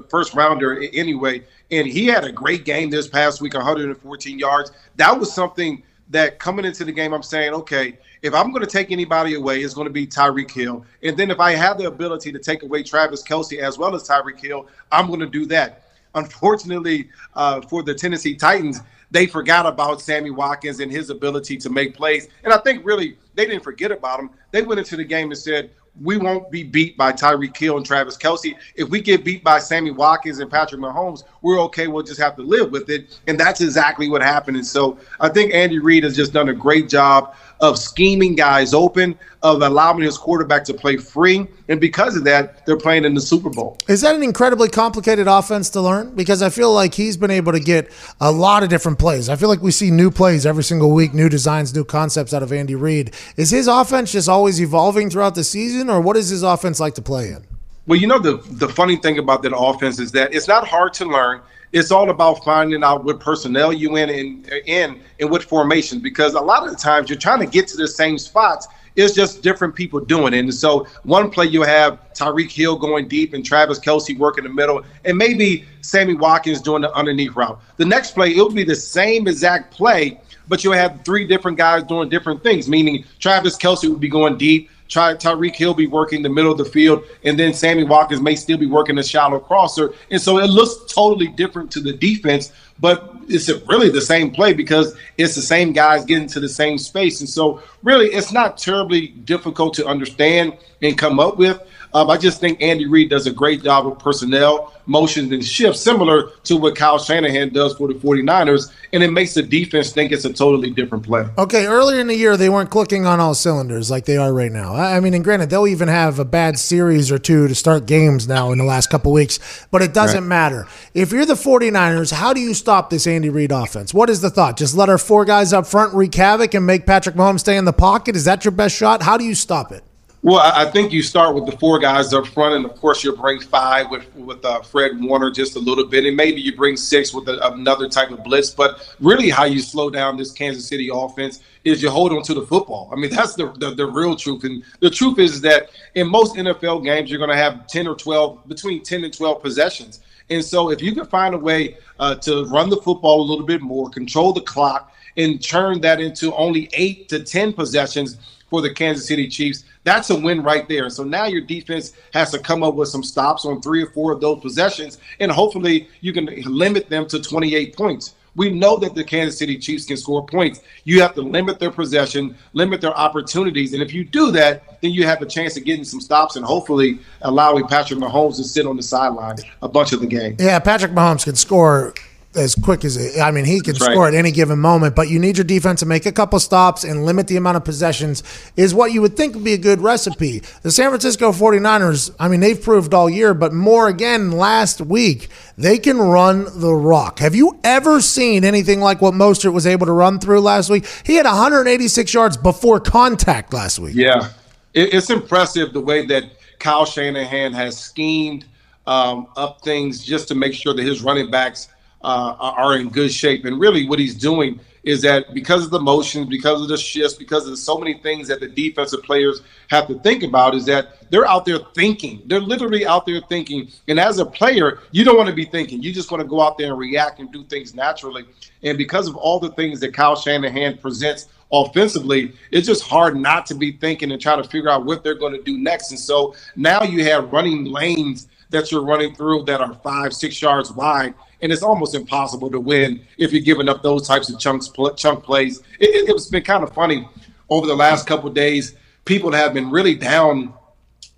first 0.09 0.35
rounder 0.35 0.81
anyway, 0.93 1.43
and 1.71 1.87
he 1.87 2.07
had 2.07 2.25
a 2.25 2.33
great 2.33 2.65
game 2.65 2.91
this 2.91 3.09
past 3.09 3.41
week, 3.41 3.55
114 3.55 4.39
yards. 4.39 4.71
That 4.97 5.19
was 5.19 5.33
something 5.33 5.83
that 6.11 6.39
coming 6.39 6.65
into 6.65 6.85
the 6.85 6.93
game, 6.93 7.13
I'm 7.15 7.23
saying, 7.23 7.55
okay, 7.55 7.97
if 8.23 8.35
I'm 8.35 8.51
going 8.51 8.65
to 8.65 8.71
take 8.71 8.91
anybody 8.91 9.35
away, 9.35 9.61
it's 9.61 9.75
going 9.75 9.87
to 9.87 9.93
be 9.93 10.07
Tyreek 10.07 10.51
Hill. 10.51 10.85
And 11.03 11.17
then 11.17 11.31
if 11.31 11.41
I 11.41 11.53
have 11.53 11.79
the 11.79 11.87
ability 11.87 12.33
to 12.33 12.39
take 12.39 12.63
away 12.63 12.83
Travis 12.83 13.23
Kelce 13.23 13.59
as 13.59 13.79
well 13.79 13.95
as 13.95 14.07
Tyreek 14.07 14.41
Hill, 14.41 14.67
I'm 14.93 15.07
going 15.07 15.21
to 15.21 15.27
do 15.27 15.47
that. 15.47 15.85
Unfortunately, 16.15 17.09
uh, 17.35 17.61
for 17.63 17.83
the 17.83 17.95
Tennessee 17.95 18.35
Titans, 18.35 18.81
they 19.11 19.27
forgot 19.27 19.67
about 19.67 20.01
Sammy 20.01 20.31
Watkins 20.31 20.81
and 20.81 20.91
his 20.91 21.11
ability 21.11 21.57
to 21.59 21.71
make 21.71 21.97
plays. 21.97 22.29
And 22.45 22.53
I 22.53 22.59
think 22.59 22.85
really 22.85 23.17
they 23.35 23.47
didn't 23.47 23.65
forget 23.65 23.91
about 23.91 24.21
him. 24.21 24.31
They 24.51 24.63
went 24.63 24.79
into 24.79 24.97
the 24.97 25.05
game 25.05 25.31
and 25.31 25.39
said, 25.39 25.71
we 26.01 26.17
won't 26.17 26.51
be 26.51 26.63
beat 26.63 26.97
by 26.97 27.13
Tyreek 27.13 27.57
Hill 27.57 27.77
and 27.77 27.85
Travis 27.85 28.17
Kelce. 28.17 28.55
If 28.75 28.89
we 28.89 29.01
get 29.01 29.25
beat 29.25 29.43
by 29.45 29.59
Sammy 29.59 29.91
Watkins 29.91 30.39
and 30.39 30.51
Patrick 30.51 30.81
Mahomes, 30.81 31.25
we're 31.43 31.61
okay. 31.63 31.89
We'll 31.89 32.03
just 32.03 32.21
have 32.21 32.37
to 32.37 32.43
live 32.43 32.71
with 32.71 32.89
it. 32.91 33.19
And 33.27 33.39
that's 33.39 33.61
exactly 33.61 34.09
what 34.09 34.23
happened. 34.23 34.57
And 34.57 34.67
so 34.67 34.99
I 35.21 35.29
think 35.29 35.53
Andy 35.53 35.79
Reid 35.79 36.05
has 36.05 36.17
just 36.17 36.33
done 36.33 36.49
a 36.49 36.55
great 36.55 36.89
job 36.89 37.35
of 37.61 37.79
scheming 37.79 38.35
guys 38.35 38.73
open, 38.73 39.19
of 39.43 39.61
allowing 39.63 40.01
his 40.01 40.17
quarterback 40.17 40.65
to 40.65 40.75
play 40.75 40.97
free. 40.97 41.47
And 41.69 41.81
because 41.81 42.17
of 42.17 42.25
that, 42.25 42.65
they're 42.67 42.77
playing 42.77 43.05
in 43.05 43.15
the 43.15 43.21
Super 43.21 43.51
Bowl. 43.51 43.77
Is 43.89 44.01
that 44.01 44.15
an 44.15 44.23
incredibly 44.23 44.69
complicated 44.69 45.29
offense 45.29 45.69
to 45.71 45.81
learn? 45.81 46.15
Because 46.15 46.43
I 46.43 46.49
feel 46.49 46.73
like 46.73 46.95
he's 46.95 47.17
been 47.17 47.31
able 47.31 47.53
to 47.53 47.61
get 47.61 47.91
a 48.21 48.33
lot 48.33 48.63
of 48.63 48.71
different 48.71 48.99
plays. 48.99 49.29
I 49.29 49.37
feel 49.37 49.49
like 49.49 49.61
we 49.63 49.71
see 49.71 49.91
new 49.91 50.11
plays 50.11 50.47
every 50.47 50.65
single 50.65 50.93
week, 50.93 51.13
new 51.13 51.29
designs, 51.29 51.75
new 51.75 51.85
concepts 51.85 52.33
out 52.33 52.43
of 52.43 52.53
Andy 52.53 52.75
Reid. 52.75 53.15
Is 53.37 53.51
his 53.51 53.69
offense 53.69 54.13
just 54.13 54.29
always 54.29 54.61
evolving 54.61 55.11
throughout 55.11 55.35
the 55.35 55.45
season, 55.45 55.80
or 55.89 56.01
what 56.01 56.17
is 56.17 56.29
his 56.29 56.43
offense 56.43 56.81
like 56.81 56.95
to 56.95 57.03
play 57.03 57.29
in? 57.29 57.47
Well, 57.87 57.99
you 57.99 58.07
know 58.07 58.19
the 58.19 58.37
the 58.51 58.69
funny 58.69 58.97
thing 58.97 59.19
about 59.19 59.43
that 59.43 59.57
offense 59.57 59.99
is 59.99 60.13
that 60.13 60.35
it's 60.35 60.47
not 60.47 60.67
hard 60.67 60.93
to 60.95 61.05
learn. 61.07 61.41
It's 61.73 61.91
all 61.91 62.11
about 62.11 62.45
finding 62.45 62.83
out 62.83 63.05
what 63.05 63.21
personnel 63.21 63.73
you 63.73 63.97
in 63.97 64.11
in 64.11 64.45
in 64.67 65.01
and 65.19 65.31
what 65.31 65.43
formations. 65.43 66.03
Because 66.03 66.35
a 66.35 66.41
lot 66.41 66.65
of 66.65 66.71
the 66.71 66.77
times 66.77 67.09
you're 67.09 67.19
trying 67.19 67.41
to 67.41 67.47
get 67.47 67.69
to 67.69 67.77
the 67.77 67.89
same 67.89 68.19
spots. 68.19 68.69
It's 68.97 69.15
just 69.15 69.43
different 69.43 69.75
people 69.75 70.01
doing 70.01 70.35
it. 70.35 70.41
And 70.41 70.53
so 70.53 70.87
one 71.05 71.31
play 71.31 71.47
you 71.47 71.63
have 71.63 72.01
Tyreek 72.13 72.51
Hill 72.51 72.77
going 72.77 73.09
deep 73.09 73.35
and 73.35 73.45
Travis 73.45 73.79
Kelce 73.79 74.19
working 74.19 74.45
the 74.45 74.51
middle, 74.51 74.83
and 75.05 75.17
maybe 75.17 75.65
Sammy 75.81 76.15
Watkins 76.15 76.61
doing 76.61 76.83
the 76.83 76.93
underneath 76.93 77.35
route. 77.35 77.61
The 77.77 77.85
next 77.85 78.13
play 78.13 78.33
it'll 78.33 78.51
be 78.51 78.65
the 78.65 78.75
same 78.75 79.29
exact 79.29 79.73
play, 79.73 80.21
but 80.49 80.63
you'll 80.65 80.75
have 80.75 81.05
three 81.05 81.27
different 81.27 81.57
guys 81.57 81.85
doing 81.85 82.09
different 82.09 82.43
things. 82.43 82.69
Meaning 82.69 83.05
Travis 83.21 83.57
Kelce 83.57 83.89
would 83.89 84.01
be 84.01 84.09
going 84.09 84.37
deep. 84.37 84.71
Ty- 84.91 85.15
Tyreek 85.15 85.55
Hill 85.55 85.73
be 85.73 85.87
working 85.87 86.23
the 86.23 86.29
middle 86.29 86.53
of 86.53 86.59
the 86.59 86.65
field, 86.65 87.05
and 87.25 87.39
then 87.39 87.55
Sammy 87.55 87.85
Watkins 87.85 88.21
may 88.21 88.35
still 88.35 88.59
be 88.59 88.67
working 88.67 88.99
a 88.99 89.03
shallow 89.03 89.39
crosser. 89.39 89.95
And 90.11 90.21
so 90.21 90.39
it 90.39 90.49
looks 90.49 90.93
totally 90.93 91.29
different 91.29 91.71
to 91.73 91.81
the 91.81 91.93
defense, 91.93 92.53
but 92.81 93.15
it's 93.29 93.49
really 93.69 93.89
the 93.89 94.01
same 94.01 94.33
play 94.33 94.53
because 94.53 94.97
it's 95.17 95.37
the 95.37 95.43
same 95.43 95.73
guys 95.73 96.05
getting 96.05 96.27
to 96.29 96.41
the 96.41 96.49
same 96.49 96.77
space. 96.77 97.21
And 97.21 97.29
so 97.29 97.63
really, 97.83 98.07
it's 98.07 98.33
not 98.33 98.59
terribly 98.59 99.09
difficult 99.09 99.75
to 99.75 99.87
understand 99.87 100.57
and 100.83 100.99
come 100.99 101.21
up 101.21 101.39
with. 101.39 101.61
Um, 101.93 102.09
I 102.09 102.17
just 102.17 102.41
think 102.41 102.63
Andy 102.63 102.87
Reid 102.87 103.11
does 103.11 103.27
a 103.27 103.33
great 103.33 103.63
job 103.65 103.87
of 103.87 103.99
personnel, 103.99 104.73
motions, 104.87 105.33
and 105.33 105.45
shifts, 105.45 105.81
similar 105.81 106.31
to 106.45 106.57
what 106.57 106.77
Kyle 106.77 106.99
Shanahan 106.99 107.53
does 107.53 107.75
for 107.77 107.89
the 107.89 107.95
49ers, 107.95 108.73
and 108.93 109.03
it 109.03 109.11
makes 109.11 109.35
the 109.35 109.43
defense 109.43 109.91
think 109.93 110.13
it's 110.13 110.25
a 110.25 110.33
totally 110.33 110.71
different 110.71 111.05
play. 111.05 111.27
Okay, 111.37 111.67
earlier 111.67 112.01
in 112.01 112.07
the 112.07 112.15
year, 112.17 112.37
they 112.37 112.49
weren't 112.49 112.71
clicking 112.71 113.07
on 113.07 113.19
all 113.19 113.35
cylinders 113.35 113.91
like 113.91 114.05
they 114.05 114.17
are 114.17 114.33
right 114.33 114.53
now. 114.53 114.75
I 114.75 115.01
mean, 115.01 115.15
and 115.15 115.25
granted, 115.25 115.51
they'll 115.51 115.67
even 115.67 115.89
have 115.89 116.19
a 116.19 116.25
bad 116.25 116.59
series 116.59 117.11
or 117.11 117.19
two 117.19 117.49
to 117.49 117.55
start 117.55 117.87
games 117.87 118.29
now 118.29 118.53
in 118.53 118.59
the 118.59 118.65
last 118.65 118.89
couple 118.91 119.13
weeks, 119.13 119.39
but 119.71 119.83
it 119.83 119.93
doesn't 119.93 120.21
Right. 120.25 120.29
matter. 120.29 120.67
If 120.95 121.11
you're 121.13 121.27
the 121.27 121.35
49ers, 121.35 122.13
how 122.13 122.33
do 122.33 122.41
you 122.41 122.55
stop 122.55 122.91
this 122.91 123.07
Andy 123.07 123.31
Reid 123.31 123.51
offense? 123.53 123.93
What 123.93 124.09
is 124.11 124.21
the 124.21 124.31
thought? 124.31 124.57
Just 124.57 124.77
let 124.77 124.89
our 124.89 124.99
four 124.99 125.25
guys 125.25 125.53
up 125.53 125.67
front 125.67 125.93
wreak 125.95 126.15
havoc 126.15 126.55
and 126.55 126.65
make 126.65 126.87
Patrick 126.87 127.17
Mahomes 127.17 127.41
stay 127.41 127.57
in 127.57 127.65
the 127.65 127.73
pocket? 127.73 128.15
Is 128.17 128.25
that 128.27 128.45
your 128.45 128.53
best 128.53 128.77
shot? 128.77 129.03
How 129.03 129.17
do 129.17 129.25
you 129.25 129.35
stop 129.35 129.73
it? 129.73 129.83
Well, 130.23 130.39
I 130.39 130.71
think 130.71 130.93
you 130.93 131.03
start 131.03 131.35
with 131.35 131.47
the 131.47 131.57
four 131.57 131.79
guys 131.79 132.13
up 132.13 132.27
front, 132.27 132.55
and 132.55 132.67
of 132.67 132.79
course 132.79 133.03
you'll 133.03 133.17
bring 133.17 133.41
five 133.41 133.91
with 133.91 134.15
with 134.15 134.45
uh, 134.45 134.61
Fred 134.61 135.03
Warner 135.03 135.31
just 135.31 135.57
a 135.57 135.59
little 135.59 135.87
bit, 135.87 136.05
and 136.05 136.15
maybe 136.15 136.43
you 136.43 136.55
bring 136.55 136.77
six 136.77 137.15
with 137.15 137.27
a, 137.27 137.53
another 137.55 137.89
type 137.89 138.11
of 138.11 138.23
blitz. 138.23 138.51
But 138.51 138.95
really, 139.01 139.31
how 139.31 139.45
you 139.45 139.61
slow 139.61 139.89
down 139.89 140.19
this 140.19 140.31
Kansas 140.31 140.69
City 140.69 140.91
offense 140.93 141.41
is 141.65 141.83
you 141.83 141.89
hold 141.89 142.13
on 142.13 142.23
to 142.25 142.35
the 142.35 142.43
football. 142.43 142.91
I 142.93 142.97
mean, 142.97 143.11
that's 143.11 143.35
the 143.35 143.51
the, 143.53 143.71
the 143.71 143.87
real 143.87 144.15
truth, 144.15 144.45
and 144.45 144.63
the 144.81 144.91
truth 144.91 145.19
is 145.19 145.41
that 145.41 145.71
in 145.95 146.07
most 146.07 146.35
NFL 146.35 146.85
games 146.85 147.11
you're 147.11 147.19
going 147.19 147.31
to 147.31 147.37
have 147.37 147.67
ten 147.67 147.87
or 147.87 147.95
twelve 147.95 148.47
between 148.47 148.83
ten 148.83 149.05
and 149.05 149.17
twelve 149.17 149.41
possessions. 149.41 150.01
And 150.29 150.45
so, 150.45 150.71
if 150.71 150.83
you 150.83 150.95
can 150.95 151.07
find 151.07 151.35
a 151.35 151.39
way 151.39 151.79
uh, 151.99 152.17
to 152.17 152.45
run 152.45 152.69
the 152.69 152.77
football 152.77 153.23
a 153.23 153.27
little 153.27 153.47
bit 153.47 153.63
more, 153.63 153.89
control 153.89 154.35
the 154.35 154.43
clock, 154.43 154.93
and 155.17 155.43
turn 155.43 155.81
that 155.81 155.99
into 155.99 156.35
only 156.35 156.69
eight 156.75 157.09
to 157.09 157.25
ten 157.25 157.55
possessions 157.55 158.19
for 158.51 158.61
the 158.61 158.75
Kansas 158.75 159.07
City 159.07 159.29
Chiefs, 159.29 159.65
that's 159.85 160.11
a 160.11 160.17
win 160.17 160.43
right 160.43 160.69
there. 160.69 160.91
So 160.91 161.05
now 161.05 161.25
your 161.27 161.41
defense 161.41 161.95
has 162.13 162.31
to 162.33 162.39
come 162.39 162.63
up 162.63 162.75
with 162.75 162.89
some 162.89 163.03
stops 163.03 163.47
on 163.47 163.63
three 163.63 163.83
or 163.83 163.91
four 163.91 164.13
of 164.13 164.21
those 164.21 164.41
possessions, 164.41 164.99
and 165.21 165.31
hopefully 165.31 165.89
you 166.01 166.13
can 166.13 166.27
limit 166.45 166.91
them 166.91 167.07
to 167.09 167.21
28 167.21 167.77
points. 167.77 168.15
We 168.37 168.51
know 168.51 168.77
that 168.77 168.95
the 168.95 169.03
Kansas 169.03 169.39
City 169.39 169.59
Chiefs 169.59 169.87
can 169.87 169.97
score 169.97 170.25
points. 170.25 170.61
You 170.85 171.01
have 171.03 171.15
to 171.15 171.23
limit 171.23 171.59
their 171.59 171.71
possession, 171.71 172.37
limit 172.53 172.81
their 172.81 172.97
opportunities, 172.97 173.73
and 173.73 173.83
if 173.83 173.93
you 173.93 174.05
do 174.05 174.31
that, 174.33 174.81
then 174.83 174.93
you 174.93 175.05
have 175.05 175.21
a 175.21 175.27
chance 175.27 175.57
of 175.57 175.65
getting 175.65 175.85
some 175.85 176.01
stops 176.01 176.37
and 176.37 176.45
hopefully 176.45 177.01
allowing 177.23 177.67
Patrick 177.67 177.99
Mahomes 177.99 178.37
to 178.37 178.45
sit 178.45 178.67
on 178.67 178.77
the 178.77 178.83
sideline 178.83 179.37
a 179.63 179.69
bunch 179.69 179.93
of 179.93 180.01
the 180.01 180.07
game. 180.07 180.37
Yeah, 180.39 180.59
Patrick 180.61 180.93
Mahomes 180.93 181.25
can 181.25 181.35
score 181.35 181.95
as 182.35 182.55
quick 182.55 182.85
as 182.85 183.19
I 183.19 183.33
mean 183.33 183.45
he 183.45 183.61
can 183.61 183.75
right. 183.75 183.91
score 183.93 184.07
at 184.07 184.15
any 184.15 184.31
given 184.31 184.59
moment, 184.61 184.95
but 184.95 185.09
you 185.09 185.19
need 185.19 185.37
your 185.37 185.45
defense 185.45 185.81
to 185.81 185.87
make 185.87 186.07
a 186.07 186.13
couple 186.13 186.39
stops 186.39 186.85
and 186.85 187.05
limit 187.05 187.27
the 187.27 187.37
amount 187.37 187.57
of 187.57 187.65
possessions 187.65 188.23
is 188.57 188.73
what 188.73 188.93
you 188.93 189.01
would 189.01 189.17
think 189.17 189.35
would 189.35 189.43
be 189.43 189.53
a 189.53 189.59
good 189.59 189.81
recipe. 189.81 190.41
The 190.63 190.71
San 190.71 190.91
Francisco 190.91 191.33
49ers, 191.33 192.15
I 192.21 192.29
mean 192.29 192.41
they've 192.41 192.61
proved 192.61 192.95
all 192.95 193.11
year, 193.11 193.35
but 193.35 193.53
more 193.53 193.89
again 193.89 194.31
last 194.31 194.81
week, 194.81 195.29
they 195.59 195.77
can 195.79 195.99
run 195.99 196.47
the 196.55 196.73
rock. 196.73 197.19
Have 197.19 197.35
you 197.35 197.59
ever 197.65 198.01
seen 198.01 198.45
anything 198.45 198.81
like 198.81 199.01
what 199.01 199.15
Mostert 199.15 199.53
was 199.53 199.67
able 199.67 199.87
to 199.87 199.93
run 199.93 200.21
through 200.21 200.41
last 200.41 200.71
week? 200.71 200.87
He 201.05 201.17
had 201.17 201.27
186 201.27 202.15
yards 202.15 202.37
before 202.37 202.79
contact 202.79 203.53
last 203.53 203.81
week. 203.81 203.97
Yeah, 203.97 204.31
it's 204.73 205.11
impressive 205.11 205.73
the 205.73 205.81
way 205.81 206.07
that 206.07 206.25
Kyle 206.61 206.85
Shanahan 206.85 207.53
has 207.55 207.77
schemed 207.77 208.45
um, 208.87 209.27
up 209.37 209.63
things 209.63 210.05
just 210.05 210.29
to 210.29 210.37
make 210.37 210.55
sure 210.55 210.75
that 210.75 210.83
his 210.83 211.03
running 211.03 211.29
backs 211.29 211.69
uh, 212.03 212.35
are 212.39 212.77
in 212.77 212.89
good 212.89 213.13
shape. 213.13 213.45
And 213.45 213.61
really, 213.61 213.89
what 213.89 213.99
he's 213.99 214.15
doing 214.15 214.61
is 214.83 215.03
that 215.03 215.35
because 215.35 215.65
of 215.65 215.71
the 215.71 215.81
motions, 215.81 216.27
because 216.27 216.63
of 216.63 216.69
the 216.69 216.77
shifts, 216.77 217.15
because 217.15 217.47
of 217.47 217.59
so 217.59 217.77
many 217.77 217.99
things 217.99 218.29
that 218.29 218.41
the 218.41 218.49
defensive 218.49 219.03
players 219.03 219.43
have 219.69 219.87
to 219.87 219.99
think 220.01 220.23
about, 220.23 220.55
is 220.55 220.65
that 220.65 221.11
they're 221.11 221.27
out 221.27 221.45
there 221.45 221.59
thinking. 221.75 222.23
They're 222.27 222.41
literally 222.41 222.87
out 222.87 223.05
there 223.05 223.21
thinking. 223.29 223.69
And 223.89 224.01
as 224.01 224.19
a 224.19 224.25
player, 224.25 224.79
you 224.93 225.05
don't 225.05 225.17
want 225.17 225.29
to 225.29 225.35
be 225.35 225.45
thinking. 225.45 225.83
You 225.83 225.93
just 225.93 226.11
want 226.11 226.23
to 226.23 226.29
go 226.29 226.41
out 226.41 226.57
there 226.57 226.69
and 226.71 226.79
react 226.79 227.19
and 227.19 227.31
do 227.31 227.45
things 227.45 227.75
naturally. 227.75 228.25
And 228.63 228.79
because 228.79 229.07
of 229.07 229.17
all 229.17 229.39
the 229.39 229.51
things 229.51 229.81
that 229.81 229.93
Kyle 229.93 230.17
Shanahan 230.17 230.79
presents 230.79 231.29
offensively, 231.53 232.33
it's 232.51 232.67
just 232.67 232.85
hard 232.85 233.17
not 233.17 233.45
to 233.47 233.55
be 233.55 233.73
thinking 233.73 234.13
and 234.13 234.21
trying 234.21 234.43
to 234.43 234.49
figure 234.49 234.71
out 234.71 234.87
what 234.87 235.05
they're 235.05 235.15
going 235.15 235.35
to 235.35 235.43
do 235.43 235.59
next. 235.59 235.91
And 235.91 236.01
so 236.01 236.35
now 236.57 236.83
you 236.83 237.05
have 237.05 237.33
running 237.33 237.65
lanes 237.65 238.29
that 238.51 238.73
you're 238.73 238.85
running 238.85 239.15
through 239.15 239.45
that 239.45 239.61
are 239.61 239.75
five, 239.75 240.13
six 240.13 240.41
yards 240.41 240.73
wide. 240.73 241.15
And 241.43 241.51
it's 241.53 241.63
almost 241.63 241.95
impossible 241.95 242.51
to 242.51 242.61
win 242.61 243.01
if 243.19 243.33
you're 243.33 243.43
giving 243.43 243.69
up 243.69 243.83
those 243.83 244.07
types 244.07 244.29
of 244.31 244.39
chunks, 244.39 244.71
chunk 244.97 245.25
plays. 245.25 245.61
It, 245.79 246.09
it's 246.09 246.27
been 246.27 246.43
kind 246.43 246.63
of 246.63 246.73
funny 246.75 247.09
over 247.49 247.67
the 247.67 247.75
last 247.77 248.07
couple 248.07 248.29
of 248.29 248.35
days. 248.35 248.75
People 249.05 249.33
have 249.33 249.55
been 249.55 249.71
really 249.71 249.95
down 249.95 250.53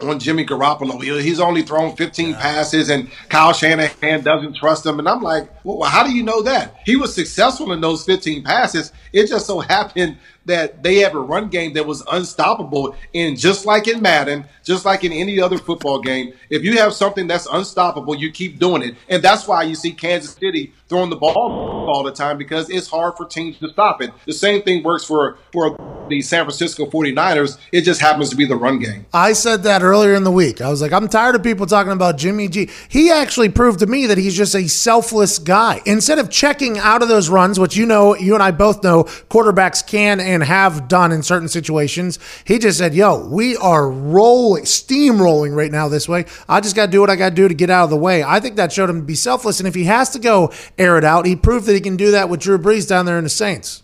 on 0.00 0.18
Jimmy 0.18 0.44
Garoppolo. 0.44 1.00
He- 1.02 1.22
He's 1.22 1.40
only 1.40 1.62
thrown 1.62 1.94
15 1.96 2.34
passes, 2.34 2.88
and 2.90 3.10
Kyle 3.28 3.52
Shanahan 3.52 4.22
doesn't 4.22 4.56
trust 4.56 4.84
him. 4.86 4.98
And 4.98 5.08
I'm 5.08 5.22
like, 5.22 5.48
well, 5.64 5.88
how 5.88 6.04
do 6.04 6.12
you 6.12 6.22
know 6.22 6.42
that? 6.42 6.76
He 6.86 6.96
was 6.96 7.14
successful 7.14 7.72
in 7.72 7.80
those 7.80 8.04
15 8.04 8.42
passes. 8.42 8.92
It 9.12 9.26
just 9.28 9.46
so 9.46 9.60
happened 9.60 10.18
that 10.46 10.82
they 10.82 10.96
have 10.96 11.14
a 11.14 11.20
run 11.20 11.48
game 11.48 11.74
that 11.74 11.86
was 11.86 12.02
unstoppable. 12.10 12.96
And 13.14 13.38
just 13.38 13.66
like 13.66 13.88
in 13.88 14.02
Madden, 14.02 14.44
just 14.64 14.84
like 14.84 15.04
in 15.04 15.12
any 15.12 15.40
other 15.40 15.58
football 15.58 16.00
game, 16.00 16.32
if 16.50 16.64
you 16.64 16.78
have 16.78 16.94
something 16.94 17.26
that's 17.26 17.46
unstoppable, 17.46 18.14
you 18.14 18.30
keep 18.30 18.58
doing 18.58 18.82
it. 18.82 18.96
And 19.08 19.22
that's 19.22 19.46
why 19.46 19.62
you 19.62 19.74
see 19.74 19.92
Kansas 19.92 20.34
City 20.34 20.72
throwing 20.88 21.10
the 21.10 21.16
ball 21.16 21.88
all 21.88 22.02
the 22.02 22.12
time 22.12 22.38
because 22.38 22.68
it's 22.68 22.88
hard 22.88 23.16
for 23.16 23.26
teams 23.26 23.58
to 23.58 23.68
stop 23.70 24.02
it. 24.02 24.10
The 24.26 24.32
same 24.32 24.62
thing 24.62 24.82
works 24.82 25.04
for, 25.04 25.38
for 25.52 25.76
the 26.08 26.20
San 26.20 26.44
Francisco 26.44 26.86
49ers. 26.86 27.58
It 27.72 27.82
just 27.82 28.00
happens 28.00 28.30
to 28.30 28.36
be 28.36 28.44
the 28.44 28.56
run 28.56 28.78
game. 28.78 29.06
I 29.12 29.32
said 29.32 29.62
that 29.62 29.82
earlier 29.82 30.14
in 30.14 30.24
the 30.24 30.30
week. 30.30 30.60
I 30.60 30.68
was 30.68 30.82
like, 30.82 30.92
I'm 30.92 31.08
tired 31.08 31.34
of 31.34 31.42
people 31.42 31.66
talking 31.66 31.92
about 31.92 32.18
Jimmy 32.18 32.48
G. 32.48 32.68
He 32.88 33.10
actually 33.10 33.48
proved 33.48 33.78
to 33.80 33.86
me 33.86 34.06
that 34.06 34.18
he's 34.18 34.36
just 34.36 34.54
a 34.54 34.68
selfless 34.68 35.38
guy. 35.38 35.80
Instead 35.86 36.18
of 36.18 36.30
checking 36.30 36.78
out 36.78 37.02
of 37.02 37.08
those 37.08 37.30
runs, 37.30 37.58
which 37.58 37.76
you 37.76 37.86
know, 37.86 38.14
you 38.14 38.34
and 38.34 38.42
I 38.42 38.50
both 38.50 38.84
know 38.84 39.04
quarterbacks 39.04 39.86
can 39.86 40.20
have 40.40 40.88
done 40.88 41.12
in 41.12 41.22
certain 41.22 41.48
situations, 41.48 42.18
he 42.44 42.58
just 42.58 42.78
said, 42.78 42.94
Yo, 42.94 43.26
we 43.28 43.56
are 43.56 43.90
rolling, 43.90 44.64
steamrolling 44.64 45.54
right 45.54 45.70
now 45.70 45.88
this 45.88 46.08
way. 46.08 46.24
I 46.48 46.60
just 46.60 46.74
got 46.74 46.86
to 46.86 46.92
do 46.92 47.00
what 47.00 47.10
I 47.10 47.16
got 47.16 47.30
to 47.30 47.34
do 47.34 47.48
to 47.48 47.54
get 47.54 47.70
out 47.70 47.84
of 47.84 47.90
the 47.90 47.96
way. 47.96 48.22
I 48.24 48.40
think 48.40 48.56
that 48.56 48.72
showed 48.72 48.90
him 48.90 49.00
to 49.00 49.06
be 49.06 49.14
selfless. 49.14 49.60
And 49.60 49.68
if 49.68 49.74
he 49.74 49.84
has 49.84 50.10
to 50.10 50.18
go 50.18 50.52
air 50.78 50.96
it 50.98 51.04
out, 51.04 51.26
he 51.26 51.36
proved 51.36 51.66
that 51.66 51.74
he 51.74 51.80
can 51.80 51.96
do 51.96 52.10
that 52.12 52.28
with 52.28 52.40
Drew 52.40 52.58
Brees 52.58 52.88
down 52.88 53.06
there 53.06 53.18
in 53.18 53.24
the 53.24 53.30
Saints. 53.30 53.82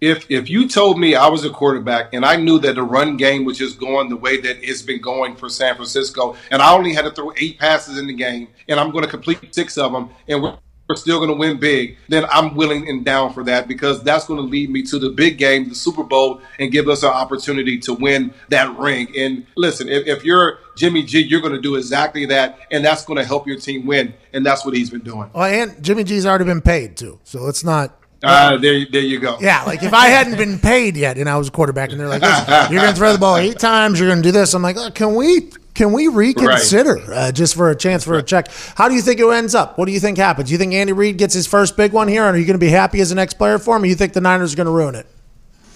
if 0.00 0.30
if 0.30 0.48
you 0.48 0.68
told 0.68 0.98
me 0.98 1.14
I 1.14 1.26
was 1.28 1.44
a 1.44 1.50
quarterback 1.50 2.14
and 2.14 2.24
I 2.24 2.36
knew 2.36 2.58
that 2.60 2.76
the 2.76 2.82
run 2.82 3.16
game 3.16 3.44
was 3.44 3.58
just 3.58 3.80
going 3.80 4.08
the 4.08 4.16
way 4.16 4.40
that 4.40 4.56
it's 4.62 4.82
been 4.82 5.00
going 5.00 5.34
for 5.36 5.48
San 5.48 5.74
Francisco, 5.74 6.36
and 6.50 6.62
I 6.62 6.72
only 6.72 6.94
had 6.94 7.02
to 7.02 7.10
throw 7.10 7.32
eight 7.36 7.58
passes 7.58 7.98
in 7.98 8.06
the 8.06 8.14
game, 8.14 8.48
and 8.68 8.78
I'm 8.78 8.90
going 8.92 9.04
to 9.04 9.10
complete 9.10 9.54
six 9.54 9.76
of 9.76 9.92
them, 9.92 10.10
and 10.28 10.42
we're, 10.42 10.56
we're 10.88 10.96
still 10.96 11.18
going 11.18 11.30
to 11.30 11.36
win 11.36 11.58
big, 11.58 11.98
then 12.08 12.24
I'm 12.30 12.54
willing 12.54 12.88
and 12.88 13.04
down 13.04 13.32
for 13.34 13.44
that 13.44 13.68
because 13.68 14.02
that's 14.02 14.26
going 14.26 14.40
to 14.40 14.46
lead 14.46 14.70
me 14.70 14.82
to 14.84 14.98
the 14.98 15.10
big 15.10 15.36
game, 15.36 15.68
the 15.68 15.74
Super 15.74 16.02
Bowl, 16.02 16.40
and 16.58 16.72
give 16.72 16.88
us 16.88 17.02
an 17.02 17.10
opportunity 17.10 17.78
to 17.80 17.92
win 17.92 18.32
that 18.48 18.76
ring. 18.78 19.08
And 19.16 19.46
listen, 19.54 19.88
if, 19.88 20.06
if 20.06 20.24
you're 20.24 20.58
Jimmy 20.76 21.02
G, 21.02 21.20
you're 21.20 21.42
going 21.42 21.52
to 21.52 21.60
do 21.60 21.76
exactly 21.76 22.24
that, 22.26 22.58
and 22.70 22.84
that's 22.84 23.04
going 23.04 23.18
to 23.18 23.24
help 23.24 23.46
your 23.46 23.58
team 23.58 23.86
win, 23.86 24.14
and 24.32 24.46
that's 24.46 24.64
what 24.64 24.74
he's 24.74 24.88
been 24.88 25.02
doing. 25.02 25.30
Well, 25.34 25.44
and 25.44 25.82
Jimmy 25.84 26.04
G's 26.04 26.24
already 26.24 26.44
been 26.44 26.62
paid 26.62 26.96
too. 26.96 27.20
So 27.24 27.42
let's 27.42 27.62
not. 27.62 27.94
Uh, 28.22 28.56
there, 28.56 28.84
there 28.90 29.02
you 29.02 29.20
go. 29.20 29.36
Yeah, 29.40 29.62
like 29.64 29.82
if 29.82 29.92
I 29.92 30.08
hadn't 30.08 30.38
been 30.38 30.58
paid 30.58 30.96
yet 30.96 31.18
and 31.18 31.28
I 31.28 31.36
was 31.36 31.48
a 31.48 31.50
quarterback 31.52 31.90
and 31.90 32.00
they're 32.00 32.08
like, 32.08 32.22
you're 32.68 32.80
going 32.80 32.92
to 32.92 32.98
throw 32.98 33.12
the 33.12 33.18
ball 33.18 33.36
eight 33.36 33.60
times, 33.60 34.00
you're 34.00 34.08
going 34.08 34.20
to 34.20 34.28
do 34.28 34.32
this. 34.32 34.54
I'm 34.54 34.62
like, 34.62 34.76
oh, 34.76 34.90
can 34.90 35.14
we 35.14 35.52
can 35.78 35.92
we 35.92 36.08
reconsider 36.08 36.98
uh, 37.12 37.30
just 37.30 37.54
for 37.54 37.70
a 37.70 37.76
chance 37.76 38.02
for 38.02 38.14
a 38.14 38.22
check? 38.22 38.48
How 38.74 38.88
do 38.88 38.96
you 38.96 39.00
think 39.00 39.20
it 39.20 39.26
ends 39.28 39.54
up? 39.54 39.78
What 39.78 39.86
do 39.86 39.92
you 39.92 40.00
think 40.00 40.18
happens? 40.18 40.50
You 40.50 40.58
think 40.58 40.74
Andy 40.74 40.92
Reid 40.92 41.18
gets 41.18 41.32
his 41.32 41.46
first 41.46 41.76
big 41.76 41.92
one 41.92 42.08
here, 42.08 42.24
and 42.24 42.34
are 42.34 42.38
you 42.38 42.46
going 42.46 42.58
to 42.58 42.58
be 42.58 42.68
happy 42.68 43.00
as 43.00 43.12
an 43.12 43.18
ex 43.20 43.32
player 43.32 43.60
for 43.60 43.76
him, 43.76 43.84
or 43.84 43.86
you 43.86 43.94
think 43.94 44.12
the 44.12 44.20
Niners 44.20 44.54
are 44.54 44.56
going 44.56 44.66
to 44.66 44.72
ruin 44.72 44.96
it? 44.96 45.06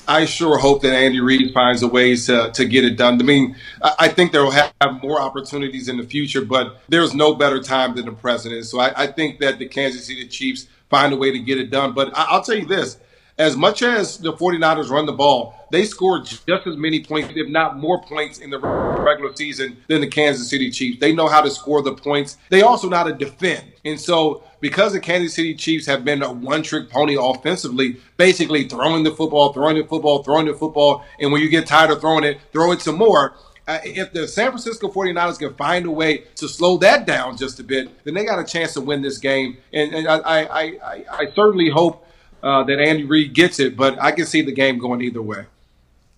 I 0.09 0.25
sure 0.25 0.59
hope 0.59 0.83
that 0.83 0.93
Andy 0.93 1.21
Reid 1.21 1.55
finds 1.55 1.85
a 1.85 1.87
ways 1.87 2.27
to, 2.27 2.51
to 2.53 2.65
get 2.65 2.85
it 2.85 2.97
done. 2.97 3.21
I 3.21 3.25
mean, 3.25 3.55
I, 3.81 4.09
think 4.09 4.33
there 4.33 4.43
will 4.43 4.51
have 4.51 4.73
more 5.01 5.21
opportunities 5.21 5.89
in 5.89 5.99
the 5.99 6.03
future, 6.03 6.45
but 6.45 6.83
there's 6.89 7.15
no 7.15 7.37
better 7.37 7.63
time 7.63 7.95
than 7.95 8.07
the 8.07 8.13
present. 8.13 8.65
So 8.67 8.81
I, 8.81 9.05
I 9.05 9.07
think 9.07 9.39
that 9.39 9.61
the 9.61 9.69
Kansas 9.69 10.05
City 10.05 10.27
Chiefs 10.27 10.67
find 10.91 11.13
a 11.13 11.17
way 11.17 11.31
to 11.31 11.39
get 11.39 11.59
it 11.59 11.71
done. 11.71 11.93
But 11.93 12.09
I, 12.19 12.27
I'll 12.31 12.43
tell 12.43 12.57
you 12.57 12.67
this 12.67 12.99
as 13.39 13.57
much 13.57 13.83
as 13.83 14.19
the 14.19 14.33
49ers 14.33 14.91
run 14.91 15.07
the 15.07 15.13
ball, 15.13 15.55
they 15.71 15.85
scored 15.85 16.27
just 16.27 16.49
as 16.49 16.77
many 16.77 17.03
points, 17.03 17.33
if 17.35 17.49
not 17.49 17.79
more 17.79 18.03
points, 18.03 18.39
in 18.39 18.51
the 18.51 18.59
regular 18.59 19.35
season 19.35 19.79
than 19.89 20.03
the 20.03 20.07
Kansas 20.07 20.51
City 20.51 20.71
Chiefs. 20.71 21.01
They 21.01 21.15
know 21.15 21.29
how 21.29 21.41
to 21.41 21.51
score 21.51 21.83
the 21.83 21.95
points. 21.95 22.37
They 22.51 22.63
also 22.63 22.89
know 22.89 22.99
how 22.99 23.05
to 23.05 23.15
defend. 23.15 23.65
And 23.85 23.99
so, 23.99 24.45
because 24.61 24.93
the 24.93 25.01
Kansas 25.01 25.35
City 25.35 25.55
Chiefs 25.55 25.87
have 25.87 26.05
been 26.05 26.23
a 26.23 26.31
one 26.31 26.63
trick 26.63 26.91
pony 26.91 27.17
offensively, 27.19 27.97
basically 28.17 28.69
throwing 28.69 29.03
the 29.03 29.11
football, 29.11 29.53
throwing 29.53 29.77
the 29.77 29.85
football, 29.85 30.23
throwing 30.23 30.47
the 30.47 30.55
football, 30.55 31.05
and 31.19 31.33
when 31.33 31.41
you 31.41 31.49
get 31.49 31.67
tired 31.67 31.91
of 31.91 32.01
throwing 32.01 32.25
it, 32.25 32.39
throw 32.53 32.71
it 32.73 32.81
some 32.83 32.97
more. 32.97 33.35
Uh, 33.67 33.79
if 33.85 34.13
the 34.13 34.27
San 34.27 34.51
Francisco 34.51 34.89
49ers 34.89 35.39
can 35.39 35.55
find 35.55 35.87
a 35.87 35.91
way 35.91 36.25
to 36.35 36.49
slow 36.49 36.77
that 36.79 37.07
down 37.07 37.37
just 37.37 37.61
a 37.61 37.65
bit, 37.65 38.05
then 38.05 38.15
they 38.15 38.25
got 38.25 38.39
a 38.39 38.45
chance 38.45 38.75
to 38.75 38.81
win 38.81 39.03
this 39.03 39.19
game. 39.19 39.57
And, 39.73 39.95
and 39.95 40.09
I, 40.09 40.19
I, 40.19 40.61
I, 40.61 41.05
I 41.11 41.27
certainly 41.35 41.71
hope 41.71 42.05
uh, 42.43 42.65
that 42.65 42.79
Andy 42.79 43.05
Reid 43.05 43.35
gets 43.35 43.61
it, 43.61 43.77
but 43.77 44.01
I 44.01 44.13
can 44.13 44.27
see 44.27 44.43
the 44.43 44.53
game 44.53 44.79
going 44.79 45.01
either 45.01 45.23
way. 45.23 45.47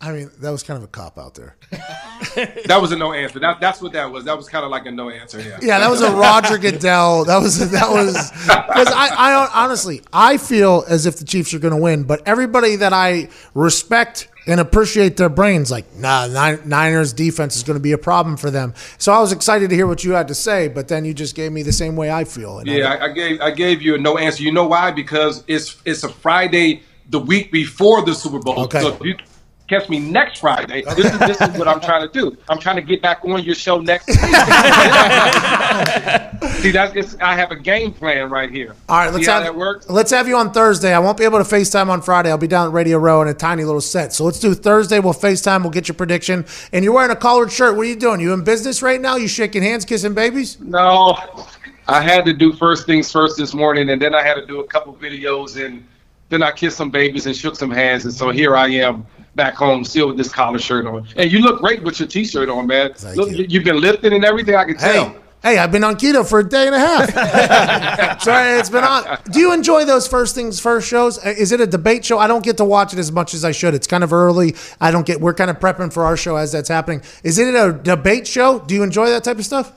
I 0.04 0.12
mean, 0.12 0.30
that 0.40 0.50
was 0.50 0.62
kind 0.62 0.76
of 0.76 0.84
a 0.84 0.88
cop 0.88 1.18
out 1.18 1.34
there. 1.34 1.56
That 2.66 2.80
was 2.80 2.90
a 2.90 2.96
no 2.96 3.12
answer. 3.12 3.38
That, 3.38 3.60
that's 3.60 3.80
what 3.80 3.92
that 3.92 4.10
was. 4.10 4.24
That 4.24 4.36
was 4.36 4.48
kind 4.48 4.64
of 4.64 4.70
like 4.70 4.86
a 4.86 4.90
no 4.90 5.08
answer. 5.08 5.40
Yeah. 5.40 5.58
Yeah, 5.62 5.78
that 5.78 5.90
was 5.90 6.00
a 6.00 6.10
Roger 6.10 6.58
Goodell. 6.58 7.24
That 7.26 7.38
was 7.38 7.70
that 7.70 7.90
was 7.90 8.30
because 8.32 8.88
I, 8.88 9.08
I 9.14 9.64
honestly 9.64 10.02
I 10.12 10.38
feel 10.38 10.84
as 10.88 11.06
if 11.06 11.18
the 11.18 11.24
Chiefs 11.24 11.54
are 11.54 11.58
going 11.58 11.74
to 11.74 11.80
win, 11.80 12.04
but 12.04 12.22
everybody 12.26 12.76
that 12.76 12.92
I 12.92 13.28
respect 13.52 14.28
and 14.46 14.58
appreciate 14.58 15.16
their 15.16 15.28
brains 15.28 15.70
like 15.70 15.94
nah, 15.96 16.26
Niners 16.64 17.12
defense 17.12 17.56
is 17.56 17.62
going 17.62 17.76
to 17.78 17.82
be 17.82 17.92
a 17.92 17.98
problem 17.98 18.36
for 18.36 18.50
them. 18.50 18.74
So 18.98 19.12
I 19.12 19.20
was 19.20 19.30
excited 19.30 19.70
to 19.70 19.76
hear 19.76 19.86
what 19.86 20.02
you 20.02 20.12
had 20.12 20.28
to 20.28 20.34
say, 20.34 20.66
but 20.68 20.88
then 20.88 21.04
you 21.04 21.14
just 21.14 21.36
gave 21.36 21.52
me 21.52 21.62
the 21.62 21.72
same 21.72 21.94
way 21.94 22.10
I 22.10 22.24
feel. 22.24 22.62
Yeah, 22.64 22.94
I, 22.94 23.04
I 23.04 23.12
gave 23.12 23.40
I 23.40 23.50
gave 23.52 23.80
you 23.82 23.94
a 23.94 23.98
no 23.98 24.18
answer. 24.18 24.42
You 24.42 24.52
know 24.52 24.66
why? 24.66 24.90
Because 24.90 25.44
it's 25.46 25.80
it's 25.84 26.02
a 26.02 26.08
Friday 26.08 26.82
the 27.10 27.20
week 27.20 27.52
before 27.52 28.04
the 28.04 28.14
Super 28.14 28.38
Bowl. 28.38 28.60
Okay. 28.64 28.80
So 28.80 28.98
you 29.04 29.16
catch 29.68 29.88
me 29.88 29.98
next 29.98 30.40
Friday. 30.40 30.82
This 30.96 31.12
is 31.12 31.18
this 31.20 31.40
is 31.40 31.58
what 31.58 31.68
I'm 31.68 31.80
trying 31.80 32.06
to 32.06 32.12
do. 32.12 32.36
I'm 32.48 32.58
trying 32.58 32.76
to 32.76 32.82
get 32.82 33.00
back 33.02 33.24
on 33.24 33.42
your 33.42 33.54
show 33.54 33.80
next 33.80 34.08
week. 34.08 34.16
See, 36.60 36.70
that's 36.70 36.94
it's, 36.94 37.16
I 37.20 37.34
have 37.34 37.50
a 37.50 37.56
game 37.56 37.92
plan 37.92 38.30
right 38.30 38.50
here. 38.50 38.74
All 38.88 38.96
right, 38.98 39.12
let's 39.12 39.24
See 39.24 39.30
how 39.30 39.38
have 39.42 39.52
that 39.52 39.56
works. 39.58 39.88
let's 39.88 40.10
have 40.10 40.28
you 40.28 40.36
on 40.36 40.52
Thursday. 40.52 40.92
I 40.94 40.98
won't 40.98 41.18
be 41.18 41.24
able 41.24 41.42
to 41.42 41.44
FaceTime 41.44 41.88
on 41.88 42.02
Friday. 42.02 42.30
I'll 42.30 42.38
be 42.38 42.46
down 42.46 42.68
at 42.68 42.72
Radio 42.72 42.98
Row 42.98 43.22
in 43.22 43.28
a 43.28 43.34
tiny 43.34 43.64
little 43.64 43.80
set. 43.80 44.12
So 44.12 44.24
let's 44.24 44.38
do 44.40 44.54
Thursday. 44.54 44.98
We'll 45.00 45.12
FaceTime. 45.14 45.62
We'll 45.62 45.70
get 45.70 45.88
your 45.88 45.94
prediction. 45.94 46.44
And 46.72 46.84
you're 46.84 46.94
wearing 46.94 47.10
a 47.10 47.16
collared 47.16 47.52
shirt. 47.52 47.76
What 47.76 47.82
are 47.82 47.88
you 47.88 47.96
doing? 47.96 48.20
You 48.20 48.32
in 48.32 48.44
business 48.44 48.82
right 48.82 49.00
now? 49.00 49.16
You 49.16 49.28
shaking 49.28 49.62
hands, 49.62 49.84
kissing 49.84 50.14
babies? 50.14 50.58
No, 50.60 51.16
I 51.88 52.00
had 52.00 52.24
to 52.26 52.32
do 52.32 52.52
first 52.52 52.86
things 52.86 53.10
first 53.12 53.36
this 53.36 53.52
morning, 53.54 53.90
and 53.90 54.00
then 54.00 54.14
I 54.14 54.22
had 54.22 54.34
to 54.34 54.46
do 54.46 54.60
a 54.60 54.66
couple 54.66 54.94
videos, 54.94 55.62
and 55.64 55.86
then 56.34 56.42
I 56.42 56.50
kissed 56.50 56.76
some 56.76 56.90
babies 56.90 57.26
and 57.26 57.36
shook 57.36 57.56
some 57.56 57.70
hands, 57.70 58.04
and 58.04 58.12
so 58.12 58.30
here 58.30 58.56
I 58.56 58.68
am 58.68 59.06
back 59.36 59.54
home 59.54 59.84
still 59.84 60.08
with 60.08 60.16
this 60.16 60.32
collar 60.32 60.58
shirt 60.58 60.86
on. 60.86 61.06
And 61.16 61.30
you 61.30 61.38
look 61.38 61.60
great 61.60 61.82
with 61.82 62.00
your 62.00 62.08
t-shirt 62.08 62.48
on, 62.48 62.66
man. 62.66 62.92
look, 63.14 63.30
you. 63.30 63.60
have 63.60 63.64
been 63.64 63.80
lifting 63.80 64.12
and 64.12 64.24
everything. 64.24 64.56
I 64.56 64.64
can 64.64 64.76
tell. 64.76 65.10
Hey. 65.10 65.18
Hey, 65.42 65.58
I've 65.58 65.70
been 65.70 65.84
on 65.84 65.96
keto 65.96 66.26
for 66.26 66.38
a 66.38 66.48
day 66.48 66.66
and 66.66 66.74
a 66.74 66.78
half. 66.78 68.22
Sorry, 68.22 68.58
it's 68.58 68.70
been 68.70 68.82
on. 68.82 69.18
Do 69.30 69.38
you 69.38 69.52
enjoy 69.52 69.84
those 69.84 70.08
first 70.08 70.34
things 70.34 70.58
first 70.58 70.88
shows? 70.88 71.18
Uh, 71.18 71.34
Is 71.36 71.52
it 71.52 71.60
a 71.60 71.66
debate 71.66 72.02
show? 72.02 72.18
I 72.18 72.26
don't 72.26 72.42
get 72.42 72.56
to 72.56 72.64
watch 72.64 72.94
it 72.94 72.98
as 72.98 73.12
much 73.12 73.34
as 73.34 73.44
I 73.44 73.52
should. 73.52 73.74
It's 73.74 73.86
kind 73.86 74.02
of 74.02 74.14
early. 74.14 74.54
I 74.80 74.90
don't 74.90 75.04
get. 75.04 75.20
We're 75.20 75.34
kind 75.34 75.50
of 75.50 75.60
prepping 75.60 75.92
for 75.92 76.06
our 76.06 76.16
show 76.16 76.36
as 76.36 76.52
that's 76.52 76.70
happening. 76.70 77.02
Is 77.22 77.38
it 77.38 77.54
a 77.54 77.74
debate 77.74 78.26
show? 78.26 78.60
Do 78.60 78.74
you 78.74 78.82
enjoy 78.82 79.10
that 79.10 79.22
type 79.22 79.38
of 79.38 79.44
stuff? 79.44 79.72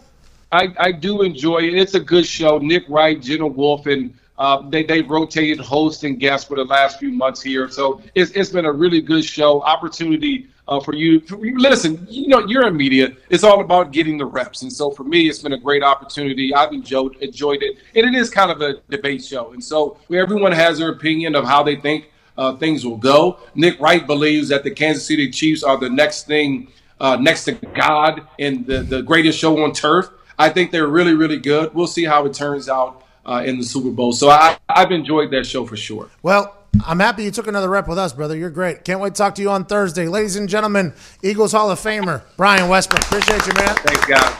I, 0.54 0.70
I 0.80 0.92
do 0.94 1.22
enjoy 1.24 1.58
it. 1.58 1.74
It's 1.74 1.96
a 1.96 2.00
good 2.00 2.26
show. 2.26 2.60
Nick 2.60 2.86
Wright, 2.88 3.22
Jenna 3.22 3.48
Wolfe, 3.48 3.88
and 3.88 4.14
uh, 4.38 4.70
they 4.70 4.84
they 4.84 5.02
rotated 5.02 5.60
host 5.60 6.04
and 6.04 6.20
guests 6.20 6.48
for 6.48 6.56
the 6.56 6.64
last 6.64 7.00
few 7.00 7.12
months 7.12 7.42
here. 7.42 7.70
So 7.70 8.02
it's 8.14 8.32
it's 8.32 8.52
been 8.52 8.66
a 8.66 8.72
really 8.72 9.02
good 9.02 9.24
show. 9.24 9.62
Opportunity 9.62 10.48
uh, 10.68 10.80
for 10.80 10.94
you. 10.94 11.20
For 11.22 11.38
listen, 11.38 12.06
you 12.10 12.28
know 12.28 12.46
you're 12.46 12.68
in 12.68 12.78
media. 12.78 13.14
It's 13.30 13.44
all 13.44 13.62
about 13.62 13.92
getting 13.92 14.18
the 14.18 14.26
reps, 14.26 14.62
and 14.62 14.72
so 14.72 14.92
for 14.92 15.04
me, 15.04 15.28
it's 15.28 15.40
been 15.40 15.54
a 15.54 15.58
great 15.58 15.84
opportunity. 15.84 16.54
I've 16.54 16.72
enjoyed 16.72 17.16
enjoyed 17.18 17.64
it, 17.64 17.78
and 17.96 18.06
it 18.06 18.20
is 18.20 18.30
kind 18.30 18.52
of 18.52 18.62
a 18.62 18.82
debate 18.90 19.24
show. 19.24 19.54
And 19.54 19.64
so 19.64 19.98
everyone 20.12 20.52
has 20.52 20.78
their 20.78 20.90
opinion 20.90 21.36
of 21.36 21.46
how 21.46 21.64
they 21.64 21.76
think 21.76 22.12
uh, 22.38 22.56
things 22.58 22.86
will 22.86 22.98
go. 22.98 23.40
Nick 23.56 23.80
Wright 23.80 24.06
believes 24.06 24.50
that 24.50 24.64
the 24.64 24.72
Kansas 24.72 25.06
City 25.08 25.32
Chiefs 25.32 25.64
are 25.64 25.78
the 25.78 25.90
next 25.90 26.28
thing. 26.28 26.72
Uh, 27.00 27.16
next 27.16 27.46
to 27.46 27.52
God 27.52 28.26
and 28.40 28.66
the, 28.66 28.80
the 28.80 29.04
greatest 29.04 29.38
show 29.38 29.64
on 29.64 29.72
turf. 29.72 30.10
I 30.40 30.50
think 30.50 30.72
they're 30.72 30.88
really, 30.88 31.14
really 31.14 31.38
good. 31.38 31.72
We'll 31.76 31.86
see 31.86 32.06
how 32.06 32.26
it 32.26 32.34
turns 32.34 32.68
out 32.68 33.04
uh, 33.28 33.44
in 33.46 33.58
the 33.58 33.64
Super 33.64 33.90
Bowl. 33.90 34.14
So 34.14 34.30
I, 34.30 34.58
I've 34.70 34.92
enjoyed 34.92 35.32
that 35.32 35.46
show 35.46 35.66
for 35.66 35.76
sure. 35.76 36.10
Well, 36.24 36.56
I'm 36.86 37.00
happy 37.00 37.24
you 37.24 37.32
took 37.32 37.48
another 37.48 37.70
rep 37.70 37.88
with 37.88 37.98
us, 37.98 38.14
brother. 38.14 38.36
You're 38.38 38.50
great. 38.50 38.86
Can't 38.86 39.00
wait 39.00 39.16
to 39.16 39.18
talk 39.18 39.36
to 39.36 39.42
you 39.42 39.50
on 39.50 39.66
Thursday. 39.66 40.08
Ladies 40.08 40.36
and 40.36 40.48
gentlemen, 40.48 40.94
Eagles 41.22 41.52
Hall 41.52 41.70
of 41.72 41.80
Famer, 41.80 42.22
Brian 42.38 42.70
Westbrook. 42.70 43.02
Appreciate 43.02 43.46
you, 43.46 43.54
man. 43.54 43.76
Thanks, 43.78 44.06
God. 44.06 44.38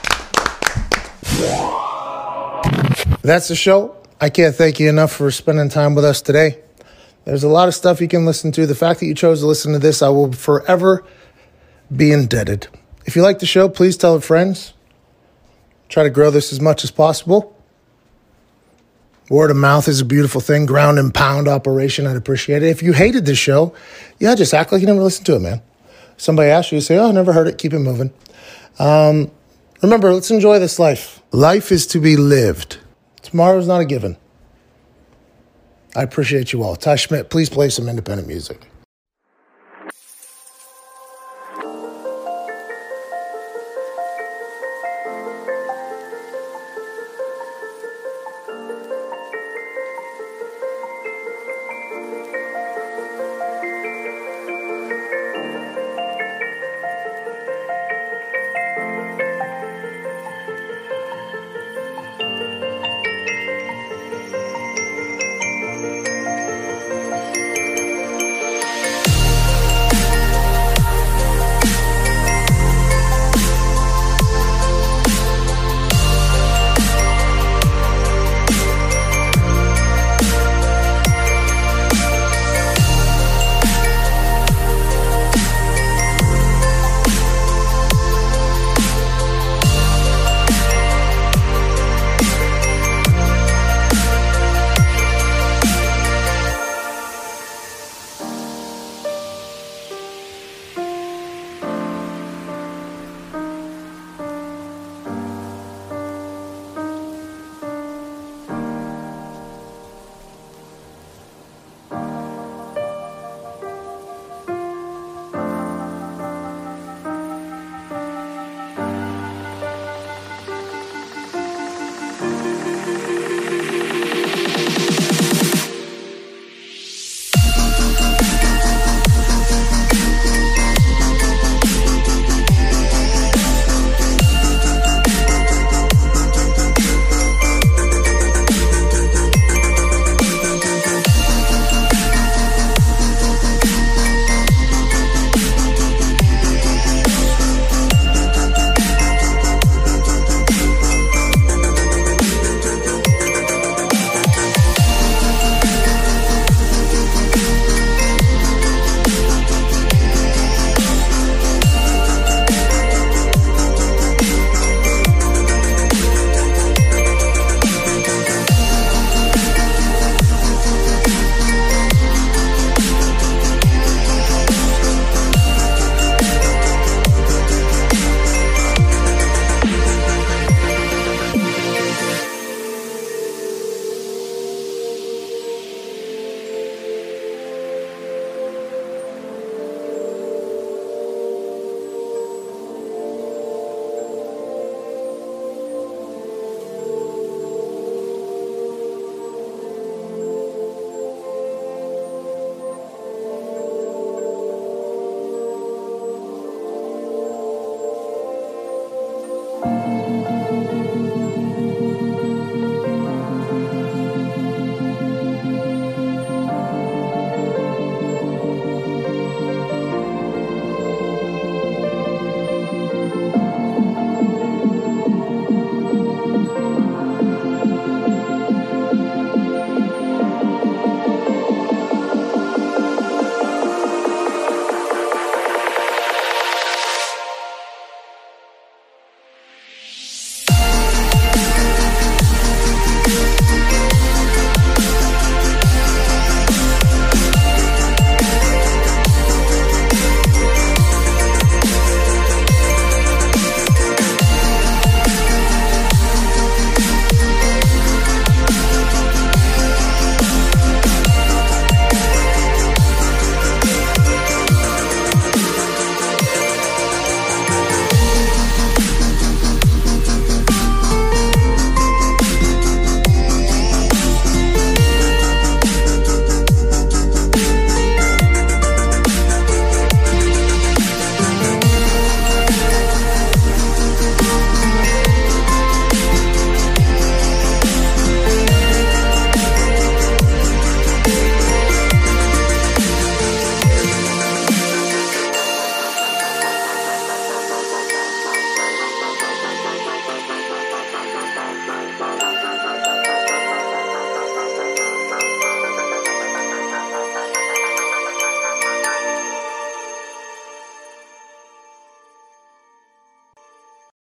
That's 3.22 3.48
the 3.48 3.56
show. 3.56 3.96
I 4.20 4.30
can't 4.30 4.54
thank 4.54 4.80
you 4.80 4.88
enough 4.88 5.12
for 5.12 5.30
spending 5.30 5.68
time 5.68 5.94
with 5.94 6.04
us 6.04 6.22
today. 6.22 6.58
There's 7.24 7.44
a 7.44 7.48
lot 7.48 7.68
of 7.68 7.74
stuff 7.74 8.00
you 8.00 8.08
can 8.08 8.24
listen 8.24 8.52
to. 8.52 8.66
The 8.66 8.74
fact 8.74 9.00
that 9.00 9.06
you 9.06 9.14
chose 9.14 9.40
to 9.40 9.46
listen 9.46 9.72
to 9.74 9.78
this, 9.78 10.00
I 10.02 10.08
will 10.08 10.32
forever 10.32 11.04
be 11.94 12.10
indebted. 12.10 12.68
If 13.04 13.16
you 13.16 13.22
like 13.22 13.38
the 13.38 13.46
show, 13.46 13.68
please 13.68 13.96
tell 13.96 14.14
your 14.14 14.20
friends. 14.22 14.72
Try 15.88 16.04
to 16.04 16.10
grow 16.10 16.30
this 16.30 16.52
as 16.52 16.60
much 16.60 16.84
as 16.84 16.90
possible. 16.90 17.57
Word 19.30 19.50
of 19.50 19.56
mouth 19.56 19.88
is 19.88 20.00
a 20.00 20.04
beautiful 20.04 20.40
thing. 20.40 20.64
Ground 20.66 20.98
and 20.98 21.12
pound 21.12 21.48
operation. 21.48 22.06
I'd 22.06 22.16
appreciate 22.16 22.62
it. 22.62 22.68
If 22.68 22.82
you 22.82 22.92
hated 22.94 23.26
this 23.26 23.38
show, 23.38 23.74
yeah, 24.18 24.34
just 24.34 24.54
act 24.54 24.72
like 24.72 24.80
you 24.80 24.86
never 24.86 25.02
listened 25.02 25.26
to 25.26 25.36
it, 25.36 25.40
man. 25.40 25.62
Somebody 26.16 26.50
asks 26.50 26.72
you, 26.72 26.76
you 26.76 26.82
say, 26.82 26.96
oh, 26.96 27.08
I 27.08 27.12
never 27.12 27.32
heard 27.32 27.46
it. 27.46 27.58
Keep 27.58 27.74
it 27.74 27.78
moving. 27.80 28.12
Um, 28.78 29.30
remember, 29.82 30.12
let's 30.12 30.30
enjoy 30.30 30.58
this 30.58 30.78
life. 30.78 31.22
Life 31.30 31.70
is 31.70 31.86
to 31.88 32.00
be 32.00 32.16
lived. 32.16 32.78
Tomorrow's 33.22 33.66
not 33.66 33.80
a 33.80 33.84
given. 33.84 34.16
I 35.94 36.02
appreciate 36.02 36.52
you 36.52 36.62
all. 36.62 36.76
Ty 36.76 36.96
Schmidt, 36.96 37.30
please 37.30 37.50
play 37.50 37.68
some 37.68 37.88
independent 37.88 38.28
music. 38.28 38.66